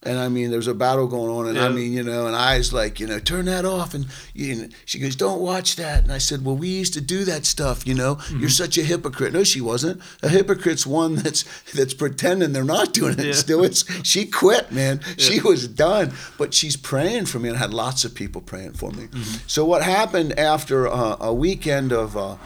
and 0.05 0.19
I 0.19 0.29
mean 0.29 0.51
there's 0.51 0.67
a 0.67 0.75
battle 0.75 1.07
going 1.07 1.31
on 1.31 1.47
and 1.49 1.59
I 1.59 1.69
mean 1.69 1.93
you 1.93 2.03
know 2.03 2.27
and 2.27 2.37
I 2.37 2.59
was 2.59 2.73
like 2.73 3.01
you 3.01 3.07
know 3.07 3.19
turn 3.19 3.47
that 3.47 3.65
off 3.65 3.95
and 3.95 4.07
you 4.35 4.55
know, 4.55 4.69
she 4.85 4.99
goes 4.99 5.17
don't 5.17 5.41
watch 5.41 5.77
that. 5.77 6.05
And 6.05 6.13
I 6.13 6.19
said 6.19 6.45
well 6.45 6.57
we 6.57 6.69
used 6.69 6.95
to 6.95 7.01
do 7.01 7.25
that 7.25 7.47
stuff 7.47 7.87
you 7.87 7.95
know. 7.95 8.19
You're 8.31 8.49
such 8.51 8.77
a 8.79 8.83
hypocrite. 8.83 9.33
No 9.33 9.45
she 9.45 9.61
wasn't. 9.61 10.01
A 10.23 10.29
hypocrite's 10.29 10.87
one 10.87 11.17
that's 11.17 11.45
that's 11.73 11.95
pretending 11.95 12.53
they're 12.53 12.65
not 12.65 12.93
doing 12.93 13.19
it 13.19 13.35
still. 13.35 13.65
It's 13.65 13.85
she 14.07 14.27
quit 14.27 14.71
man. 14.73 15.01
She 15.17 15.41
was 15.41 15.67
done. 15.69 16.13
But 16.39 16.55
she's 16.55 16.77
praying 16.77 17.27
for 17.27 17.39
me 17.39 17.49
and 17.49 17.57
I 17.57 17.61
had 17.61 17.75
lots 17.75 18.05
of 18.05 18.15
people 18.15 18.41
praying 18.41 18.73
for 18.75 18.91
me. 18.91 19.09
So 19.47 19.65
what 19.65 19.83
happened 19.83 20.39
after 20.39 20.87
uh, 20.89 21.17
a 21.21 21.33
weekend 21.33 21.93
of 21.93 22.17
uh, 22.17 22.37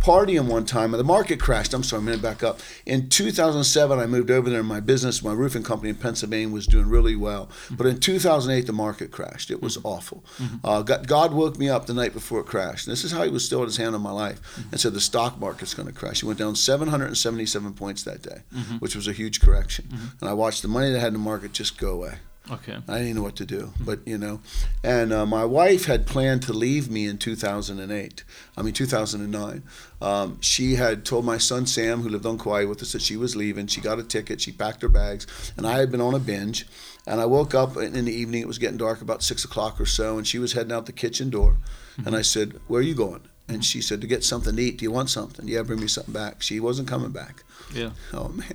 partying 0.00 0.46
one 0.46 0.64
time, 0.64 0.94
and 0.94 1.00
the 1.00 1.04
market 1.04 1.40
crashed. 1.40 1.74
I'm 1.74 1.82
sorry, 1.82 2.00
I'm 2.00 2.06
going 2.06 2.18
to 2.18 2.22
back 2.22 2.42
up. 2.42 2.60
In 2.86 3.08
2007, 3.08 3.98
I 3.98 4.06
moved 4.06 4.30
over 4.30 4.48
there. 4.48 4.60
And 4.60 4.68
my 4.68 4.80
business, 4.80 5.22
my 5.22 5.32
roofing 5.32 5.62
company 5.62 5.90
in 5.90 5.96
Pennsylvania, 5.96 6.48
was 6.48 6.66
doing 6.66 6.88
really 6.88 7.16
well. 7.16 7.46
Mm-hmm. 7.46 7.74
But 7.76 7.86
in 7.86 8.00
2008, 8.00 8.66
the 8.66 8.72
market 8.72 9.10
crashed. 9.10 9.50
It 9.50 9.62
was 9.62 9.76
mm-hmm. 9.76 9.86
awful. 9.86 10.24
Mm-hmm. 10.38 10.66
Uh, 10.66 10.82
God, 10.82 11.06
God 11.06 11.32
woke 11.32 11.58
me 11.58 11.68
up 11.68 11.86
the 11.86 11.94
night 11.94 12.12
before 12.12 12.40
it 12.40 12.46
crashed. 12.46 12.86
And 12.86 12.92
this 12.92 13.04
is 13.04 13.12
how 13.12 13.22
He 13.22 13.30
was 13.30 13.44
still 13.44 13.62
at 13.62 13.66
His 13.66 13.76
hand 13.76 13.94
on 13.94 14.02
my 14.02 14.12
life, 14.12 14.40
and 14.70 14.80
said 14.80 14.94
the 14.94 15.00
stock 15.00 15.38
market's 15.38 15.74
going 15.74 15.88
to 15.88 15.94
crash. 15.94 16.22
It 16.22 16.26
went 16.26 16.38
down 16.38 16.54
777 16.54 17.74
points 17.74 18.02
that 18.04 18.22
day, 18.22 18.42
which 18.78 18.96
was 18.96 19.08
a 19.08 19.12
huge 19.12 19.40
correction. 19.40 19.88
And 20.20 20.28
I 20.28 20.32
watched 20.32 20.62
the 20.62 20.68
money 20.68 20.90
that 20.90 20.98
I 20.98 21.00
had 21.00 21.08
in 21.08 21.12
the 21.14 21.18
market 21.18 21.52
just 21.52 21.78
go 21.78 21.90
away. 21.90 22.18
Okay. 22.50 22.76
I 22.88 22.98
didn't 22.98 23.16
know 23.16 23.22
what 23.22 23.36
to 23.36 23.46
do, 23.46 23.72
but 23.80 24.00
you 24.06 24.16
know, 24.16 24.40
and 24.82 25.12
uh, 25.12 25.26
my 25.26 25.44
wife 25.44 25.84
had 25.84 26.06
planned 26.06 26.42
to 26.42 26.52
leave 26.52 26.90
me 26.90 27.06
in 27.06 27.18
2008. 27.18 28.24
I 28.56 28.62
mean 28.62 28.72
2009. 28.72 29.62
Um, 30.00 30.40
she 30.40 30.76
had 30.76 31.04
told 31.04 31.24
my 31.24 31.38
son 31.38 31.66
Sam, 31.66 32.02
who 32.02 32.08
lived 32.08 32.26
on 32.26 32.38
Kauai 32.38 32.64
with 32.64 32.82
us, 32.82 32.92
that 32.92 33.02
she 33.02 33.16
was 33.16 33.36
leaving. 33.36 33.66
She 33.66 33.80
got 33.80 33.98
a 33.98 34.02
ticket. 34.02 34.40
She 34.40 34.52
packed 34.52 34.82
her 34.82 34.88
bags, 34.88 35.52
and 35.56 35.66
I 35.66 35.78
had 35.78 35.90
been 35.90 36.00
on 36.00 36.14
a 36.14 36.18
binge. 36.18 36.66
And 37.06 37.20
I 37.20 37.26
woke 37.26 37.54
up 37.54 37.76
in 37.76 38.04
the 38.04 38.12
evening. 38.12 38.42
It 38.42 38.48
was 38.48 38.58
getting 38.58 38.76
dark, 38.76 39.00
about 39.00 39.22
six 39.22 39.44
o'clock 39.44 39.80
or 39.80 39.86
so, 39.86 40.18
and 40.18 40.26
she 40.26 40.38
was 40.38 40.52
heading 40.52 40.72
out 40.72 40.86
the 40.86 40.92
kitchen 40.92 41.30
door. 41.30 41.56
And 42.04 42.14
I 42.14 42.22
said, 42.22 42.60
"Where 42.68 42.80
are 42.80 42.84
you 42.84 42.94
going?" 42.94 43.22
And 43.48 43.64
she 43.64 43.80
said, 43.80 44.00
"To 44.02 44.06
get 44.06 44.24
something 44.24 44.54
to 44.54 44.62
eat. 44.62 44.78
Do 44.78 44.84
you 44.84 44.92
want 44.92 45.10
something? 45.10 45.48
Yeah, 45.48 45.62
bring 45.62 45.80
me 45.80 45.88
something 45.88 46.12
back." 46.14 46.42
She 46.42 46.60
wasn't 46.60 46.86
coming 46.86 47.10
back. 47.10 47.44
Yeah. 47.74 47.90
Oh 48.12 48.28
man. 48.28 48.54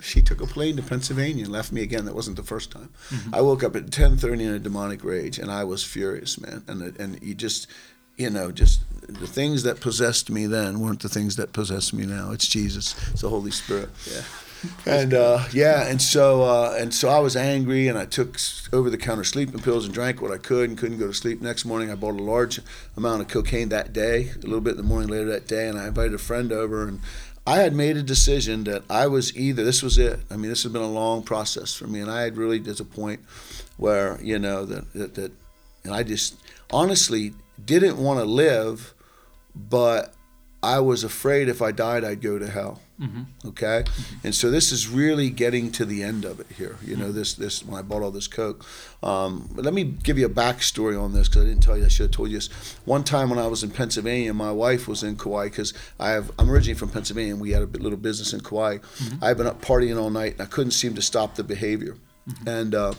She 0.00 0.22
took 0.22 0.40
a 0.40 0.46
plane 0.46 0.76
to 0.76 0.82
Pennsylvania 0.82 1.44
and 1.44 1.52
left 1.52 1.72
me 1.72 1.82
again. 1.82 2.04
That 2.04 2.14
wasn't 2.14 2.36
the 2.36 2.42
first 2.44 2.70
time. 2.70 2.90
I 3.32 3.40
woke 3.40 3.64
up 3.64 3.74
at 3.74 3.90
10:30 3.90 4.44
in 4.44 4.54
a 4.54 4.58
demonic 4.58 5.02
rage, 5.02 5.38
and 5.38 5.50
I 5.50 5.64
was 5.64 5.82
furious, 5.82 6.40
man. 6.40 6.62
And 6.68 6.82
and 7.00 7.22
you 7.22 7.34
just, 7.34 7.66
you 8.16 8.30
know, 8.30 8.52
just 8.52 8.80
the 9.08 9.26
things 9.26 9.64
that 9.64 9.80
possessed 9.80 10.30
me 10.30 10.46
then 10.46 10.80
weren't 10.80 11.02
the 11.02 11.08
things 11.08 11.36
that 11.36 11.52
possess 11.52 11.92
me 11.92 12.06
now. 12.06 12.30
It's 12.30 12.46
Jesus. 12.46 12.94
It's 13.10 13.22
the 13.22 13.28
Holy 13.28 13.50
Spirit. 13.50 13.90
Yeah. 14.10 14.22
And 14.86 15.14
uh, 15.14 15.44
yeah, 15.52 15.86
and 15.86 16.00
so 16.02 16.42
uh, 16.42 16.76
and 16.78 16.92
so 16.92 17.08
I 17.08 17.20
was 17.20 17.36
angry, 17.36 17.86
and 17.86 17.96
I 17.96 18.06
took 18.06 18.38
over-the-counter 18.72 19.24
sleeping 19.24 19.60
pills 19.60 19.84
and 19.84 19.94
drank 19.94 20.20
what 20.20 20.32
I 20.32 20.38
could, 20.38 20.68
and 20.68 20.76
couldn't 20.76 20.98
go 20.98 21.06
to 21.06 21.14
sleep. 21.14 21.40
Next 21.40 21.64
morning, 21.64 21.90
I 21.90 21.94
bought 21.94 22.18
a 22.18 22.22
large 22.22 22.60
amount 22.96 23.22
of 23.22 23.28
cocaine 23.28 23.68
that 23.68 23.92
day, 23.92 24.30
a 24.30 24.46
little 24.46 24.60
bit 24.60 24.72
in 24.72 24.76
the 24.78 24.82
morning 24.82 25.08
later 25.08 25.26
that 25.26 25.46
day, 25.46 25.68
and 25.68 25.78
I 25.78 25.86
invited 25.88 26.14
a 26.14 26.18
friend 26.18 26.50
over, 26.50 26.88
and 26.88 27.00
I 27.48 27.60
had 27.60 27.74
made 27.74 27.96
a 27.96 28.02
decision 28.02 28.64
that 28.64 28.82
I 28.90 29.06
was 29.06 29.34
either 29.34 29.64
this 29.64 29.82
was 29.82 29.96
it. 29.96 30.20
I 30.30 30.36
mean, 30.36 30.50
this 30.50 30.64
has 30.64 30.70
been 30.70 30.82
a 30.82 30.86
long 30.86 31.22
process 31.22 31.72
for 31.72 31.86
me, 31.86 32.00
and 32.00 32.10
I 32.10 32.20
had 32.20 32.36
really 32.36 32.58
there's 32.58 32.78
a 32.78 32.84
point 32.84 33.20
where 33.78 34.20
you 34.20 34.38
know 34.38 34.66
that 34.66 34.92
that, 34.92 35.14
that 35.14 35.32
and 35.82 35.94
I 35.94 36.02
just 36.02 36.36
honestly 36.70 37.32
didn't 37.64 37.96
want 37.96 38.20
to 38.20 38.26
live, 38.26 38.92
but 39.54 40.12
I 40.62 40.80
was 40.80 41.04
afraid 41.04 41.48
if 41.48 41.62
I 41.62 41.70
died, 41.72 42.04
I'd 42.04 42.20
go 42.20 42.38
to 42.38 42.48
hell. 42.48 42.80
Okay, 43.46 43.84
and 44.24 44.34
so 44.34 44.50
this 44.50 44.72
is 44.72 44.88
really 44.88 45.30
getting 45.30 45.70
to 45.72 45.84
the 45.84 46.02
end 46.02 46.24
of 46.24 46.40
it 46.40 46.48
here. 46.56 46.76
You 46.84 46.96
know, 46.96 47.12
this 47.12 47.34
this 47.34 47.64
when 47.64 47.78
I 47.78 47.82
bought 47.82 48.02
all 48.02 48.10
this 48.10 48.26
coke. 48.26 48.64
Um, 49.04 49.48
but 49.54 49.64
let 49.64 49.72
me 49.72 49.84
give 49.84 50.18
you 50.18 50.26
a 50.26 50.30
backstory 50.30 51.00
on 51.00 51.12
this 51.12 51.28
because 51.28 51.42
I 51.42 51.46
didn't 51.46 51.62
tell 51.62 51.78
you. 51.78 51.84
I 51.84 51.88
should 51.88 52.06
have 52.06 52.10
told 52.10 52.30
you 52.30 52.38
this. 52.38 52.48
One 52.84 53.04
time 53.04 53.30
when 53.30 53.38
I 53.38 53.46
was 53.46 53.62
in 53.62 53.70
Pennsylvania, 53.70 54.34
my 54.34 54.50
wife 54.50 54.88
was 54.88 55.04
in 55.04 55.16
Kauai 55.16 55.44
because 55.44 55.74
I 56.00 56.10
have 56.10 56.32
I'm 56.40 56.50
originally 56.50 56.76
from 56.76 56.88
Pennsylvania 56.88 57.34
and 57.34 57.40
we 57.40 57.52
had 57.52 57.62
a 57.62 57.66
little 57.66 57.98
business 57.98 58.32
in 58.32 58.40
Kauai. 58.40 58.78
I've 59.22 59.36
been 59.36 59.46
up 59.46 59.62
partying 59.62 59.96
all 59.96 60.10
night 60.10 60.32
and 60.32 60.42
I 60.42 60.46
couldn't 60.46 60.72
seem 60.72 60.94
to 60.94 61.02
stop 61.02 61.36
the 61.36 61.44
behavior, 61.44 61.96
and. 62.46 62.74
Uh, 62.74 62.94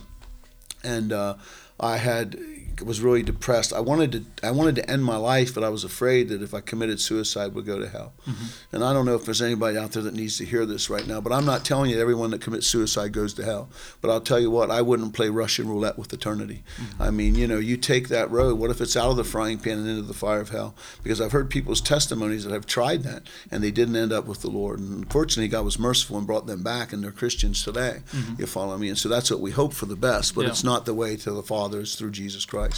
and 0.81 1.11
uh, 1.11 1.35
I 1.77 1.97
had 1.97 2.39
was 2.81 3.01
really 3.01 3.23
depressed. 3.23 3.73
I 3.73 3.79
wanted 3.79 4.11
to 4.11 4.47
I 4.47 4.51
wanted 4.51 4.75
to 4.75 4.89
end 4.89 5.03
my 5.03 5.17
life, 5.17 5.53
but 5.53 5.63
I 5.63 5.69
was 5.69 5.83
afraid 5.83 6.29
that 6.29 6.41
if 6.41 6.53
I 6.53 6.61
committed 6.61 6.99
suicide, 6.99 7.53
would 7.53 7.65
go 7.65 7.79
to 7.79 7.87
hell. 7.87 8.13
Mm-hmm. 8.27 8.75
And 8.75 8.83
I 8.83 8.93
don't 8.93 9.05
know 9.05 9.15
if 9.15 9.25
there's 9.25 9.41
anybody 9.41 9.77
out 9.77 9.91
there 9.91 10.03
that 10.03 10.13
needs 10.13 10.37
to 10.37 10.45
hear 10.45 10.65
this 10.65 10.89
right 10.89 11.05
now. 11.07 11.21
But 11.21 11.33
I'm 11.33 11.45
not 11.45 11.65
telling 11.65 11.91
you 11.91 11.99
everyone 11.99 12.31
that 12.31 12.41
commits 12.41 12.67
suicide 12.67 13.11
goes 13.11 13.33
to 13.35 13.43
hell. 13.43 13.69
But 14.01 14.11
I'll 14.11 14.21
tell 14.21 14.39
you 14.39 14.51
what, 14.51 14.71
I 14.71 14.81
wouldn't 14.81 15.13
play 15.13 15.29
Russian 15.29 15.67
roulette 15.67 15.97
with 15.97 16.13
eternity. 16.13 16.63
Mm-hmm. 16.77 17.01
I 17.01 17.09
mean, 17.11 17.35
you 17.35 17.47
know, 17.47 17.59
you 17.59 17.77
take 17.77 18.09
that 18.09 18.29
road. 18.31 18.59
What 18.59 18.69
if 18.71 18.81
it's 18.81 18.95
out 18.97 19.09
of 19.09 19.17
the 19.17 19.23
frying 19.23 19.57
pan 19.59 19.79
and 19.79 19.89
into 19.89 20.01
the 20.03 20.13
fire 20.13 20.39
of 20.41 20.49
hell? 20.49 20.75
Because 21.03 21.19
I've 21.21 21.31
heard 21.31 21.49
people's 21.49 21.81
testimonies 21.81 22.43
that 22.43 22.53
have 22.53 22.65
tried 22.65 23.03
that 23.03 23.23
and 23.51 23.63
they 23.63 23.71
didn't 23.71 23.95
end 23.95 24.11
up 24.13 24.25
with 24.25 24.41
the 24.41 24.49
Lord. 24.49 24.79
And 24.79 25.03
unfortunately, 25.03 25.47
God 25.47 25.65
was 25.65 25.79
merciful 25.79 26.17
and 26.17 26.27
brought 26.27 26.47
them 26.47 26.63
back, 26.63 26.93
and 26.93 27.03
they're 27.03 27.11
Christians 27.11 27.63
today. 27.63 28.01
Mm-hmm. 28.11 28.41
You 28.41 28.45
follow 28.47 28.77
me? 28.77 28.89
And 28.89 28.97
so 28.97 29.09
that's 29.09 29.29
what 29.31 29.39
we 29.39 29.51
hope 29.51 29.73
for 29.73 29.85
the 29.85 29.95
best. 29.95 30.35
But 30.35 30.43
Yeah. 30.45 30.49
it's 30.49 30.63
not 30.63 30.85
the 30.85 30.93
way 30.93 31.15
to 31.17 31.31
the 31.31 31.43
Father 31.43 31.81
is 31.81 31.95
through 31.95 32.11
Jesus 32.11 32.45
Christ. 32.45 32.68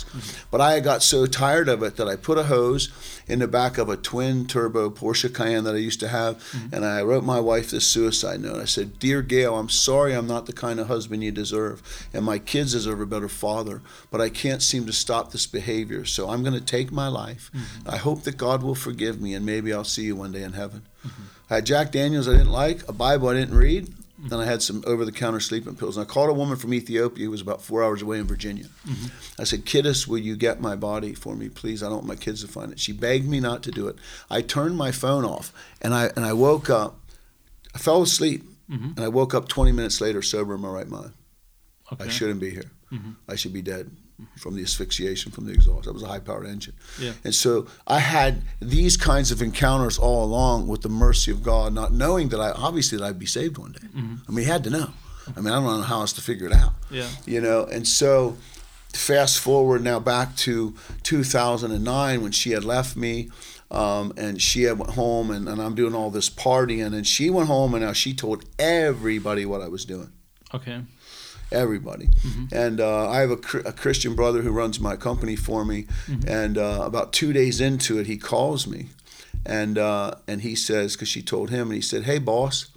But 0.50 0.62
I 0.62 0.80
got 0.80 1.04
so 1.04 1.26
tired 1.26 1.70
of 1.70 1.84
it 1.84 1.96
that 1.98 2.08
I 2.08 2.16
put 2.16 2.38
a 2.38 2.44
hose 2.44 2.90
in 3.28 3.40
the 3.40 3.48
back 3.48 3.78
of 3.78 3.90
a 3.90 3.98
twin 3.98 4.46
turbo 4.46 4.90
Porsche 4.90 5.34
Cayenne 5.34 5.64
that 5.64 5.76
I 5.76 5.80
used 5.80 6.00
to 6.02 6.08
have, 6.08 6.38
mm-hmm. 6.38 6.74
and 6.74 6.86
I 6.86 7.02
wrote 7.02 7.24
my 7.24 7.40
wife 7.40 7.72
this 7.72 7.88
suicide 7.88 8.42
note. 8.42 8.62
I 8.62 8.66
said, 8.66 9.00
"Dear 9.00 9.22
Gail, 9.22 9.58
I'm 9.58 9.70
sorry 9.70 10.14
I'm 10.14 10.28
not 10.28 10.46
the 10.46 10.54
kind 10.54 10.80
of 10.80 10.88
husband 10.88 11.24
you 11.24 11.32
deserve, 11.32 11.82
and 12.14 12.26
my 12.26 12.40
kids 12.40 12.74
deserve 12.74 13.02
a 13.02 13.06
better 13.06 13.30
father, 13.30 13.82
but 14.10 14.22
I 14.22 14.30
can't 14.30 14.62
seem 14.62 14.86
to 14.86 14.94
stop 14.94 15.32
this 15.32 15.48
behavior. 15.48 16.06
So 16.06 16.30
I'm 16.30 16.44
going 16.44 16.54
to 16.54 16.62
take 16.62 16.92
my 16.92 17.08
life. 17.08 17.52
Mm-hmm. 17.54 17.90
I 17.90 17.98
hope 17.98 18.24
that 18.24 18.38
God 18.38 18.64
will 18.64 18.76
forgive 18.76 19.22
me, 19.22 19.34
and 19.34 19.46
maybe 19.46 19.74
I'll 19.74 19.84
see 19.84 20.04
you 20.04 20.16
one 20.16 20.32
day 20.32 20.44
in 20.44 20.54
heaven." 20.54 20.84
Mm-hmm. 21.06 21.24
I 21.50 21.56
had 21.56 21.66
Jack 21.66 21.92
Daniels 21.92 22.30
I 22.30 22.32
didn't 22.32 22.52
like, 22.52 22.88
a 22.88 22.94
Bible 22.94 23.28
I 23.28 23.34
didn't 23.34 23.58
read, 23.58 23.94
then 24.30 24.40
I 24.40 24.46
had 24.46 24.62
some 24.62 24.84
over 24.86 25.06
the 25.06 25.12
counter 25.12 25.40
sleeping 25.40 25.76
pills. 25.76 25.98
And 25.98 26.06
I 26.06 26.10
called 26.12 26.30
a 26.30 26.34
woman 26.34 26.58
from 26.58 26.74
Ethiopia 26.74 27.26
who 27.26 27.32
was 27.32 27.42
about 27.42 27.62
four 27.62 27.84
hours 27.84 28.02
away 28.02 28.20
in 28.20 28.28
Virginia. 28.28 28.66
Mm-hmm. 28.88 29.42
I 29.42 29.46
said, 29.46 29.66
Kiddos, 29.66 30.08
will 30.08 30.20
you 30.20 30.36
get 30.36 30.62
my 30.62 30.76
body 30.76 31.14
for 31.14 31.36
me, 31.36 31.50
please? 31.50 31.82
I 31.82 31.88
don't 31.88 31.96
want 31.96 32.08
my 32.08 32.16
kids 32.16 32.42
to 32.42 32.48
find 32.48 32.72
it. 32.72 32.80
She 32.80 32.92
begged 32.92 33.28
me 33.28 33.40
not 33.40 33.64
to 33.64 33.72
do 33.72 33.88
it. 33.88 33.96
I 34.30 34.42
turned 34.42 34.78
my 34.78 34.92
phone 34.92 35.26
off 35.26 35.54
and 35.82 35.94
I 35.94 36.12
and 36.16 36.26
I 36.26 36.34
woke 36.34 36.70
up. 36.70 37.00
I 37.74 37.80
fell 37.80 38.02
asleep 38.02 38.44
mm-hmm. 38.70 38.92
and 38.96 39.00
I 39.00 39.08
woke 39.08 39.34
up 39.34 39.48
20 39.48 39.72
minutes 39.72 40.02
later 40.02 40.22
sober 40.22 40.56
in 40.56 40.62
my 40.62 40.70
right 40.70 40.90
mind. 40.90 41.14
Okay. 41.92 42.06
I 42.06 42.08
shouldn't 42.08 42.40
be 42.40 42.52
here. 42.52 42.72
Mm-hmm. 42.92 43.12
I 43.28 43.36
should 43.36 43.54
be 43.54 43.62
dead 43.62 43.90
from 44.38 44.56
the 44.56 44.62
asphyxiation 44.62 45.32
from 45.32 45.46
the 45.46 45.54
exhaust. 45.54 45.86
That 45.86 45.94
was 45.94 46.04
a 46.04 46.08
high 46.08 46.20
powered 46.20 46.48
engine. 46.48 46.74
Yeah. 47.00 47.14
And 47.24 47.34
so 47.34 47.68
I 47.88 48.00
had 48.00 48.42
these 48.60 48.98
kinds 48.98 49.32
of 49.32 49.42
encounters 49.42 49.98
all 49.98 50.24
along 50.24 50.68
with 50.68 50.82
the 50.82 50.90
mercy 50.90 51.32
of 51.32 51.44
God, 51.44 51.74
not 51.74 51.92
knowing 51.94 52.30
that 52.30 52.40
I 52.40 52.52
obviously 52.52 52.98
that 52.98 53.06
I'd 53.06 53.20
be 53.20 53.26
saved 53.26 53.58
one 53.58 53.72
day. 53.74 53.88
I 53.96 54.32
mean, 54.32 54.46
he 54.46 54.52
had 54.52 54.64
to 54.66 54.70
know. 54.70 54.90
I 55.36 55.42
mean, 55.42 55.54
I 55.54 55.58
don't 55.58 55.66
know 55.66 55.82
how 55.82 56.02
else 56.02 56.14
to 56.14 56.22
figure 56.22 56.48
it 56.48 56.54
out. 56.54 56.74
Yeah. 56.90 57.08
You 57.26 57.42
know, 57.42 57.66
and 57.66 57.88
so 57.88 58.38
fast 58.94 59.40
forward 59.40 59.84
now 59.84 60.00
back 60.00 60.36
to 60.36 60.76
2009 61.04 62.22
when 62.22 62.32
she 62.32 62.52
had 62.52 62.64
left 62.64 62.96
me. 62.96 63.30
Um, 63.70 64.12
and 64.18 64.42
she 64.42 64.64
had 64.64 64.78
went 64.78 64.96
home 64.96 65.32
and, 65.32 65.48
and 65.48 65.62
I'm 65.62 65.76
doing 65.76 65.96
all 65.96 66.10
this 66.10 66.30
partying 66.30 66.94
and 66.94 67.08
she 67.08 67.30
went 67.30 67.48
home 67.48 67.74
and 67.74 67.86
now 67.86 67.94
she 67.94 68.14
told 68.14 68.44
everybody 68.60 69.46
what 69.46 69.62
I 69.62 69.70
was 69.70 69.86
doing 69.86 70.12
Okay. 70.54 70.82
Everybody. 71.52 72.10
And 72.52 72.80
uh, 72.80 73.10
I 73.10 73.20
have 73.20 73.32
a, 73.32 73.58
a 73.68 73.74
Christian 73.74 74.16
brother 74.16 74.42
who 74.42 74.52
runs 74.52 74.80
my 74.80 74.96
company 74.96 75.36
for 75.36 75.66
me. 75.66 75.88
And 76.28 76.58
uh, 76.58 76.82
about 76.84 77.14
two 77.14 77.34
days 77.34 77.60
into 77.62 78.00
it, 78.00 78.08
he 78.08 78.18
calls 78.18 78.68
me, 78.68 78.90
and 79.46 79.78
uh, 79.78 80.16
and 80.28 80.42
he 80.42 80.56
says, 80.56 80.94
because 80.96 81.08
she 81.10 81.22
told 81.22 81.50
him, 81.50 81.68
and 81.68 81.76
he 81.76 81.82
said, 81.82 82.04
"Hey, 82.04 82.20
boss." 82.20 82.68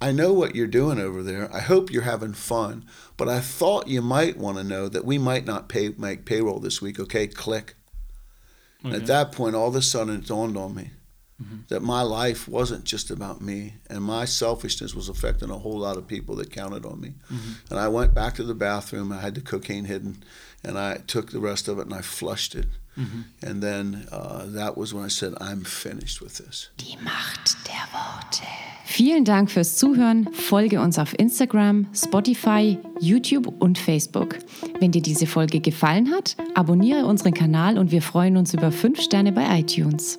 I 0.00 0.12
know 0.12 0.32
what 0.34 0.54
you're 0.54 0.66
doing 0.66 0.98
over 0.98 1.22
there. 1.22 1.48
I 1.54 1.60
hope 1.60 1.90
you're 1.90 2.02
having 2.02 2.34
fun, 2.34 2.84
but 3.16 3.28
I 3.28 3.40
thought 3.40 3.88
you 3.88 4.02
might 4.02 4.36
want 4.36 4.58
to 4.58 4.64
know 4.64 4.88
that 4.88 5.04
we 5.04 5.18
might 5.18 5.46
not 5.46 5.68
pay 5.68 5.94
make 5.96 6.24
payroll 6.26 6.58
this 6.58 6.82
week. 6.82 6.98
Okay, 7.00 7.26
click. 7.28 7.74
And 8.82 8.92
Okay. 8.92 9.02
at 9.02 9.06
that 9.06 9.32
point, 9.32 9.54
all 9.56 9.68
of 9.68 9.76
a 9.76 9.80
sudden, 9.82 10.16
it 10.16 10.26
dawned 10.26 10.56
on 10.58 10.74
me 10.74 10.90
that 11.68 11.82
my 11.82 12.02
life 12.02 12.48
wasn't 12.48 12.84
just 12.84 13.10
about 13.10 13.40
me, 13.40 13.74
and 13.90 14.02
my 14.02 14.24
selfishness 14.24 14.94
was 14.94 15.08
affecting 15.08 15.50
a 15.50 15.58
whole 15.58 15.78
lot 15.78 15.96
of 15.96 16.06
people 16.06 16.36
that 16.36 16.50
counted 16.50 16.86
on 16.86 17.00
me. 17.00 17.14
And 17.70 17.78
I 17.78 17.88
went 17.88 18.14
back 18.14 18.34
to 18.34 18.44
the 18.44 18.54
bathroom. 18.54 19.12
I 19.12 19.20
had 19.20 19.34
the 19.34 19.40
cocaine 19.40 19.84
hidden, 19.84 20.22
and 20.62 20.78
I 20.78 20.98
took 21.06 21.32
the 21.32 21.40
rest 21.40 21.68
of 21.68 21.78
it 21.78 21.86
and 21.86 21.94
I 21.94 22.02
flushed 22.02 22.54
it. 22.54 22.68
And 23.42 23.60
then 23.60 24.06
uh, 24.12 24.44
that 24.46 24.76
was 24.76 24.94
when 24.94 25.04
I 25.04 25.08
said, 25.08 25.34
"I'm 25.40 25.64
finished 25.64 26.20
with 26.22 26.38
this." 26.38 26.70
Die 26.76 26.96
Macht 27.02 27.56
der 27.66 27.88
Worte. 27.92 28.44
Vielen 28.86 29.24
Dank 29.24 29.50
fürs 29.50 29.76
Zuhören. 29.76 30.32
Folge 30.32 30.80
uns 30.80 30.98
auf 30.98 31.18
Instagram, 31.18 31.88
Spotify, 31.92 32.78
YouTube 33.00 33.48
und 33.58 33.78
Facebook. 33.78 34.38
Wenn 34.78 34.92
dir 34.92 35.02
diese 35.02 35.26
Folge 35.26 35.60
gefallen 35.60 36.12
hat, 36.12 36.36
abonniere 36.54 37.04
unseren 37.06 37.34
Kanal 37.34 37.78
und 37.78 37.90
wir 37.90 38.02
freuen 38.02 38.36
uns 38.36 38.54
über 38.54 38.70
5 38.70 39.00
Sterne 39.00 39.32
bei 39.32 39.58
iTunes. 39.58 40.18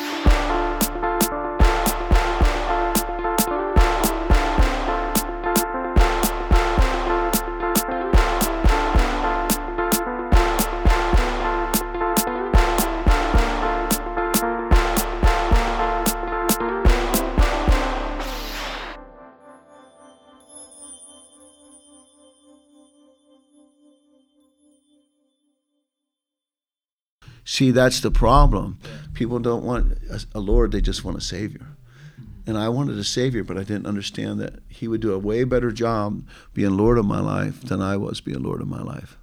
See, 27.61 27.69
that's 27.69 27.99
the 27.99 28.09
problem. 28.09 28.79
People 29.13 29.37
don't 29.37 29.63
want 29.63 29.95
a, 30.33 30.39
Lord, 30.39 30.71
they 30.71 30.81
just 30.81 31.05
want 31.05 31.15
a 31.15 31.21
Savior. 31.21 31.67
And 32.47 32.57
I 32.57 32.69
wanted 32.69 32.97
a 32.97 33.03
Savior, 33.03 33.43
but 33.43 33.55
I 33.55 33.59
didn't 33.59 33.85
understand 33.85 34.39
that 34.39 34.63
He 34.67 34.87
would 34.87 34.99
do 34.99 35.13
a 35.13 35.19
way 35.19 35.43
better 35.43 35.71
job 35.71 36.27
being 36.55 36.75
Lord 36.75 36.97
of 36.97 37.05
my 37.05 37.19
life 37.19 37.61
than 37.61 37.79
I 37.79 37.97
was 37.97 38.19
being 38.19 38.41
Lord 38.41 38.61
of 38.61 38.67
my 38.67 38.81
life. 38.81 39.15